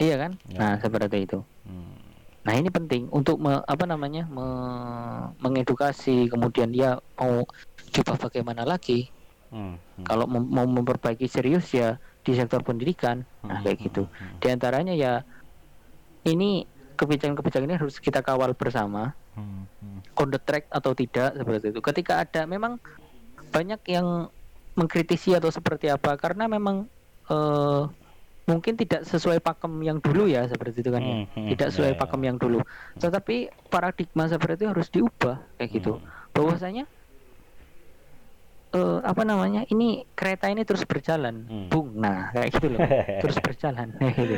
iya 0.00 0.14
kan 0.16 0.32
Ya. 0.46 0.58
nah 0.58 0.72
seperti 0.76 1.18
itu 1.22 1.38
Hmm. 1.62 1.94
nah 2.42 2.52
ini 2.52 2.68
penting 2.68 3.06
untuk 3.08 3.36
me- 3.36 3.62
apa 3.62 3.84
namanya 3.84 4.24
me- 4.26 5.30
mengedukasi 5.38 6.26
kemudian 6.26 6.70
dia 6.70 6.96
mau 7.14 7.44
coba 7.92 8.16
bagaimana 8.20 8.64
lagi 8.64 9.12
Hmm. 9.48 9.76
Hmm. 9.76 10.04
kalau 10.04 10.24
mem- 10.24 10.48
mau 10.48 10.64
memperbaiki 10.64 11.26
serius 11.26 11.68
ya 11.70 12.00
di 12.22 12.32
sektor 12.38 12.62
pendidikan 12.62 13.26
nah 13.42 13.58
Hmm, 13.58 13.64
kayak 13.66 13.76
hmm, 13.78 13.86
gitu 13.90 14.02
hmm, 14.06 14.38
di 14.38 14.46
antaranya 14.50 14.94
ya 14.94 15.12
ini 16.22 16.64
kebijakan-kebijakan 16.94 17.66
ini 17.66 17.76
harus 17.78 17.98
kita 17.98 18.22
kawal 18.22 18.54
bersama 18.54 19.10
hmm, 19.34 19.62
hmm. 19.82 19.98
on 20.22 20.28
the 20.30 20.38
track 20.38 20.70
atau 20.70 20.94
tidak 20.94 21.34
seperti 21.34 21.74
itu. 21.74 21.80
Ketika 21.82 22.22
ada 22.22 22.46
memang 22.46 22.78
banyak 23.50 23.80
yang 23.90 24.30
mengkritisi 24.78 25.34
atau 25.36 25.50
seperti 25.50 25.90
apa 25.90 26.14
karena 26.16 26.46
memang 26.48 26.86
eh, 27.28 27.82
mungkin 28.46 28.74
tidak 28.74 29.06
sesuai 29.06 29.38
pakem 29.38 29.82
yang 29.82 29.98
dulu 29.98 30.26
ya 30.26 30.46
seperti 30.46 30.82
itu 30.82 30.90
kan 30.90 31.02
ya. 31.02 31.14
Hmm, 31.14 31.26
hmm, 31.30 31.48
tidak 31.54 31.68
ya, 31.68 31.72
sesuai 31.74 31.92
ya. 31.94 31.98
pakem 31.98 32.20
yang 32.26 32.36
dulu 32.38 32.58
tetapi 32.98 33.36
paradigma 33.70 34.24
seperti 34.26 34.62
itu 34.62 34.68
harus 34.70 34.88
diubah 34.90 35.36
kayak 35.58 35.70
gitu 35.78 35.92
Hmm. 35.98 36.06
bahwasanya 36.32 36.84
eh 38.72 38.98
apa 39.04 39.22
namanya 39.28 39.68
ini 39.68 40.08
kereta 40.16 40.48
ini 40.48 40.64
terus 40.64 40.88
berjalan. 40.88 41.44
Hmm. 41.44 41.68
bung. 41.68 41.92
Nah 41.92 42.32
kayak 42.32 42.48
gitu 42.56 42.66
loh. 42.72 42.80
Terus 43.22 43.36
berjalan. 43.44 43.88
Kayak 44.00 44.16
gitu. 44.16 44.36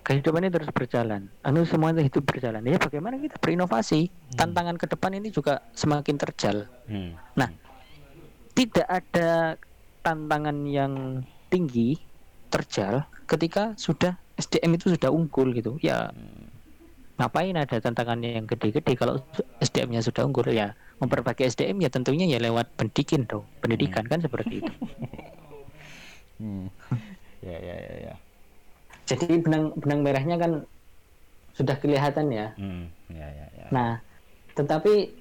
Kehidupan 0.00 0.42
ini 0.42 0.50
terus 0.50 0.72
berjalan. 0.72 1.28
Anu 1.44 1.62
semuanya 1.62 2.02
hidup 2.02 2.24
berjalan. 2.24 2.64
Ya 2.66 2.80
bagaimana 2.80 3.20
kita 3.20 3.36
berinovasi? 3.38 4.10
Tantangan 4.34 4.74
ke 4.80 4.88
depan 4.90 5.14
ini 5.14 5.28
juga 5.30 5.62
semakin 5.76 6.16
terjal. 6.18 6.66
Hmm. 6.88 7.14
Nah, 7.36 7.52
tidak 8.56 8.88
ada 8.88 9.54
tantangan 10.00 10.66
yang 10.66 11.22
tinggi 11.52 12.00
terjal 12.50 13.06
ketika 13.28 13.76
sudah 13.78 14.18
SDM 14.40 14.80
itu 14.80 14.90
sudah 14.90 15.12
unggul 15.12 15.52
gitu. 15.52 15.76
Ya 15.84 16.10
ngapain 17.20 17.54
ada 17.54 17.76
tantangannya 17.78 18.40
yang 18.40 18.48
gede-gede? 18.48 18.96
Kalau 18.96 19.20
SDM-nya 19.60 20.00
sudah 20.00 20.24
unggul 20.24 20.48
ya 20.50 20.72
memperbaiki 21.00 21.48
SDM 21.48 21.80
ya 21.80 21.88
tentunya 21.88 22.28
ya 22.28 22.38
lewat 22.38 22.76
pendidikan 22.76 23.24
dong. 23.24 23.44
Pendidikan 23.64 24.04
kan 24.06 24.20
seperti 24.20 24.64
itu. 24.64 24.72
Hmm. 26.40 26.72
ya 27.44 27.52
ya 27.60 27.76
ya 27.76 27.94
ya 28.00 28.14
Jadi 29.04 29.44
benang 29.44 29.76
benang 29.76 30.00
merahnya 30.00 30.40
kan 30.40 30.52
sudah 31.52 31.76
kelihatan 31.76 32.32
ya. 32.32 32.56
Hmm. 32.56 32.88
ya 33.12 33.28
ya 33.28 33.46
ya 33.60 33.66
Nah, 33.68 34.00
tetapi 34.56 35.20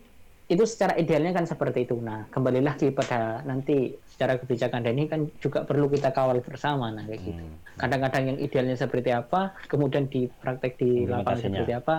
itu 0.50 0.64
secara 0.64 0.96
idealnya 0.96 1.36
kan 1.36 1.44
seperti 1.44 1.86
itu. 1.86 2.00
Nah, 2.00 2.26
kembali 2.32 2.64
lagi 2.64 2.90
pada 2.90 3.44
nanti 3.44 3.94
secara 4.10 4.40
kebijakan 4.40 4.82
dan 4.82 4.96
ini 4.96 5.06
kan 5.12 5.28
juga 5.44 5.68
perlu 5.68 5.92
kita 5.92 6.10
kawal 6.10 6.40
bersama 6.40 6.90
nah 6.90 7.04
kayak 7.04 7.22
gitu. 7.22 7.44
Hmm. 7.44 7.60
Kadang-kadang 7.78 8.24
yang 8.34 8.38
idealnya 8.40 8.80
seperti 8.80 9.12
apa, 9.12 9.54
kemudian 9.68 10.08
di 10.08 10.26
praktek 10.26 10.80
di 10.80 11.04
lapangan 11.04 11.52
seperti 11.52 11.74
apa. 11.76 11.96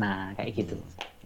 Nah, 0.00 0.32
kayak 0.38 0.50
gitu. 0.56 0.78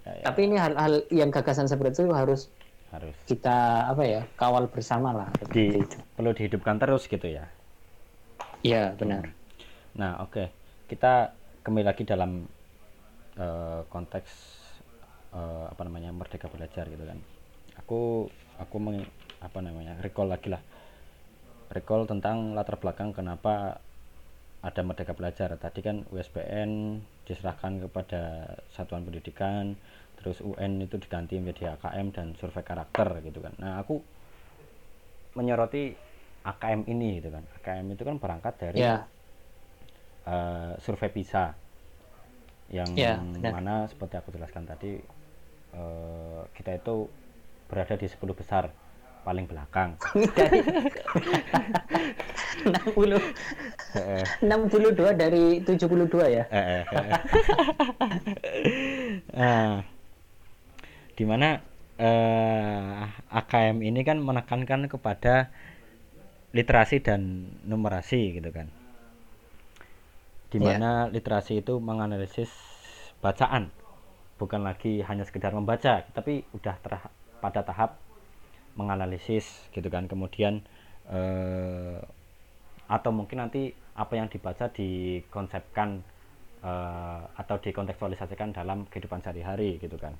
Ya, 0.04 0.12
ya. 0.20 0.24
Tapi 0.28 0.40
ini 0.48 0.56
hal-hal 0.60 0.92
yang 1.08 1.30
gagasan 1.32 1.66
seperti 1.68 2.04
itu 2.04 2.12
harus 2.12 2.52
harus 2.92 3.16
kita 3.26 3.88
apa 3.90 4.02
ya, 4.04 4.20
kawal 4.36 4.68
bersama 4.68 5.10
lah 5.16 5.28
di 5.50 5.80
itu. 5.80 5.96
perlu 6.14 6.30
dihidupkan 6.36 6.76
terus 6.78 7.08
gitu 7.08 7.26
ya 7.26 7.48
Iya, 8.64 8.96
benar. 8.96 9.24
Nah, 10.00 10.24
oke. 10.24 10.44
Kita 10.88 11.32
kembali 11.64 11.84
lagi 11.84 12.02
dalam 12.08 12.48
eh, 13.38 13.80
konteks 13.88 14.30
eh, 15.34 15.64
apa 15.72 15.82
namanya 15.86 16.10
merdeka 16.14 16.46
belajar 16.48 16.84
gitu 16.88 17.04
kan. 17.04 17.18
Aku 17.84 18.28
aku 18.60 18.76
meng, 18.78 19.02
apa 19.42 19.58
namanya 19.60 19.98
recall 20.00 20.30
lagi 20.30 20.48
lah. 20.48 20.62
Recall 21.72 22.06
tentang 22.06 22.54
latar 22.54 22.78
belakang 22.78 23.10
kenapa 23.10 23.82
ada 24.64 24.80
merdeka 24.80 25.12
belajar. 25.12 25.52
Tadi 25.60 25.80
kan 25.84 25.96
USBN 26.08 26.70
diserahkan 27.28 27.72
kepada 27.84 28.22
satuan 28.72 29.04
pendidikan, 29.04 29.76
terus 30.16 30.40
UN 30.40 30.80
itu 30.80 30.96
diganti 30.96 31.36
menjadi 31.36 31.76
AKM 31.76 32.06
dan 32.16 32.26
survei 32.40 32.64
karakter 32.64 33.08
gitu 33.28 33.44
kan. 33.44 33.52
Nah, 33.60 33.72
aku 33.82 34.00
menyoroti 35.36 35.92
AKM 36.50 36.80
ini 36.88 37.20
gitu 37.20 37.28
kan. 37.34 37.44
AKM 37.60 37.86
itu 37.92 38.02
kan 38.08 38.16
berangkat 38.22 38.54
dari 38.56 38.80
Ya, 38.80 39.04
eh, 40.24 40.72
survei 40.80 41.10
PISA 41.12 41.44
yang 42.72 42.88
Ya, 42.96 43.20
benar. 43.20 43.52
mana 43.60 43.74
seperti 43.84 44.14
aku 44.16 44.28
jelaskan 44.32 44.64
tadi 44.64 44.96
eh, 45.74 46.42
kita 46.56 46.70
itu 46.80 46.96
berada 47.68 47.94
di 48.00 48.06
10 48.08 48.32
besar 48.36 48.64
paling 49.24 49.48
belakang. 49.48 49.96
dari 50.36 50.60
60 52.64 53.18
Eh, 53.94 54.26
62 54.42 55.14
dari 55.14 55.62
72 55.62 56.26
ya. 56.26 56.44
eh, 56.50 56.82
eh, 56.82 56.82
eh. 56.82 57.10
nah, 59.30 59.86
di 61.14 61.24
mana 61.24 61.62
eh, 61.94 63.06
AKM 63.38 63.86
ini 63.86 64.02
kan 64.02 64.18
menekankan 64.18 64.90
kepada 64.90 65.54
literasi 66.50 67.02
dan 67.02 67.50
numerasi 67.66 68.38
gitu 68.38 68.50
kan 68.50 68.66
di 70.54 70.62
mana 70.62 71.10
literasi 71.10 71.66
itu 71.66 71.82
menganalisis 71.82 72.50
bacaan 73.18 73.74
bukan 74.38 74.62
lagi 74.62 75.02
hanya 75.02 75.26
sekedar 75.26 75.50
membaca 75.50 76.06
tapi 76.14 76.46
udah 76.54 76.78
pada 77.42 77.66
tahap 77.66 77.98
menganalisis 78.78 79.46
gitu 79.74 79.88
kan. 79.94 80.04
Kemudian 80.10 80.62
eh, 81.10 81.98
atau 82.88 83.10
mungkin 83.14 83.38
nanti 83.44 83.72
apa 83.96 84.14
yang 84.18 84.28
dibaca 84.32 84.66
dikonsepkan 84.72 85.90
eh, 86.64 87.22
atau 87.40 87.56
dikontekstualisasikan 87.60 88.52
dalam 88.56 88.86
kehidupan 88.90 89.20
sehari-hari 89.24 89.78
gitu 89.82 89.96
kan. 90.00 90.14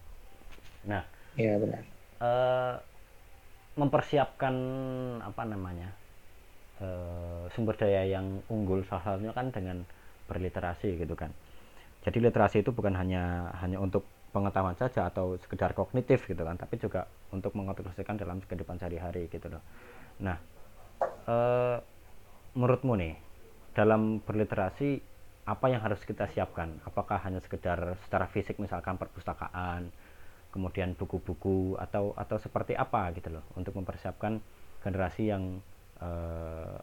Nah 0.87 1.05
Iya, 1.37 1.59
benar. 1.61 1.85
eh, 2.21 2.75
mempersiapkan 3.75 4.55
apa 5.23 5.43
namanya 5.47 5.91
eh, 6.83 7.45
sumber 7.55 7.75
daya 7.79 8.03
yang 8.07 8.43
unggul 8.51 8.83
salah 8.87 9.05
satunya 9.15 9.33
kan 9.35 9.51
dengan 9.55 9.83
berliterasi 10.31 10.99
gitu 11.01 11.15
kan. 11.19 11.31
Jadi 12.07 12.19
literasi 12.23 12.63
itu 12.65 12.71
bukan 12.75 12.95
hanya 12.99 13.51
hanya 13.63 13.79
untuk 13.83 14.07
pengetahuan 14.35 14.75
saja 14.75 15.07
atau 15.07 15.39
sekedar 15.39 15.71
kognitif 15.79 16.27
gitu 16.27 16.43
kan 16.43 16.59
tapi 16.59 16.83
juga 16.83 17.07
untuk 17.31 17.55
mengontekstualisasikan 17.55 18.19
dalam 18.19 18.43
kehidupan 18.43 18.83
sehari-hari 18.83 19.31
gitu 19.31 19.47
loh. 19.47 19.63
Nah 20.19 20.37
eh, 21.31 21.79
menurutmu 22.59 22.99
nih 22.99 23.15
dalam 23.79 24.19
berliterasi 24.19 24.99
apa 25.47 25.67
yang 25.71 25.85
harus 25.87 26.03
kita 26.03 26.27
siapkan? 26.27 26.83
Apakah 26.83 27.23
hanya 27.23 27.39
sekedar 27.39 27.95
secara 28.03 28.27
fisik 28.27 28.59
misalkan 28.59 28.99
perpustakaan 28.99 29.95
kemudian 30.51 30.95
buku-buku 30.95 31.75
atau 31.79 32.15
atau 32.15 32.39
seperti 32.39 32.79
apa 32.79 33.11
gitu 33.15 33.31
loh 33.35 33.43
untuk 33.59 33.75
mempersiapkan 33.75 34.39
generasi 34.83 35.31
yang 35.31 35.59
eh, 35.99 36.79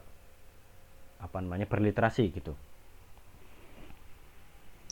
apa 1.22 1.38
namanya 1.40 1.64
berliterasi 1.70 2.34
gitu 2.34 2.52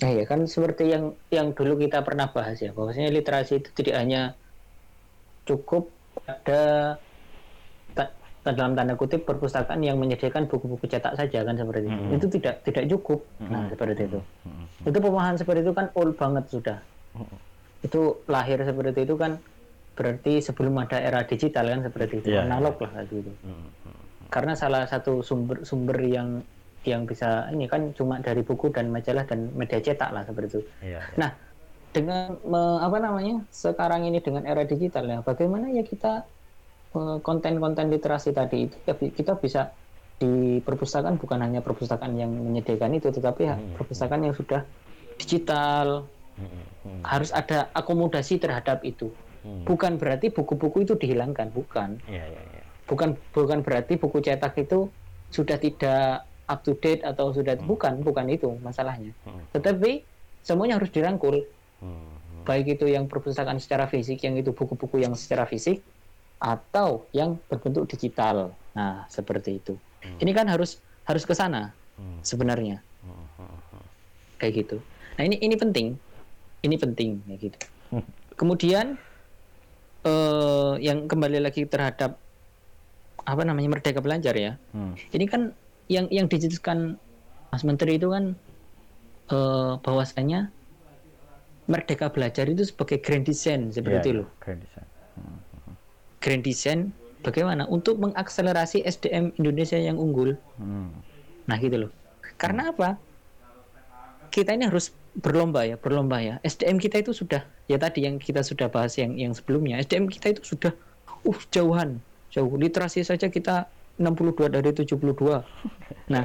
Nah 0.00 0.10
ya 0.16 0.24
kan 0.24 0.48
seperti 0.48 0.96
yang 0.96 1.12
yang 1.28 1.52
dulu 1.52 1.76
kita 1.76 2.00
pernah 2.00 2.32
bahas 2.32 2.56
ya, 2.56 2.72
bahwasanya 2.72 3.12
literasi 3.12 3.60
itu 3.60 3.68
tidak 3.76 4.00
hanya 4.00 4.32
cukup 5.44 5.92
ada 6.24 6.96
dalam 8.40 8.72
tanda 8.72 8.96
kutip 8.96 9.28
perpustakaan 9.28 9.84
yang 9.84 10.00
menyediakan 10.00 10.48
buku-buku 10.48 10.88
cetak 10.88 11.12
saja 11.12 11.44
kan 11.44 11.54
seperti 11.60 11.92
itu. 11.92 12.00
Mm-mm. 12.00 12.16
Itu 12.16 12.26
tidak 12.32 12.54
tidak 12.64 12.84
cukup. 12.88 13.20
Nah 13.44 13.68
seperti 13.68 14.08
itu. 14.08 14.20
Mm-mm. 14.48 14.88
Itu 14.88 14.98
pemahaman 15.04 15.36
seperti 15.36 15.60
itu 15.60 15.72
kan 15.76 15.86
old 15.92 16.16
banget 16.16 16.44
sudah. 16.48 16.78
Mm-mm. 17.20 17.38
Itu 17.84 18.24
lahir 18.32 18.64
seperti 18.64 19.04
itu 19.04 19.14
kan 19.20 19.36
berarti 19.92 20.40
sebelum 20.40 20.80
ada 20.80 20.96
era 20.96 21.20
digital 21.28 21.68
kan 21.68 21.80
seperti 21.84 22.24
itu 22.24 22.28
Iya, 22.32 22.48
analog 22.48 22.80
lah 22.80 23.04
gitu. 23.04 23.28
Mm-mm. 23.44 23.68
Karena 24.32 24.56
salah 24.56 24.88
satu 24.88 25.20
sumber 25.20 25.68
sumber 25.68 26.00
yang 26.00 26.40
yang 26.86 27.04
bisa 27.04 27.48
ini 27.52 27.68
kan 27.68 27.92
cuma 27.92 28.24
dari 28.24 28.40
buku 28.40 28.72
dan 28.72 28.88
majalah 28.88 29.28
dan 29.28 29.52
media 29.52 29.80
cetak 29.84 30.10
lah 30.16 30.22
seperti 30.24 30.48
itu. 30.56 30.60
Iya, 30.80 31.00
iya. 31.00 31.16
Nah, 31.20 31.30
dengan 31.92 32.38
me- 32.46 32.80
apa 32.80 32.96
namanya 33.02 33.44
sekarang 33.52 34.06
ini 34.08 34.22
dengan 34.24 34.46
era 34.48 34.64
digital 34.64 35.04
ya, 35.04 35.18
bagaimana 35.20 35.68
ya 35.74 35.84
kita 35.84 36.24
eh, 36.96 37.18
konten-konten 37.20 37.92
literasi 37.92 38.32
tadi 38.32 38.70
itu 38.70 38.76
ya 38.88 38.94
kita 38.96 39.36
bisa 39.38 39.76
di 40.20 40.60
perpustakaan 40.60 41.16
bukan 41.16 41.40
hanya 41.40 41.60
perpustakaan 41.64 42.12
yang 42.16 42.28
menyediakan 42.32 42.92
itu, 42.96 43.08
tetapi 43.08 43.40
ya 43.48 43.56
Hmm. 43.56 43.72
perpustakaan 43.76 44.22
yang 44.28 44.36
sudah 44.36 44.64
digital 45.16 46.08
Mm-mm. 46.36 46.64
Mm-mm. 46.84 47.00
harus 47.04 47.32
ada 47.32 47.72
akomodasi 47.76 48.36
terhadap 48.40 48.84
itu. 48.84 49.12
Mm. 49.44 49.64
Bukan 49.64 49.92
berarti 49.96 50.28
buku-buku 50.28 50.84
itu 50.84 50.96
dihilangkan, 51.00 51.48
bukan. 51.52 51.96
Iya, 52.04 52.24
iya, 52.28 52.42
iya. 52.52 52.62
Bukan 52.84 53.16
bukan 53.32 53.64
berarti 53.64 53.96
buku 53.96 54.20
cetak 54.20 54.52
itu 54.60 54.92
sudah 55.32 55.56
tidak 55.56 56.29
up 56.50 56.66
to 56.66 56.74
date 56.74 57.06
atau 57.06 57.30
sudah 57.30 57.54
bukan 57.62 58.02
bukan 58.02 58.26
itu 58.26 58.50
masalahnya. 58.58 59.14
Mm. 59.22 59.42
Tetapi 59.54 59.90
semuanya 60.42 60.82
harus 60.82 60.90
dirangkul 60.90 61.46
Mm. 61.80 62.44
baik 62.44 62.76
itu 62.76 62.90
yang 62.90 63.06
perpustakaan 63.06 63.56
secara 63.56 63.86
fisik, 63.86 64.20
yang 64.20 64.34
itu 64.36 64.50
buku-buku 64.50 65.00
yang 65.00 65.14
secara 65.16 65.46
fisik, 65.46 65.80
atau 66.36 67.06
yang 67.14 67.40
berbentuk 67.48 67.88
digital. 67.88 68.52
Nah, 68.76 69.06
seperti 69.08 69.62
itu. 69.62 69.78
Ini 70.20 70.32
kan 70.32 70.48
harus 70.50 70.80
harus 71.08 71.24
ke 71.24 71.32
sana 71.32 71.72
Mm. 71.96 72.20
sebenarnya, 72.20 72.76
Mm. 73.06 73.26
Mm. 73.46 73.58
kayak 74.40 74.52
gitu. 74.66 74.76
Nah, 75.16 75.22
ini 75.24 75.36
ini 75.40 75.54
penting, 75.56 75.86
ini 76.64 76.76
penting, 76.76 77.10
kayak 77.24 77.40
gitu. 77.48 77.58
Kemudian 78.36 78.96
eh, 80.00 80.74
yang 80.80 81.04
kembali 81.04 81.44
lagi 81.44 81.68
terhadap 81.68 82.16
apa 83.20 83.42
namanya 83.44 83.76
merdeka 83.76 84.00
belajar 84.00 84.32
ya. 84.32 84.56
Mm. 84.72 84.96
Ini 84.96 85.24
kan 85.28 85.42
yang 85.90 86.06
yang 86.08 86.30
dijelaskan 86.30 86.94
Mas 87.50 87.66
Menteri 87.66 87.98
itu 87.98 88.14
kan 88.14 88.38
eh, 89.34 89.72
bahwasanya 89.82 90.54
merdeka 91.66 92.10
belajar 92.10 92.46
itu 92.46 92.66
sebagai 92.66 92.98
grand 92.98 93.26
design 93.26 93.70
seperti 93.70 93.98
itu 93.98 94.10
Iya, 94.10 94.18
loh. 94.22 94.28
keren 94.42 94.58
design. 94.62 94.86
Mm. 95.18 95.38
grand 96.22 96.42
design 96.46 96.80
bagaimana 97.20 97.66
untuk 97.68 98.00
mengakselerasi 98.00 98.82
SDM 98.86 99.34
Indonesia 99.36 99.76
yang 99.76 100.00
unggul. 100.00 100.34
Hmm. 100.56 100.90
Nah 101.46 101.56
gitu 101.60 101.86
loh. 101.86 101.90
Karena 102.40 102.72
apa? 102.72 102.96
Kita 104.30 104.54
ini 104.54 104.70
harus 104.70 104.94
berlomba 105.18 105.66
ya, 105.66 105.74
berlomba 105.76 106.22
ya. 106.22 106.38
SDM 106.46 106.78
kita 106.78 107.02
itu 107.02 107.10
sudah 107.12 107.42
ya 107.66 107.76
tadi 107.76 108.06
yang 108.06 108.16
kita 108.16 108.40
sudah 108.46 108.70
bahas 108.70 108.94
yang 108.96 109.18
yang 109.18 109.34
sebelumnya. 109.34 109.82
SDM 109.82 110.06
kita 110.06 110.38
itu 110.38 110.42
sudah 110.56 110.72
uh 111.26 111.40
jauhan, 111.50 111.98
jauh. 112.32 112.52
Literasi 112.56 113.04
saja 113.04 113.26
kita 113.28 113.66
62 114.00 114.48
dari 114.48 114.70
72. 114.72 114.96
Nah, 116.08 116.24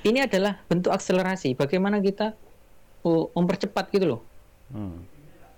ini 0.00 0.18
adalah 0.24 0.56
bentuk 0.64 0.88
akselerasi. 0.90 1.52
Bagaimana 1.52 2.00
kita 2.00 2.32
oh, 3.04 3.28
mempercepat 3.36 3.92
gitu 3.92 4.16
loh. 4.16 4.20
Hmm. 4.72 5.04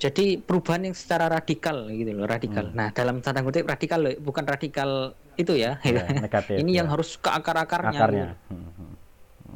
Jadi 0.03 0.35
perubahan 0.43 0.91
yang 0.91 0.97
secara 0.99 1.31
radikal 1.31 1.87
gitu 1.87 2.11
loh, 2.11 2.27
radikal. 2.27 2.67
Hmm. 2.67 2.75
Nah, 2.75 2.89
dalam 2.91 3.23
tanda 3.23 3.47
kutip 3.47 3.71
radikal 3.71 4.03
loh, 4.03 4.11
bukan 4.19 4.43
radikal 4.43 5.15
itu 5.39 5.55
ya. 5.55 5.79
Ya, 5.87 6.03
negatif, 6.27 6.59
ini 6.59 6.75
yang 6.75 6.91
ya. 6.91 6.99
harus 6.99 7.15
ke 7.15 7.31
akar-akarnya. 7.31 7.99
Akarnya. 8.03 8.27
gitu. 8.35 8.55
Hmm, 8.59 8.71
hmm. 8.75 8.93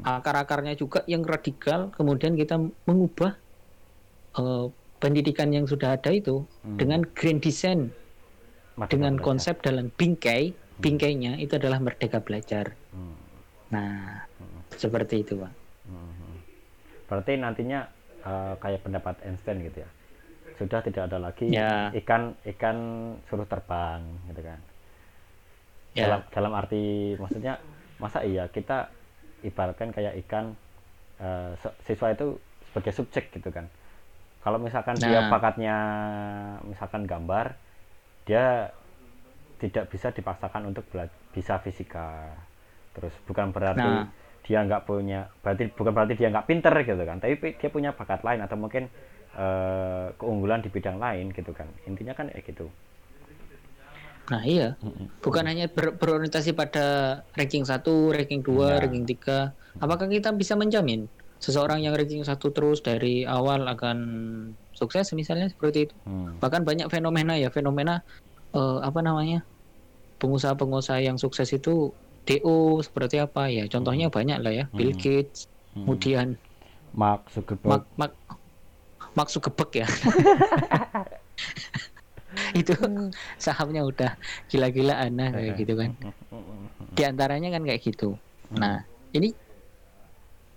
Akar-akarnya 0.06 0.74
juga 0.78 1.02
yang 1.10 1.26
radikal, 1.26 1.90
kemudian 1.90 2.38
kita 2.38 2.62
mengubah 2.86 3.34
eh, 4.38 4.66
pendidikan 5.02 5.50
yang 5.50 5.66
sudah 5.66 5.98
ada 5.98 6.14
itu 6.14 6.46
Hmm. 6.62 6.78
dengan 6.78 7.02
grand 7.02 7.42
design, 7.42 7.90
Merdeka 8.78 8.90
dengan 8.94 9.18
belajar. 9.18 9.26
konsep 9.26 9.54
dalam 9.66 9.90
bingkai, 9.98 10.54
bingkainya 10.76 11.36
itu 11.36 11.56
adalah 11.56 11.80
merdeka 11.80 12.20
belajar. 12.20 12.76
Hmm. 12.92 13.16
Nah, 13.72 14.24
seperti 14.72 15.24
itu, 15.24 15.40
Pak. 15.40 15.52
Hmm. 15.88 16.36
Berarti 17.06 17.32
nantinya 17.38 17.86
eh, 18.22 18.54
kayak 18.58 18.82
pendapat 18.82 19.14
Einstein 19.22 19.62
gitu 19.62 19.82
ya. 19.82 19.90
Sudah 20.56 20.80
tidak 20.80 21.06
ada 21.12 21.18
lagi 21.20 21.52
Ya. 21.52 21.92
ikan 21.94 22.32
ikan 22.56 22.76
suruh 23.28 23.44
terbang 23.44 24.00
gitu 24.26 24.40
kan. 24.40 24.58
Ya. 25.92 26.08
Dalam 26.08 26.20
dalam 26.32 26.52
arti 26.56 27.14
maksudnya 27.16 27.60
masa 27.96 28.24
iya 28.24 28.48
kita 28.48 28.88
ibaratkan 29.40 29.92
kayak 29.92 30.16
ikan 30.26 30.52
se- 31.56 31.76
siswa 31.84 32.12
itu 32.12 32.36
sebagai 32.68 32.92
subjek 32.92 33.32
gitu 33.32 33.48
kan. 33.48 33.68
Kalau 34.44 34.60
misalkan 34.60 34.96
dia 34.96 35.26
Nah. 35.26 35.30
bakatnya 35.32 35.76
misalkan 36.62 37.04
gambar, 37.04 37.56
dia 38.24 38.70
tidak 39.56 39.88
bisa 39.88 40.12
dipaksakan 40.12 40.68
untuk 40.68 40.84
bela- 40.88 41.12
bisa 41.32 41.56
fisika. 41.58 42.32
Terus 42.92 43.12
bukan 43.24 43.52
berarti 43.52 43.84
Nah. 43.84 44.08
dia 44.40 44.62
nggak 44.62 44.84
punya, 44.84 45.26
berarti 45.42 45.68
bukan 45.72 45.92
berarti 45.92 46.14
dia 46.14 46.28
nggak 46.28 46.46
pinter 46.46 46.74
gitu 46.80 47.02
kan. 47.02 47.16
Tapi 47.18 47.34
pi- 47.36 47.56
dia 47.56 47.68
punya 47.68 47.90
bakat 47.92 48.20
lain 48.22 48.40
atau 48.40 48.56
mungkin 48.56 48.88
eh, 49.36 50.16
keunggulan 50.16 50.64
di 50.64 50.72
bidang 50.72 50.96
lain 50.96 51.28
gitu 51.28 51.52
kan. 51.52 51.68
Intinya 51.84 52.16
kan 52.16 52.32
kayak 52.32 52.40
gitu. 52.46 52.72
Nah, 54.26 54.42
iya. 54.42 54.74
Bukan 55.20 55.44
hanya 55.44 55.68
ber- 55.68 55.94
berorientasi 55.94 56.50
pada 56.50 57.20
ranking 57.36 57.62
1, 57.62 58.10
ranking 58.10 58.40
2, 58.40 58.74
Ya. 58.74 58.80
ranking 58.80 59.04
3. 59.04 59.52
Apakah 59.76 60.08
kita 60.08 60.32
bisa 60.32 60.56
menjamin 60.56 61.06
seseorang 61.36 61.84
yang 61.84 61.92
ranking 61.94 62.24
1 62.24 62.48
terus 62.50 62.80
dari 62.80 63.22
awal 63.22 63.68
akan 63.68 63.98
sukses 64.72 65.12
misalnya 65.12 65.46
seperti 65.46 65.86
itu? 65.86 65.94
Hmm. 66.08 66.40
Bahkan 66.40 66.64
banyak 66.64 66.88
fenomena 66.88 67.36
ya, 67.36 67.52
fenomena 67.52 68.00
eh, 68.56 68.78
apa 68.80 69.00
namanya? 69.00 69.44
pengusaha-pengusaha 70.16 71.04
yang 71.04 71.20
sukses 71.20 71.52
itu 71.52 71.92
DO 72.24 72.56
seperti 72.80 73.20
apa 73.20 73.46
ya? 73.46 73.68
Contohnya 73.68 74.08
banyak 74.08 74.40
lah 74.40 74.48
ya, 74.50 74.64
Bill 74.72 74.96
Hmm. 74.96 74.98
Gates, 74.98 75.44
Hmm. 75.76 75.84
kemudian 75.84 76.26
Mark 76.90 77.28
Zuckerberg. 77.28 77.68
Mark 77.68 77.84
Mark 77.94 78.12
Mark 79.12 79.28
Zuckerberg 79.28 79.70
ya. 79.76 79.86
itu 82.56 82.72
sahamnya 83.36 83.80
udah 83.80 84.12
gila-gilaan 84.48 85.12
nah 85.12 85.30
kayak 85.32 85.56
gitu 85.56 85.72
kan. 85.76 85.90
Di 86.92 87.02
antaranya 87.04 87.48
kan 87.52 87.62
kayak 87.64 87.80
gitu. 87.80 88.16
Nah, 88.52 88.84
ini 89.12 89.32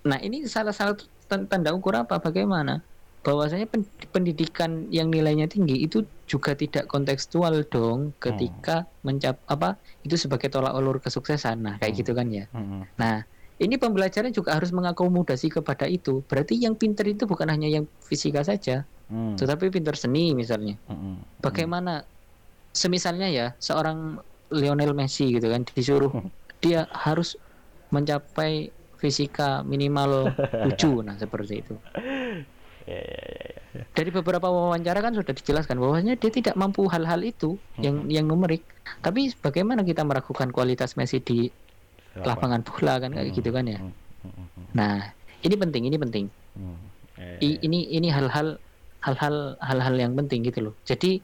nah 0.00 0.16
ini 0.16 0.48
salah 0.48 0.72
satu 0.72 1.04
tan- 1.28 1.44
tanda 1.44 1.72
ukur 1.72 1.92
apa 1.94 2.16
bagaimana? 2.16 2.80
Bahwasanya 3.20 3.68
pen- 3.68 3.84
pendidikan 4.08 4.88
yang 4.88 5.12
nilainya 5.12 5.44
tinggi 5.44 5.76
itu 5.76 6.00
juga 6.30 6.54
tidak 6.54 6.86
kontekstual 6.86 7.66
dong 7.66 8.14
ketika 8.22 8.86
mencap 9.02 9.42
apa 9.50 9.74
itu 10.06 10.14
sebagai 10.14 10.46
tolak 10.46 10.70
ulur 10.78 11.02
kesuksesan. 11.02 11.58
Nah, 11.58 11.74
kayak 11.82 11.90
Hmm. 11.90 12.00
gitu 12.06 12.12
kan 12.14 12.26
ya. 12.30 12.44
Hmm. 12.54 12.86
Nah, 12.94 13.26
ini 13.58 13.74
pembelajaran 13.74 14.30
juga 14.30 14.54
harus 14.54 14.70
mengakomodasi 14.70 15.50
kepada 15.50 15.90
itu. 15.90 16.22
Berarti 16.30 16.54
yang 16.54 16.78
pinter 16.78 17.02
itu 17.04 17.26
bukan 17.26 17.50
hanya 17.50 17.66
yang 17.66 17.90
fisika 17.98 18.46
saja, 18.46 18.86
Hmm. 19.10 19.34
tetapi 19.34 19.74
pinter 19.74 19.98
seni 19.98 20.30
misalnya. 20.30 20.78
Hmm. 20.86 21.18
Bagaimana 21.42 22.06
semisalnya 22.70 23.26
ya 23.26 23.46
seorang 23.58 24.22
Lionel 24.54 24.94
Messi 24.94 25.34
gitu 25.34 25.50
kan 25.50 25.66
disuruh 25.66 26.14
dia 26.62 26.86
harus 26.94 27.34
mencapai 27.90 28.70
fisika 28.94 29.66
minimal 29.66 30.30
7 30.78 31.02
nah 31.02 31.18
seperti 31.18 31.66
itu. 31.66 31.74
Ya, 32.90 32.98
ya, 32.98 33.22
ya, 33.22 33.38
ya. 33.46 33.82
Dari 33.94 34.10
beberapa 34.10 34.50
wawancara 34.50 34.98
kan 34.98 35.14
sudah 35.14 35.30
dijelaskan 35.30 35.78
bahwasanya 35.78 36.18
dia 36.18 36.30
tidak 36.34 36.58
mampu 36.58 36.90
hal-hal 36.90 37.22
itu 37.22 37.54
yang 37.78 38.10
yang 38.10 38.26
numerik. 38.26 38.66
Tapi 38.98 39.30
bagaimana 39.38 39.86
kita 39.86 40.02
meragukan 40.02 40.50
kualitas 40.50 40.98
Messi 40.98 41.22
di 41.22 41.46
lapangan 42.18 42.66
bola 42.66 42.98
kan 42.98 43.14
kayak 43.14 43.30
gitu 43.30 43.54
kan 43.54 43.64
ya. 43.64 43.78
Hmm. 43.78 43.94
Hmm. 44.26 44.34
Hmm. 44.34 44.66
Nah, 44.74 44.96
ini 45.40 45.54
penting, 45.54 45.82
ini 45.86 45.96
penting. 45.96 46.24
Hmm. 46.58 46.76
Ya, 47.14 47.22
ya, 47.22 47.36
I- 47.38 47.54
ya. 47.54 47.58
ini 47.62 47.78
ini 47.94 48.08
hal-hal 48.10 48.58
hal-hal 49.00 49.54
hal-hal 49.62 49.94
yang 49.94 50.12
penting 50.18 50.42
gitu 50.42 50.70
loh. 50.70 50.74
Jadi 50.82 51.22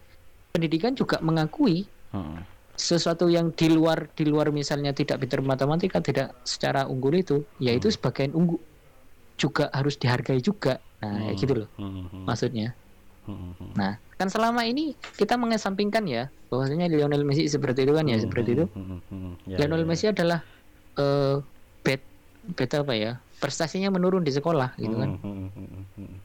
pendidikan 0.54 0.94
juga 0.94 1.18
mengakui 1.18 1.84
Hmm. 2.14 2.40
sesuatu 2.76 3.26
yang 3.26 3.50
di 3.50 3.72
luar 3.72 4.06
di 4.14 4.24
luar 4.24 4.54
misalnya 4.54 4.94
tidak 4.94 5.18
pintar 5.18 5.42
matematika 5.42 5.98
tidak 5.98 6.32
secara 6.46 6.86
unggul 6.86 7.12
itu 7.18 7.42
yaitu 7.58 7.90
Hmm. 7.90 7.96
sebagian 7.98 8.30
unggul 8.32 8.60
juga 9.37 9.68
harus 9.70 9.95
dihargai 9.95 10.41
juga 10.41 10.80
nah 10.97 11.12
Hmm. 11.22 11.37
gitu 11.37 11.53
loh 11.55 11.68
Hmm. 11.76 12.09
Hmm. 12.09 12.24
maksudnya 12.24 12.72
Hmm. 13.24 13.53
Hmm. 13.55 13.70
nah 13.74 13.93
kan 14.14 14.26
selama 14.26 14.64
ini 14.64 14.95
kita 15.14 15.34
mengesampingkan 15.34 16.05
ya 16.05 16.28
bahwasanya 16.47 16.87
Lionel 16.87 17.20
Messi 17.22 17.45
seperti 17.47 17.82
itu 17.82 17.93
kan 17.93 18.05
ya 18.05 18.16
Hmm. 18.16 18.24
seperti 18.24 18.51
itu 18.53 18.64
Hmm. 18.68 18.99
Hmm. 19.07 19.32
Ya, 19.45 19.57
Lionel 19.59 19.82
ya, 19.82 19.87
Messi 19.87 20.07
adalah 20.07 20.41
eh 20.95 21.37
bad 21.82 22.01
bad 22.51 22.70
apa 22.76 22.93
ya 22.93 23.12
prestasinya 23.37 23.91
menurun 23.91 24.20
di 24.20 24.30
sekolah 24.30 24.72
gitu 24.76 24.97
kan 24.97 25.11
Hmm. 25.18 25.49
Hmm. 25.53 25.84
Hmm. 25.95 26.16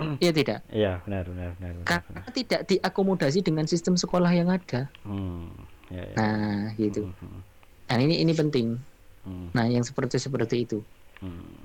Hmm. 0.00 0.14
iya 0.16 0.32
tidak 0.32 0.64
Iya, 0.70 1.02
benar, 1.02 1.26
benar, 1.26 1.48
benar, 1.54 1.70
benar, 1.72 1.72
benar. 1.76 1.86
karena 1.86 2.20
tidak 2.30 2.60
diakomodasi 2.66 3.38
dengan 3.40 3.66
sistem 3.66 3.94
sekolah 3.94 4.30
yang 4.30 4.48
ada 4.48 4.88
Hmm. 5.02 5.50
Ya, 5.90 6.06
ya. 6.06 6.14
nah 6.14 6.56
gitu 6.74 7.10
Hmm. 7.10 7.18
Hmm. 7.26 7.40
nah 7.84 7.98
ini 7.98 8.14
ini 8.18 8.32
penting 8.32 8.78
Hmm. 9.20 9.50
nah 9.50 9.66
yang 9.66 9.82
seperti 9.82 10.16
seperti 10.16 10.64
itu 10.64 10.80
Hmm, 11.20 11.59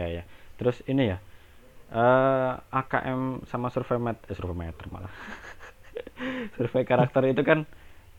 ya 0.00 0.06
ya. 0.10 0.22
Terus 0.58 0.82
ini 0.90 1.02
ya, 1.12 1.18
eh 1.94 2.52
AKM 2.80 3.22
sama 3.50 3.68
survei 3.74 3.98
met, 4.00 4.18
eh, 4.30 4.36
survei 4.38 4.56
meter 4.56 4.86
malah. 4.94 5.12
survei 6.56 6.84
karakter 6.86 7.22
itu 7.32 7.42
kan 7.44 7.58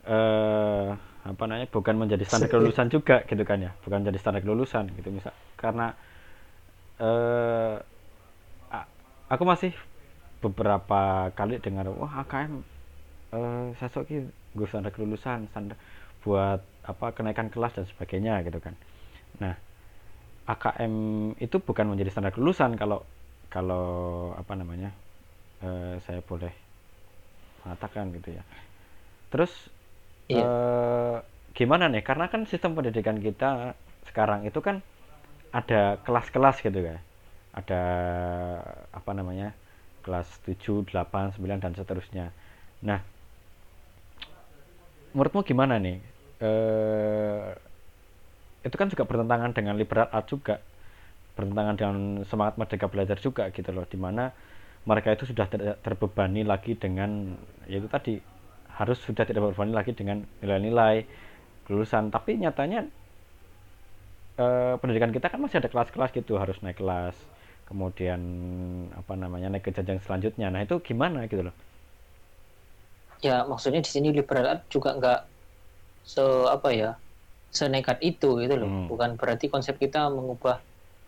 eh 0.06 0.88
apa 1.26 1.42
namanya 1.50 1.66
bukan 1.68 1.96
menjadi 1.98 2.22
standar 2.22 2.46
kelulusan 2.46 2.86
juga 2.88 3.26
gitu 3.26 3.42
kan 3.42 3.58
ya, 3.58 3.70
bukan 3.82 4.06
menjadi 4.06 4.18
standar 4.22 4.42
kelulusan 4.46 4.86
gitu 4.94 5.10
misal 5.10 5.34
karena 5.58 5.94
a- 8.70 8.88
aku 9.32 9.44
masih 9.46 9.72
beberapa 10.44 11.30
kali 11.38 11.58
dengar 11.64 11.86
wah 11.90 12.22
AKM 12.22 12.54
eh 13.36 13.68
sesok 13.80 14.04
ki 14.10 14.16
gue 14.58 14.68
standar 14.70 14.92
kelulusan 14.94 15.48
standar 15.52 15.76
buat 16.24 16.60
apa 16.86 17.06
kenaikan 17.16 17.48
kelas 17.54 17.74
dan 17.78 17.86
sebagainya 17.90 18.42
gitu 18.46 18.58
kan. 18.62 18.74
Nah, 19.42 19.54
AKM 20.46 20.94
itu 21.42 21.56
bukan 21.58 21.86
menjadi 21.90 22.10
standar 22.12 22.32
kelulusan 22.34 22.78
kalau 22.80 23.02
kalau 23.50 23.86
apa 24.40 24.52
namanya 24.60 24.90
eh, 25.64 25.96
saya 26.04 26.20
boleh 26.22 26.52
mengatakan 27.64 28.14
gitu 28.14 28.28
ya. 28.38 28.42
Terus 29.32 29.52
Iya. 30.28 30.50
eh, 30.50 31.16
gimana 31.58 31.84
nih? 31.92 32.02
Karena 32.08 32.26
kan 32.32 32.42
sistem 32.50 32.72
pendidikan 32.78 33.18
kita 33.22 33.74
sekarang 34.08 34.46
itu 34.48 34.60
kan 34.62 34.82
ada 35.52 35.98
kelas-kelas 36.04 36.56
gitu 36.66 36.80
ya. 36.82 36.96
Ada 37.54 37.82
apa 38.92 39.10
namanya? 39.16 39.54
kelas 40.06 40.38
7, 40.46 40.86
8, 40.86 41.34
9 41.34 41.58
dan 41.58 41.74
seterusnya. 41.74 42.30
Nah, 42.86 43.02
menurutmu 45.14 45.40
gimana 45.46 45.74
nih? 45.80 45.98
Eh 46.42 47.46
itu 48.66 48.74
kan 48.74 48.90
juga 48.90 49.06
bertentangan 49.06 49.54
dengan 49.54 49.78
liberal 49.78 50.10
art 50.10 50.26
juga. 50.26 50.58
Bertentangan 51.38 51.74
dengan 51.78 51.96
semangat 52.26 52.58
merdeka 52.58 52.90
belajar 52.90 53.16
juga 53.22 53.46
gitu 53.54 53.70
loh 53.70 53.86
di 53.86 53.94
mana 53.94 54.34
mereka 54.82 55.14
itu 55.14 55.30
sudah 55.30 55.46
tidak 55.46 55.78
terbebani 55.86 56.42
lagi 56.42 56.74
dengan 56.74 57.38
yaitu 57.70 57.86
tadi 57.86 58.18
harus 58.74 58.98
sudah 59.02 59.22
tidak 59.22 59.46
terbebani 59.46 59.72
lagi 59.72 59.94
dengan 59.94 60.26
nilai-nilai 60.42 61.06
kelulusan. 61.64 62.10
Tapi 62.10 62.42
nyatanya 62.42 62.90
eh, 64.42 64.74
pendidikan 64.82 65.14
kita 65.14 65.30
kan 65.30 65.38
masih 65.38 65.62
ada 65.62 65.70
kelas-kelas 65.70 66.10
gitu 66.10 66.34
harus 66.34 66.58
naik 66.66 66.82
kelas 66.82 67.14
kemudian 67.66 68.22
apa 68.94 69.18
namanya 69.18 69.50
naik 69.50 69.66
ke 69.66 69.70
jenjang 69.74 70.02
selanjutnya. 70.02 70.50
Nah 70.50 70.62
itu 70.66 70.78
gimana 70.82 71.26
gitu 71.30 71.46
loh? 71.46 71.54
Ya 73.22 73.42
maksudnya 73.46 73.82
di 73.82 73.90
sini 73.90 74.14
liberal 74.14 74.58
art 74.58 74.62
juga 74.70 74.94
nggak 74.94 75.20
se 76.06 76.22
apa 76.46 76.70
ya 76.70 76.90
senekat 77.48 77.98
itu 78.00 78.38
gitu 78.38 78.54
loh 78.54 78.68
Hmm. 78.68 78.86
bukan 78.86 79.10
berarti 79.16 79.46
konsep 79.46 79.76
kita 79.76 80.08
mengubah 80.08 80.60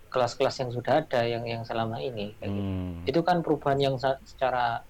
kelas-kelas 0.08 0.56
yang 0.58 0.70
sudah 0.72 1.04
ada 1.04 1.20
yang 1.22 1.44
yang 1.44 1.62
selama 1.62 2.00
ini 2.00 2.32
kayak 2.38 2.48
gitu. 2.48 2.62
Hmm. 2.64 3.04
itu 3.04 3.20
kan 3.20 3.36
perubahan 3.40 3.76
yang 3.76 3.94
secara 4.00 4.80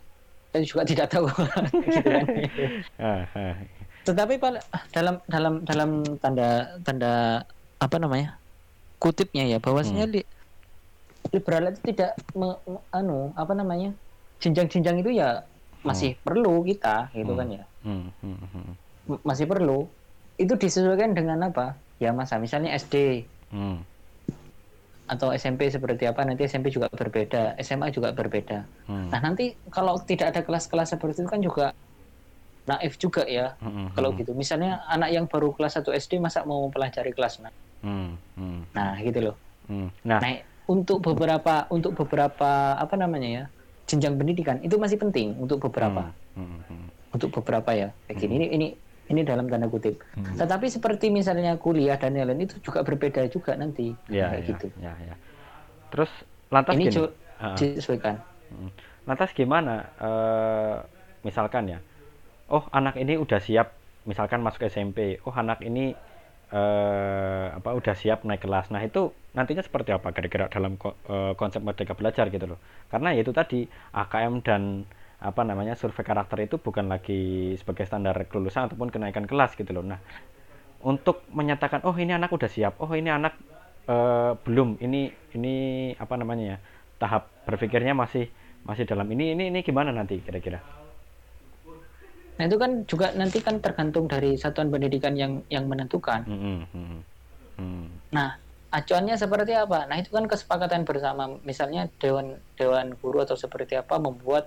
saya 0.48 0.62
juga 0.62 0.82
tidak 0.82 1.10
tahu 1.10 1.26
gitu 1.92 2.08
kan. 2.08 2.24
Tetapi 4.06 4.34
dalam 4.88 5.20
dalam 5.26 5.54
dalam 5.62 5.90
tanda 6.16 6.48
tanda 6.80 7.44
apa 7.76 7.96
namanya 7.98 8.40
kutipnya 8.96 9.44
ya 9.44 9.58
bahwasanya 9.58 10.06
Hmm. 10.06 10.14
li- 10.16 10.28
liberal 11.28 11.68
itu 11.68 11.80
tidak 11.92 12.16
me- 12.32 12.62
me- 12.64 12.84
anu 12.90 13.34
apa 13.34 13.52
namanya 13.52 13.92
jenjang-jenjang 14.38 15.02
itu 15.02 15.18
ya 15.18 15.44
masih 15.82 16.16
perlu 16.22 16.62
kita 16.62 17.10
gitu 17.12 17.34
Hmm. 17.34 17.38
kan 17.38 17.48
ya 17.52 17.64
Hmm, 17.78 18.10
hmm, 18.22 18.38
hmm. 18.38 18.74
Masih 19.22 19.44
perlu 19.44 19.86
itu 20.38 20.54
disesuaikan 20.54 21.12
dengan 21.12 21.50
apa? 21.50 21.74
Ya 21.98 22.14
masa 22.14 22.38
misalnya 22.38 22.72
SD 22.78 23.26
Hmm. 23.48 23.80
atau 25.08 25.32
SMP 25.32 25.72
seperti 25.72 26.04
apa 26.04 26.20
nanti 26.20 26.44
SMP 26.44 26.68
juga 26.68 26.92
berbeda 26.92 27.56
SMA 27.64 27.88
juga 27.88 28.12
berbeda. 28.12 28.68
Hmm. 28.84 29.08
nah 29.08 29.24
nanti 29.24 29.56
kalau 29.72 29.96
tidak 30.04 30.36
ada 30.36 30.44
kelas-kelas 30.44 30.92
seperti 30.92 31.24
itu 31.24 31.30
kan 31.32 31.40
juga 31.40 31.66
naif 32.68 33.00
juga 33.00 33.24
ya 33.24 33.56
Hmm, 33.56 33.88
kalau 33.96 34.12
hmm, 34.12 34.20
gitu. 34.20 34.36
Misalnya 34.36 34.84
anak 34.84 35.08
yang 35.16 35.24
baru 35.24 35.56
kelas 35.56 35.80
1 35.80 35.96
SD 35.96 36.20
masa 36.20 36.44
mau 36.44 36.60
mempelajari 36.68 37.16
kelas 37.16 37.40
6 37.40 37.48
hmm, 37.88 38.10
hmm, 38.36 38.60
nah 38.76 38.92
gitu 39.00 39.32
loh. 39.32 39.36
Hmm. 39.64 39.88
Nah, 40.04 40.20
nah 40.20 40.44
untuk 40.68 41.00
beberapa 41.00 41.64
untuk 41.72 41.96
beberapa 41.96 42.76
apa 42.76 42.94
namanya 43.00 43.28
ya 43.32 43.44
jenjang 43.88 44.20
pendidikan 44.20 44.60
itu 44.60 44.76
masih 44.76 45.00
penting 45.00 45.40
untuk 45.40 45.56
beberapa. 45.64 46.12
Hmm, 46.36 46.44
hmm, 46.44 46.60
hmm. 46.68 46.86
untuk 47.16 47.32
beberapa 47.40 47.72
ya. 47.72 47.88
Kayak 48.04 48.16
gini 48.20 48.34
ini 48.36 48.46
ini 48.52 48.68
ini 49.10 49.20
dalam 49.30 49.46
tanda 49.50 49.66
kutip 49.74 49.94
Hmm. 50.16 50.40
tetapi 50.40 50.66
seperti 50.76 51.06
misalnya 51.18 51.50
kuliah 51.64 51.96
dan 52.02 52.10
lain-lain 52.16 52.40
itu 52.46 52.56
juga 52.66 52.80
berbeda 52.88 53.20
juga 53.34 53.52
nanti 53.62 53.82
Ya, 54.08 54.28
kayak 54.28 54.40
ya, 54.40 54.56
gitu 54.56 54.66
ya, 54.80 54.92
ya. 55.04 55.14
Terus 55.92 56.10
lantas 56.52 56.76
ini 56.76 56.84
gini. 56.84 57.04
ah, 57.40 57.58
disesuaikan 57.58 58.16
hmm. 58.52 58.70
Lantas 59.08 59.30
gimana? 59.36 59.88
eh, 60.00 60.76
misalkan 61.24 61.64
ya, 61.72 61.80
oh 62.52 62.64
anak 62.72 62.96
ini 63.00 63.16
udah 63.20 63.40
siap, 63.42 63.68
misalkan 64.08 64.40
masuk 64.44 64.64
SMP. 64.68 65.18
Oh 65.26 65.34
anak 65.34 65.60
ini 65.64 65.96
eh, 66.52 67.46
apa 67.58 67.70
udah 67.76 67.94
siap 67.96 68.24
naik 68.28 68.42
kelas. 68.44 68.68
Nah 68.74 68.82
itu 68.84 69.12
nantinya 69.36 69.62
seperti 69.64 69.90
apa 69.96 70.12
kira-kira 70.16 70.46
dalam 70.52 70.76
ko- 70.80 70.98
eh, 71.08 71.32
konsep 71.40 71.60
merdeka 71.64 71.94
belajar 71.98 72.28
gitu 72.32 72.46
loh? 72.50 72.60
Karena 72.92 73.12
ya 73.16 73.20
itu 73.24 73.32
tadi 73.36 73.66
AKM 73.96 74.34
dan 74.44 74.84
apa 75.18 75.42
namanya 75.42 75.74
survei 75.74 76.06
karakter 76.06 76.46
itu 76.46 76.62
bukan 76.62 76.86
lagi 76.86 77.54
sebagai 77.58 77.84
standar 77.90 78.14
kelulusan 78.30 78.70
ataupun 78.70 78.88
kenaikan 78.94 79.26
kelas 79.26 79.58
gitu 79.58 79.70
loh. 79.74 79.82
Nah 79.82 79.98
untuk 80.82 81.26
menyatakan 81.34 81.82
oh 81.82 81.94
ini 81.98 82.14
anak 82.14 82.30
udah 82.30 82.46
siap, 82.46 82.78
oh 82.78 82.90
ini 82.94 83.10
anak 83.10 83.34
eh, 83.90 84.32
belum, 84.38 84.78
ini 84.78 85.10
ini 85.34 85.54
apa 85.98 86.14
namanya 86.14 86.54
ya 86.54 86.58
tahap 87.02 87.30
berpikirnya 87.46 87.94
masih 87.98 88.30
masih 88.62 88.86
dalam 88.86 89.06
ini 89.10 89.34
ini 89.34 89.50
ini 89.50 89.60
gimana 89.62 89.90
nanti 89.94 90.18
kira-kira? 90.22 90.78
nah 92.38 92.46
itu 92.46 92.56
kan 92.56 92.70
juga 92.86 93.10
nanti 93.18 93.42
kan 93.42 93.58
tergantung 93.58 94.06
dari 94.06 94.38
satuan 94.38 94.70
pendidikan 94.70 95.18
yang 95.18 95.42
yang 95.50 95.66
menentukan 95.66 96.22
Hmm, 96.22 96.38
hmm, 96.38 96.64
hmm, 96.70 97.00
hmm. 97.58 97.86
nah 98.14 98.38
acuannya 98.70 99.18
seperti 99.18 99.58
apa 99.58 99.90
nah 99.90 99.98
itu 99.98 100.14
kan 100.14 100.30
kesepakatan 100.30 100.86
bersama 100.86 101.34
misalnya 101.42 101.90
dewan 101.98 102.38
dewan 102.54 102.94
guru 103.02 103.26
atau 103.26 103.34
seperti 103.34 103.74
apa 103.74 103.98
membuat 103.98 104.46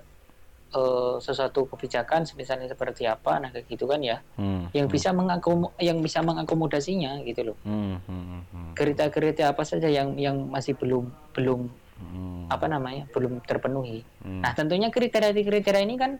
eh, 0.71 1.15
sesuatu 1.19 1.67
kebijakan 1.67 2.23
misalnya 2.33 2.67
seperti 2.67 3.03
apa 3.03 3.37
nah 3.37 3.49
kayak 3.51 3.67
gitu 3.67 3.85
kan 3.85 3.99
ya. 3.99 4.23
Hmm, 4.39 4.71
yang 4.71 4.87
hmm, 4.87 4.95
bisa 4.95 5.09
mengakom 5.11 5.67
yang 5.77 5.99
bisa 5.99 6.23
mengakomodasinya 6.23 7.19
gitu 7.23 7.51
loh. 7.51 7.57
Hmm, 7.67 7.99
hmm, 8.07 8.23
hmm, 8.51 8.69
kereta-kereta 8.73 9.51
apa 9.51 9.63
saja 9.67 9.91
yang 9.91 10.15
yang 10.15 10.47
masih 10.47 10.79
belum 10.79 11.11
belum 11.35 11.67
hmm, 11.99 12.47
apa 12.47 12.65
namanya 12.67 13.03
belum 13.11 13.43
terpenuhi. 13.43 14.07
Hmm, 14.23 14.39
nah 14.39 14.55
tentunya 14.55 14.87
kriteria-kriteria 14.87 15.83
ini 15.83 15.95
kan 15.99 16.11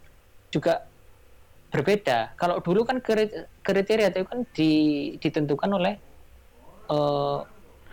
juga 0.52 0.84
berbeda. 1.72 2.36
Kalau 2.36 2.60
dulu 2.60 2.84
kan 2.84 3.00
kri- 3.00 3.32
kriteria 3.64 4.12
itu 4.12 4.28
kan 4.28 4.44
di- 4.52 5.16
ditentukan 5.18 5.72
oleh 5.72 5.96
eh, 6.92 7.40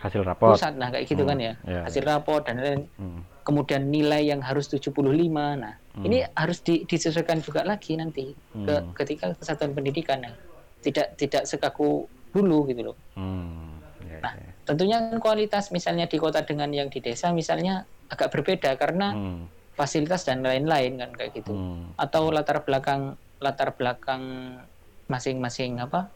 hasil 0.03 0.21
rapot. 0.27 0.55
pusat. 0.55 0.75
Nah 0.75 0.91
kayak 0.91 1.07
gitu 1.07 1.23
Hmm, 1.23 1.31
kan 1.31 1.37
ya. 1.39 1.53
ya, 1.63 1.79
hasil 1.87 2.03
rapor 2.03 2.43
dan 2.43 2.59
lain 2.59 2.81
Hmm, 2.99 3.23
kemudian 3.47 3.87
nilai 3.87 4.27
yang 4.27 4.43
harus 4.43 4.67
75 4.67 5.55
nah 5.55 5.79
Hmm. 5.99 6.07
ini 6.07 6.23
harus 6.31 6.63
di- 6.63 6.87
disesuaikan 6.87 7.43
juga 7.43 7.67
lagi 7.67 7.99
nanti 7.99 8.31
ke 8.31 8.71
Hmm. 8.71 8.95
ketika 8.95 9.35
kesatuan 9.35 9.75
pendidikan 9.75 10.23
ya. 10.23 10.31
tidak 10.79 11.11
tidak 11.19 11.43
sekaku 11.43 12.07
dulu 12.31 12.63
gitu 12.71 12.87
loh 12.87 12.97
hmm, 13.19 13.83
ya, 14.07 14.17
Nah, 14.23 14.31
ya. 14.39 14.51
tentunya 14.63 14.97
kualitas 15.19 15.75
misalnya 15.75 16.07
di 16.07 16.15
kota 16.15 16.39
dengan 16.47 16.71
yang 16.71 16.87
di 16.87 17.03
desa 17.03 17.35
misalnya 17.35 17.83
agak 18.07 18.31
berbeda 18.31 18.79
karena 18.79 19.11
Hmm, 19.11 19.51
fasilitas 19.75 20.23
dan 20.23 20.39
lain-lain 20.39 20.95
kan 20.95 21.11
kayak 21.11 21.35
gitu 21.35 21.51
hmm, 21.51 21.99
atau 21.99 22.31
latar 22.31 22.63
belakang 22.63 23.19
latar 23.43 23.75
belakang 23.75 24.23
masing-masing 25.11 25.83
apa 25.83 26.15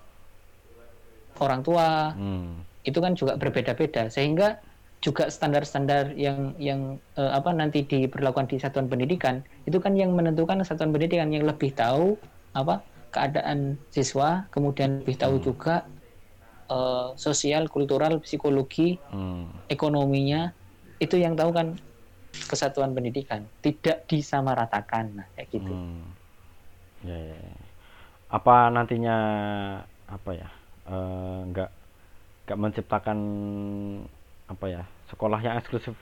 orang 1.43 1.59
tua 1.59 2.15
hmm, 2.15 2.63
itu 2.87 2.99
kan 3.03 3.19
juga 3.19 3.35
berbeda-beda 3.35 4.07
sehingga 4.07 4.63
juga 5.05 5.23
standar-standar 5.35 6.03
yang 6.25 6.39
yang 6.67 6.81
eh, 7.19 7.31
apa 7.37 7.49
nanti 7.59 7.77
diberlakukan 7.91 8.47
di 8.51 8.57
satuan 8.63 8.87
pendidikan 8.91 9.35
itu 9.67 9.77
kan 9.83 9.93
yang 10.01 10.11
menentukan 10.17 10.57
satuan 10.69 10.91
pendidikan 10.95 11.29
yang 11.35 11.45
lebih 11.51 11.71
tahu 11.81 12.17
apa 12.59 12.73
keadaan 13.13 13.59
siswa 13.95 14.47
kemudian 14.53 15.03
lebih 15.03 15.15
tahu 15.23 15.35
Hmm. 15.35 15.45
juga 15.47 15.71
eh, 16.71 17.07
sosial 17.25 17.63
kultural 17.73 18.13
psikologi 18.25 19.03
hmm. 19.11 19.47
ekonominya 19.73 20.37
itu 21.03 21.15
yang 21.23 21.33
tahu 21.39 21.51
kan 21.57 21.67
kesatuan 22.51 22.91
pendidikan 22.97 23.41
tidak 23.65 23.97
disamaratakan 24.11 25.05
nah 25.17 25.27
kayak 25.35 25.49
gitu 25.55 25.73
Hmm. 25.73 26.15
Ya, 27.03 27.17
ya, 27.19 27.35
ya. 27.35 27.53
Apa 28.37 28.53
nantinya 28.75 29.15
apa 30.07 30.31
ya? 30.35 30.49
eh, 30.89 31.37
nggak 31.51 31.69
nggak 32.45 32.59
menciptakan 32.63 33.19
apa 34.47 34.65
ya 34.67 34.83
sekolah 35.07 35.39
yang 35.39 35.55
eksklusif 35.57 35.95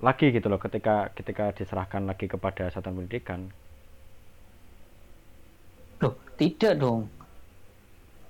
lagi 0.00 0.32
gitu 0.32 0.48
loh 0.48 0.56
ketika 0.56 1.12
ketika 1.12 1.52
diserahkan 1.52 2.08
lagi 2.08 2.24
kepada 2.24 2.72
satuan 2.72 2.96
pendidikan. 2.96 3.52
Loh, 6.00 6.16
tidak 6.40 6.80
dong. 6.80 7.12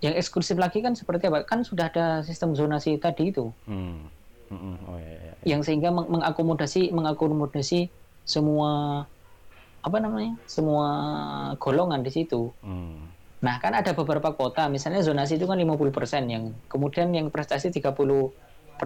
Yang 0.03 0.15
eksklusif 0.27 0.59
lagi 0.59 0.83
kan 0.83 0.99
seperti 0.99 1.31
apa? 1.31 1.47
Kan 1.47 1.63
sudah 1.63 1.87
ada 1.93 2.27
sistem 2.27 2.59
zonasi 2.59 2.99
tadi 2.99 3.31
itu, 3.31 3.55
Hmm. 3.71 4.11
Mm-mm. 4.51 4.77
Oh 4.91 4.99
ya, 4.99 5.07
ya, 5.15 5.21
ya. 5.23 5.35
yang 5.55 5.63
sehingga 5.63 5.95
meng- 5.95 6.11
mengakomodasi 6.11 6.91
mengakomodasi 6.91 7.87
semua 8.27 9.07
apa 9.81 9.97
namanya? 10.03 10.35
semua 10.51 10.89
golongan 11.63 12.03
di 12.03 12.11
situ. 12.11 12.51
Hmm. 12.67 13.07
Nah, 13.41 13.57
kan 13.63 13.73
ada 13.73 13.95
beberapa 13.97 14.35
kota, 14.37 14.69
misalnya 14.69 15.01
zonasi 15.01 15.39
itu 15.39 15.47
kan 15.49 15.57
50% 15.57 16.29
yang 16.29 16.45
kemudian 16.69 17.09
yang 17.15 17.31
prestasi 17.31 17.71
30%, 17.73 18.35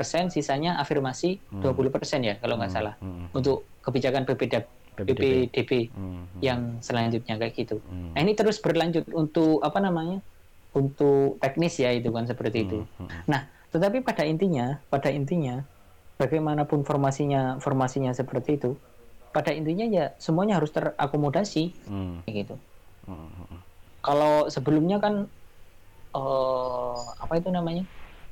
sisanya 0.02 0.80
afirmasi 0.82 1.46
Hmm. 1.54 1.62
20% 1.62 2.20
ya 2.26 2.34
kalau 2.42 2.58
nggak 2.58 2.70
Hmm, 2.72 2.78
salah. 2.82 2.94
hmm, 2.98 3.26
Untuk 3.30 3.70
kebijakan 3.84 4.22
BPD. 4.26 4.54
BPDB 5.06 5.70
Hmm, 5.94 6.24
yang 6.42 6.60
selanjutnya 6.82 7.38
kayak 7.38 7.54
gitu. 7.54 7.78
hmm, 7.78 8.14
Nah, 8.14 8.20
ini 8.22 8.32
terus 8.34 8.58
berlanjut 8.58 9.06
untuk 9.14 9.62
apa 9.62 9.78
namanya? 9.78 10.18
Untuk 10.74 11.38
teknis 11.38 11.78
ya 11.78 11.94
itu 11.94 12.10
kan 12.10 12.26
seperti 12.26 12.66
itu. 12.66 12.78
hmm, 12.82 13.06
hmm, 13.06 13.22
Nah, 13.30 13.42
tetapi 13.70 14.02
pada 14.02 14.26
intinya, 14.26 14.82
pada 14.90 15.10
intinya 15.14 15.62
bagaimanapun 16.18 16.82
formasinya 16.86 17.58
formasinya 17.62 18.10
seperti 18.14 18.58
itu, 18.58 18.78
pada 19.30 19.50
intinya 19.54 19.86
ya 19.86 20.04
semuanya 20.18 20.58
harus 20.58 20.70
terakomodasi 20.74 21.78
hmm, 21.86 22.26
kayak 22.26 22.34
gitu. 22.46 22.54
hmm, 23.06 23.28
hmm, 23.50 23.60
Kalau 24.04 24.46
sebelumnya 24.52 24.96
kan 25.04 25.14
eh 26.14 26.98
apa 27.24 27.34
itu 27.40 27.48
namanya? 27.50 27.82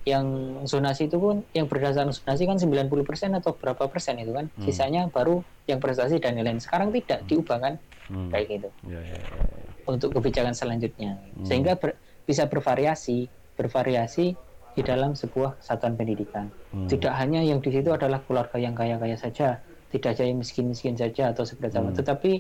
Yang 0.03 0.26
zonasi 0.66 1.07
itu 1.07 1.16
pun 1.16 1.46
yang 1.55 1.70
berdasarkan 1.70 2.11
zonasi 2.11 2.42
kan 2.44 2.59
90% 2.59 3.38
atau 3.38 3.55
berapa 3.55 3.86
persen 3.86 4.18
itu 4.18 4.34
kan. 4.34 4.50
Hmm. 4.50 4.62
Sisanya 4.62 5.07
baru 5.07 5.40
yang 5.64 5.78
prestasi 5.78 6.18
dan 6.18 6.34
lain-lain. 6.34 6.59
Sekarang 6.59 6.90
tidak 6.90 7.22
diubah 7.24 7.59
kan 7.59 7.74
hmm. 8.11 8.30
kayak 8.30 8.46
gitu. 8.50 8.68
Ya, 8.86 8.98
ya, 8.98 9.14
ya, 9.14 9.42
ya. 9.62 9.70
untuk 9.82 10.14
kebijakan 10.14 10.55
selanjutnya 10.55 11.18
Hmm. 11.34 11.42
sehingga 11.42 11.74
ber- 11.74 11.98
bisa 12.22 12.46
bervariasi 12.46 13.26
bervariasi 13.53 14.38
di 14.72 14.80
dalam 14.80 15.12
sebuah 15.12 15.59
satuan 15.59 15.94
pendidikan 15.94 16.55
Hmm. 16.70 16.86
tidak 16.86 17.12
hanya 17.14 17.42
yang 17.42 17.59
di 17.59 17.68
situ 17.68 17.90
adalah 17.90 18.22
keluarga 18.22 18.57
yang 18.57 18.72
kaya-kaya 18.72 19.18
saja 19.18 19.59
tidak 19.90 20.14
hanya 20.14 20.30
yang 20.30 20.38
miskin-miskin 20.38 20.94
saja 20.94 21.34
atau 21.34 21.42
seperti 21.42 21.76
apa 21.76 21.90
Hmm. 21.90 21.98
tetapi 21.98 22.32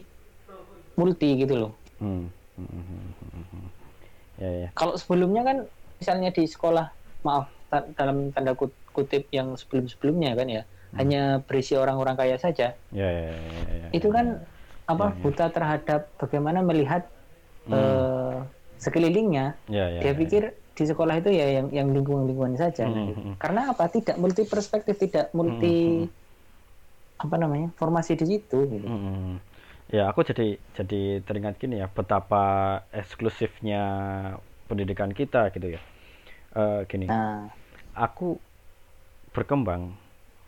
multi 0.94 1.34
gitu 1.36 1.54
loh 1.58 1.72
Hmm, 1.98 2.30
hmm, 2.56 2.62
hmm, 2.62 2.84
hmm, 2.86 3.10
hmm, 3.26 3.44
hmm. 3.50 3.66
Ya, 4.38 4.50
ya. 4.64 4.68
kalau 4.72 4.94
sebelumnya 4.94 5.42
kan 5.42 5.56
misalnya 5.98 6.30
di 6.30 6.46
sekolah 6.46 6.86
maaf 7.26 7.46
ta- 7.70 7.88
dalam 7.98 8.30
tanda 8.34 8.52
kut- 8.54 8.78
kutip 8.92 9.28
yang 9.32 9.54
sebelum-sebelumnya 9.56 10.36
kan 10.38 10.48
ya 10.48 10.62
Hmm. 10.92 10.98
hanya 11.00 11.22
berisi 11.48 11.72
orang-orang 11.72 12.16
kaya 12.20 12.36
saja 12.36 12.76
Ya, 12.92 13.08
ya, 13.08 13.32
ya, 13.32 13.32
ya, 13.32 13.74
ya. 13.80 13.88
itu 13.96 14.08
kan 14.12 14.44
apa 14.84 15.06
Ya, 15.08 15.12
ya. 15.16 15.20
buta 15.24 15.46
terhadap 15.48 16.00
bagaimana 16.20 16.60
melihat 16.60 17.08
Hmm. 17.64 17.72
eh, 17.72 18.38
sekelilingnya 18.76 19.56
Ya, 19.72 19.88
ya. 19.88 20.00
dia 20.04 20.12
ya, 20.12 20.18
pikir 20.18 20.42
di 20.72 20.84
sekolah 20.88 21.20
itu 21.20 21.30
ya 21.32 21.46
yang 21.62 21.68
yang 21.72 21.88
lingkungan-lingkungan 21.96 22.56
saja 22.60 22.84
Hmm, 22.88 22.96
gitu. 23.08 23.12
hmm. 23.16 23.34
karena 23.40 23.60
apa 23.72 23.84
tidak 23.88 24.16
multi 24.20 24.42
perspektif 24.44 24.96
tidak 25.00 25.32
multi 25.32 26.08
apa 27.22 27.36
namanya 27.38 27.70
formasi 27.78 28.18
di 28.18 28.26
situ 28.26 28.58
gitu. 28.66 28.86
Mm-mm. 28.88 29.38
Ya, 29.92 30.08
aku 30.10 30.24
jadi 30.24 30.56
jadi 30.72 31.20
teringat 31.22 31.60
gini 31.60 31.78
ya, 31.78 31.86
betapa 31.86 32.42
eksklusifnya 32.90 33.82
pendidikan 34.66 35.12
kita 35.12 35.52
gitu 35.52 35.76
ya. 35.76 35.80
Eh, 36.52 36.80
gini, 36.84 37.08
nah. 37.08 37.48
Aku 37.96 38.36
berkembang 39.32 39.96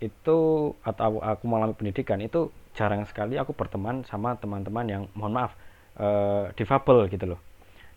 itu 0.05 0.39
atau 0.85 1.21
aku 1.25 1.45
mengalami 1.49 1.73
pendidikan 1.73 2.21
itu 2.21 2.53
jarang 2.77 3.09
sekali 3.09 3.41
aku 3.41 3.57
berteman 3.57 4.05
sama 4.05 4.37
teman-teman 4.37 4.85
yang 4.85 5.03
mohon 5.17 5.33
maaf 5.33 5.57
eh, 5.97 6.53
difabel 6.53 7.09
gitu 7.09 7.33
loh. 7.33 7.41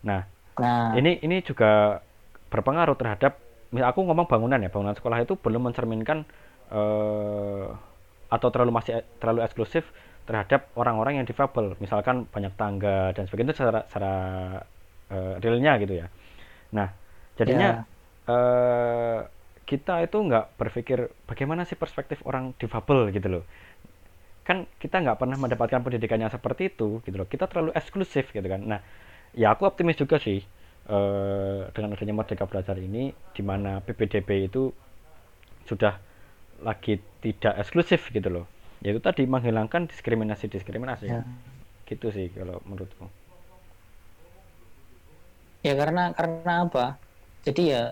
Nah, 0.08 0.24
nah. 0.56 0.96
ini 0.96 1.20
ini 1.20 1.44
juga 1.44 2.00
berpengaruh 2.48 2.96
terhadap 2.96 3.36
misal 3.68 3.92
aku 3.92 4.00
ngomong 4.00 4.24
bangunan 4.24 4.56
ya 4.64 4.72
bangunan 4.72 4.96
sekolah 4.96 5.20
itu 5.20 5.36
belum 5.36 5.68
mencerminkan 5.68 6.24
eh, 6.72 7.66
atau 8.32 8.48
terlalu 8.48 8.72
masih 8.72 9.04
terlalu 9.20 9.44
eksklusif 9.44 9.84
terhadap 10.24 10.72
orang-orang 10.80 11.20
yang 11.20 11.26
difabel. 11.28 11.76
Misalkan 11.76 12.24
banyak 12.28 12.56
tangga 12.56 13.12
dan 13.12 13.28
sebagainya 13.28 13.52
itu 13.52 13.56
secara 13.60 13.84
secara 13.92 14.14
eh, 15.12 15.34
realnya 15.44 15.76
gitu 15.76 15.92
ya. 16.00 16.06
Nah 16.72 16.88
jadinya 17.36 17.84
eh, 18.28 19.18
kita 19.68 19.94
itu 20.06 20.16
nggak 20.28 20.44
berpikir 20.60 20.98
bagaimana 21.28 21.62
sih 21.68 21.76
perspektif 21.76 22.18
orang 22.28 22.56
difabel 22.60 23.12
gitu 23.16 23.28
loh. 23.28 23.44
Kan 24.48 24.64
kita 24.82 24.96
nggak 25.04 25.18
pernah 25.20 25.36
mendapatkan 25.36 25.80
pendidikan 25.84 26.20
yang 26.24 26.32
seperti 26.32 26.72
itu 26.72 26.88
gitu 27.04 27.16
loh. 27.20 27.28
Kita 27.28 27.44
terlalu 27.50 27.70
eksklusif 27.76 28.32
gitu 28.32 28.46
kan. 28.48 28.60
Nah 28.64 28.80
ya 29.36 29.52
aku 29.54 29.62
optimis 29.68 29.96
juga 30.02 30.16
sih 30.26 30.40
eh, 30.88 31.60
dengan 31.74 31.90
adanya 31.94 32.14
Merdeka 32.16 32.44
Belajar 32.48 32.76
ini 32.80 33.12
di 33.36 33.42
mana 33.44 33.70
PPDB 33.84 34.48
itu 34.48 34.72
sudah 35.68 35.94
lagi 36.68 36.94
tidak 37.24 37.54
eksklusif 37.62 38.02
gitu 38.16 38.28
loh. 38.32 38.46
Yaitu 38.84 39.00
tadi 39.02 39.22
menghilangkan 39.28 39.82
diskriminasi 39.90 40.46
diskriminasi 40.54 41.08
Ya. 41.08 41.20
gitu 41.90 42.06
sih 42.16 42.28
kalau 42.36 42.60
menurutku. 42.68 43.06
Ya 45.66 45.72
karena 45.80 46.02
karena 46.18 46.52
apa? 46.66 46.84
Jadi 47.46 47.62
ya 47.74 47.82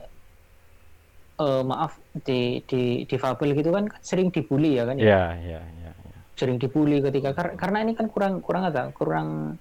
eh, 1.37 1.63
maaf 1.63 2.01
di 2.25 2.65
di 2.65 3.05
di 3.05 3.17
fabel 3.17 3.53
gitu 3.53 3.71
kan 3.73 3.89
sering 4.01 4.29
dibully 4.33 4.81
ya 4.81 4.85
kan 4.89 4.97
ya? 4.97 5.05
Ya 5.05 5.23
ya 5.37 5.61
ya, 5.63 5.91
ya. 5.93 6.19
sering 6.37 6.57
dibully 6.61 7.01
ketika 7.01 7.33
kar- 7.33 7.57
karena 7.57 7.85
ini 7.85 7.93
kan 7.97 8.07
kurang 8.09 8.41
kurang 8.45 8.69
apa? 8.69 8.93
Kurang 8.93 9.59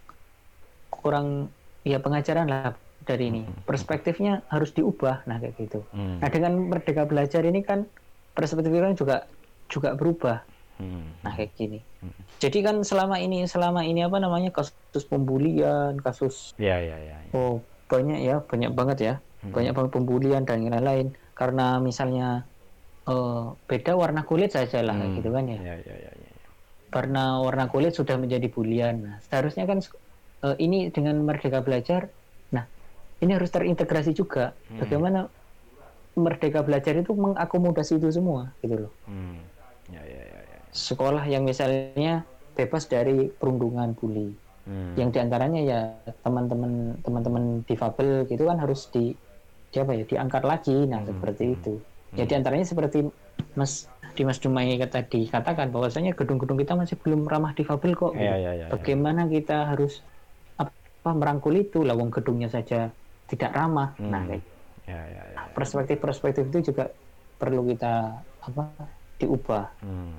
kurang 0.90 1.52
ya 1.86 2.00
pengajaran 2.02 2.48
lah 2.48 2.74
dari 3.04 3.30
ini. 3.30 3.42
Perspektifnya 3.68 4.48
harus 4.50 4.72
diubah 4.72 5.28
nah 5.30 5.38
kayak 5.38 5.56
gitu. 5.60 5.86
Hmm, 5.92 6.20
nah 6.24 6.30
dengan 6.32 6.58
merdeka 6.72 7.04
belajar 7.06 7.44
ini 7.46 7.62
kan 7.62 7.86
perspektifnya 8.34 8.96
juga 8.96 9.28
juga 9.70 9.94
berubah. 9.94 10.48
Hmm, 10.76 11.16
nah 11.24 11.32
kayak 11.32 11.56
gini. 11.56 11.80
Hmm. 12.04 12.12
jadi 12.36 12.60
kan 12.68 12.76
selama 12.84 13.16
ini 13.24 13.48
selama 13.48 13.88
ini 13.88 14.04
apa 14.04 14.20
namanya 14.20 14.52
kasus 14.52 15.08
pembulian 15.08 15.96
kasus 16.04 16.52
ya 16.60 16.78
ya 16.84 17.00
ya, 17.00 17.18
ya. 17.24 17.32
oh 17.32 17.64
banyak 17.88 18.20
ya 18.20 18.36
banyak 18.44 18.72
banget 18.76 18.98
ya. 19.00 19.14
Hmm. 19.40 19.56
banyak 19.56 19.72
banget 19.72 19.92
pembulian 19.96 20.44
dan 20.44 20.68
lain-lain 20.68 21.16
karena 21.40 21.64
misalnya 21.88 22.26
eh, 23.10 23.44
beda 23.70 23.92
warna 24.02 24.22
kulit 24.30 24.50
saja 24.58 24.80
lah 24.88 24.98
Hmm, 24.98 25.16
gitu 25.18 25.30
kan 25.36 25.46
ya 25.52 25.58
ya 25.68 25.76
ya 25.88 25.96
ya, 26.06 26.12
ya. 26.26 26.32
karena 26.96 27.20
warna 27.46 27.66
kulit 27.74 27.94
sudah 28.00 28.16
menjadi 28.24 28.48
bulian 28.56 28.96
nah, 29.06 29.18
seharusnya 29.28 29.66
kan 29.70 29.80
eh, 30.46 30.56
ini 30.66 30.78
dengan 30.96 31.16
merdeka 31.28 31.60
belajar 31.68 32.02
nah 32.56 32.66
ini 33.24 33.32
harus 33.38 33.52
terintegrasi 33.56 34.12
juga 34.16 34.56
Hmm. 34.70 34.80
bagaimana 34.82 35.20
merdeka 36.16 36.64
belajar 36.64 36.96
itu 36.96 37.12
mengakomodasi 37.16 38.00
itu 38.00 38.08
semua 38.12 38.56
gitu 38.64 38.76
loh 38.88 38.94
Hmm, 39.08 39.44
ya 39.92 40.02
ya 40.04 40.22
ya, 40.32 40.40
ya. 40.52 40.60
sekolah 40.72 41.24
yang 41.28 41.44
misalnya 41.48 42.26
bebas 42.56 42.88
dari 42.88 43.32
perundungan 43.36 43.96
bully 44.00 44.32
Hmm. 44.66 44.96
yang 44.98 45.10
di 45.14 45.20
antaranya 45.20 45.60
ya 45.62 45.80
teman-teman 46.24 46.98
teman-teman 47.06 47.44
difabel 47.70 48.26
gitu 48.32 48.48
kan 48.50 48.58
harus 48.64 48.88
di, 48.96 49.14
di 49.76 49.80
apa 49.84 49.94
ya 50.00 50.04
diangkat 50.12 50.44
lagi 50.52 50.72
nah 50.92 51.02
Hmm. 51.02 51.06
seperti 51.10 51.44
itu 51.56 51.70
ya 52.18 52.24
di 52.30 52.34
antaranya 52.40 52.66
seperti 52.72 52.98
Mas 53.60 53.74
Dimas 54.18 54.40
Dumai 54.44 54.68
tadi 54.96 55.18
katakan 55.34 55.68
bahwasanya 55.76 56.12
gedung-gedung 56.20 56.60
kita 56.64 56.74
masih 56.82 56.98
belum 57.04 57.22
ramah 57.34 57.52
difabel 57.60 57.92
kok 58.02 58.14
ya 58.16 58.38
ya 58.38 58.54
ya, 58.56 58.70
ya. 58.70 58.72
bagaimana 58.72 59.22
kita 59.34 59.54
harus 59.72 59.92
apa 60.62 61.10
merangkul 61.20 61.54
itu 61.64 61.78
lawang 61.90 62.10
gedungnya 62.16 62.50
saja 62.56 62.76
tidak 63.30 63.52
ramah 63.58 63.88
nah 64.12 64.22
Hmm. 64.22 64.30
kayak 64.30 64.44
ya 64.88 65.02
ya 65.08 65.24
ya, 65.34 65.46
ya. 65.56 65.58
perspektif-perspektif 65.58 66.44
itu 66.52 66.60
juga 66.72 66.84
perlu 67.40 67.62
kita 67.72 67.88
apa 68.48 68.62
diubah 69.20 69.64
Hmm. 69.84 70.16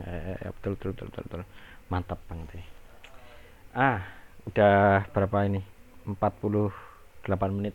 Ya, 0.00 0.08
ya, 0.10 0.34
ya, 0.44 0.50
betul, 0.56 0.72
betul, 0.80 0.90
betul, 0.96 1.06
betul, 1.12 1.24
betul. 1.28 1.42
Mantap 1.92 2.18
Bang 2.28 2.42
Teh. 2.50 2.64
Ah, 3.72 4.04
udah 4.48 5.06
berapa 5.12 5.38
ini? 5.48 5.60
48 6.04 7.50
menit. 7.56 7.74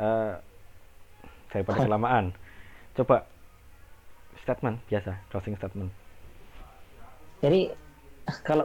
Eh 0.00 0.34
daripada 1.52 1.82
kelamaan. 1.86 2.32
Coba 2.96 3.28
statement 4.40 4.80
biasa, 4.88 5.12
closing 5.28 5.54
statement. 5.54 5.90
Jadi 7.40 7.72
kalau 8.42 8.64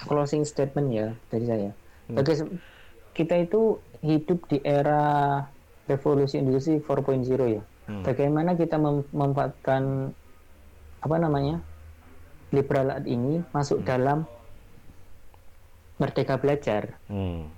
closing 0.00 0.42
statement 0.42 0.88
ya 0.90 1.06
dari 1.28 1.46
saya, 1.46 1.70
Hmm. 2.02 2.18
bagi 2.18 2.34
se- 2.34 2.58
kita 3.12 3.38
itu 3.38 3.78
hidup 4.02 4.50
di 4.50 4.58
era 4.60 5.38
revolusi 5.86 6.38
industri 6.38 6.78
4.0 6.78 7.22
ya. 7.46 7.62
Hmm. 7.86 8.02
Bagaimana 8.02 8.54
kita 8.54 8.74
mem- 8.74 9.06
memanfaatkan 9.10 10.10
apa 10.98 11.16
namanya 11.18 11.62
liberal 12.50 12.90
art 12.92 13.06
ini 13.06 13.42
masuk 13.50 13.82
dalam 13.82 14.26
merdeka 15.96 16.36
belajar 16.36 16.98
Hmm. 17.06 17.50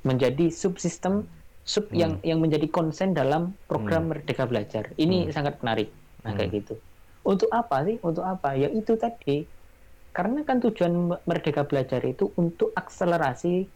menjadi 0.00 0.48
subsistem 0.48 1.28
sub 1.66 1.90
yang 1.90 2.22
yang 2.22 2.38
menjadi 2.38 2.70
konsen 2.70 3.10
dalam 3.10 3.58
program 3.66 4.14
merdeka 4.14 4.46
belajar. 4.46 4.94
Ini 4.94 5.34
sangat 5.34 5.58
menarik. 5.58 5.90
Nah 6.22 6.32
kayak 6.38 6.62
gitu. 6.62 6.74
Untuk 7.26 7.50
apa 7.50 7.82
sih? 7.82 7.98
Untuk 8.06 8.22
apa? 8.22 8.54
Ya 8.54 8.70
itu 8.70 8.94
tadi. 8.94 9.42
Karena 10.14 10.46
kan 10.46 10.62
tujuan 10.62 11.18
merdeka 11.26 11.66
belajar 11.66 12.00
itu 12.06 12.30
untuk 12.38 12.70
akselerasi 12.72 13.66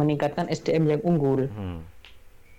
meningkatkan 0.00 0.48
SDM 0.48 0.96
yang 0.96 1.02
unggul. 1.04 1.46
Hmm. 1.52 1.84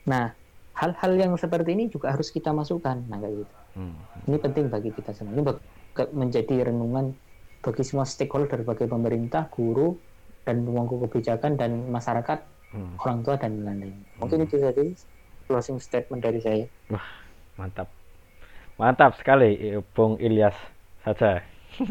Nah, 0.08 0.32
hal-hal 0.78 1.12
yang 1.20 1.34
seperti 1.36 1.76
ini 1.76 1.92
juga 1.92 2.16
harus 2.16 2.32
kita 2.32 2.56
masukkan. 2.56 2.96
Nah, 3.12 3.20
kayak 3.20 3.44
gitu. 3.44 3.56
Hmm. 3.76 3.94
Ini 4.30 4.38
penting 4.40 4.66
bagi 4.72 4.90
kita 4.96 5.12
semua. 5.12 5.36
Ini 5.36 5.44
menjadi 6.16 6.72
renungan 6.72 7.12
bagi 7.60 7.84
semua 7.84 8.06
stakeholder, 8.08 8.64
bagi 8.64 8.88
pemerintah, 8.88 9.50
guru, 9.52 9.98
dan 10.48 10.64
pemangku 10.64 11.04
kebijakan 11.04 11.60
dan 11.60 11.92
masyarakat, 11.92 12.40
Hmm. 12.68 13.00
orang 13.00 13.20
tua 13.24 13.36
dan 13.40 13.64
lain-lain. 13.64 13.96
Mungkin 14.20 14.44
itu 14.44 14.60
tadi 14.60 14.92
closing 15.48 15.80
statement 15.80 16.20
dari 16.20 16.44
saya. 16.44 16.68
Wah, 16.92 17.08
mantap. 17.56 17.88
Mantap 18.76 19.16
sekali 19.16 19.80
Bung 19.96 20.20
Ilyas 20.20 20.54
saja. 21.02 21.42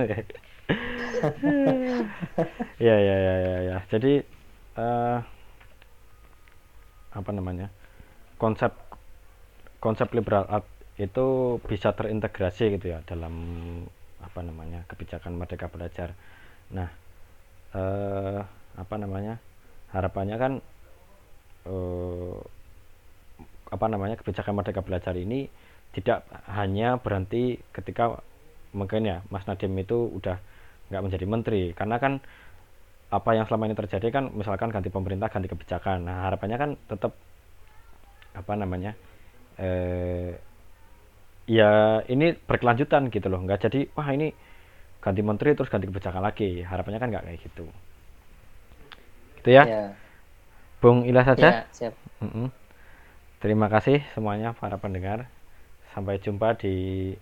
ya 2.86 2.96
ya 3.00 3.16
ya 3.16 3.34
ya 3.40 3.56
ya. 3.72 3.76
Jadi 3.88 4.20
eh 4.76 5.18
apa 7.16 7.30
namanya? 7.32 7.72
Konsep 8.36 8.76
konsep 9.80 10.12
liberal 10.12 10.44
art 10.52 10.68
itu 11.00 11.56
bisa 11.64 11.92
terintegrasi 11.96 12.76
gitu 12.76 12.92
ya 12.92 13.00
dalam 13.08 13.32
apa 14.20 14.40
namanya? 14.44 14.84
kebijakan 14.92 15.40
Merdeka 15.40 15.72
Belajar. 15.72 16.12
Nah, 16.70 16.88
eh 17.72 18.40
apa 18.76 18.94
namanya? 19.00 19.40
Harapannya 19.94 20.36
kan 20.38 20.52
eh 21.66 22.38
apa 23.66 23.86
namanya 23.90 24.14
kebijakan 24.14 24.54
Merdeka 24.54 24.82
Belajar 24.86 25.18
ini 25.18 25.50
tidak 25.90 26.22
hanya 26.54 27.02
berhenti 27.02 27.58
ketika 27.74 28.22
mungkin 28.70 29.08
ya 29.08 29.26
Mas 29.32 29.42
Nadiem 29.48 29.74
itu 29.80 30.06
udah 30.12 30.38
nggak 30.90 31.02
menjadi 31.02 31.26
menteri. 31.26 31.62
Karena 31.74 31.98
kan 31.98 32.22
apa 33.06 33.30
yang 33.38 33.46
selama 33.46 33.70
ini 33.70 33.78
terjadi 33.78 34.06
kan 34.10 34.34
misalkan 34.34 34.70
ganti 34.70 34.90
pemerintah 34.90 35.30
ganti 35.30 35.50
kebijakan. 35.50 36.06
Nah 36.06 36.30
harapannya 36.30 36.56
kan 36.58 36.70
tetap 36.86 37.14
apa 38.36 38.52
namanya 38.54 38.92
eh 39.56 40.36
ya 41.48 42.02
ini 42.06 42.34
berkelanjutan 42.34 43.10
gitu 43.10 43.26
loh. 43.26 43.42
Nggak 43.42 43.70
jadi 43.70 43.80
wah 43.94 44.10
ini 44.14 44.30
ganti 45.02 45.22
menteri 45.22 45.54
terus 45.54 45.70
ganti 45.70 45.86
kebijakan 45.90 46.22
lagi. 46.22 46.62
Harapannya 46.62 46.98
kan 47.02 47.08
nggak 47.10 47.24
kayak 47.26 47.40
gitu 47.42 47.66
gitu 49.46 49.54
ya, 49.54 49.64
Ya, 49.64 49.84
Bung 50.82 51.06
Ilyas 51.06 51.26
saja 51.30 51.46
ya, 51.46 51.62
siap. 51.70 51.94
Mm-mm. 52.18 52.50
Terima 53.38 53.70
kasih 53.70 54.02
semuanya 54.10 54.50
para 54.58 54.74
pendengar. 54.82 55.30
Sampai 55.94 56.18
jumpa 56.18 56.58
di 56.58 57.14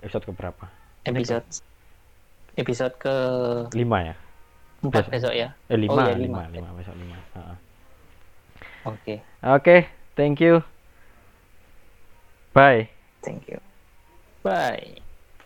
episode 0.00 0.24
keberapa? 0.24 0.72
Episode 1.04 1.44
episode 2.56 2.94
ke 2.96 3.14
Lima 3.76 4.00
ya. 4.02 4.14
Empat 4.80 5.06
Besok. 5.06 5.12
besok 5.12 5.32
ya. 5.36 5.48
Eh 5.68 5.76
lima, 5.76 6.08
iya, 6.08 6.16
lima, 6.16 6.48
lima. 6.48 6.72
lima, 6.72 6.78
besok 6.80 6.96
lima. 6.96 7.16
Oke, 8.88 9.20
Oke, 9.44 9.76
thank 10.16 10.40
you. 10.40 10.64
Bye. 12.56 12.88
thank 13.20 13.44
you. 13.46 13.60
Bye. 14.40 15.09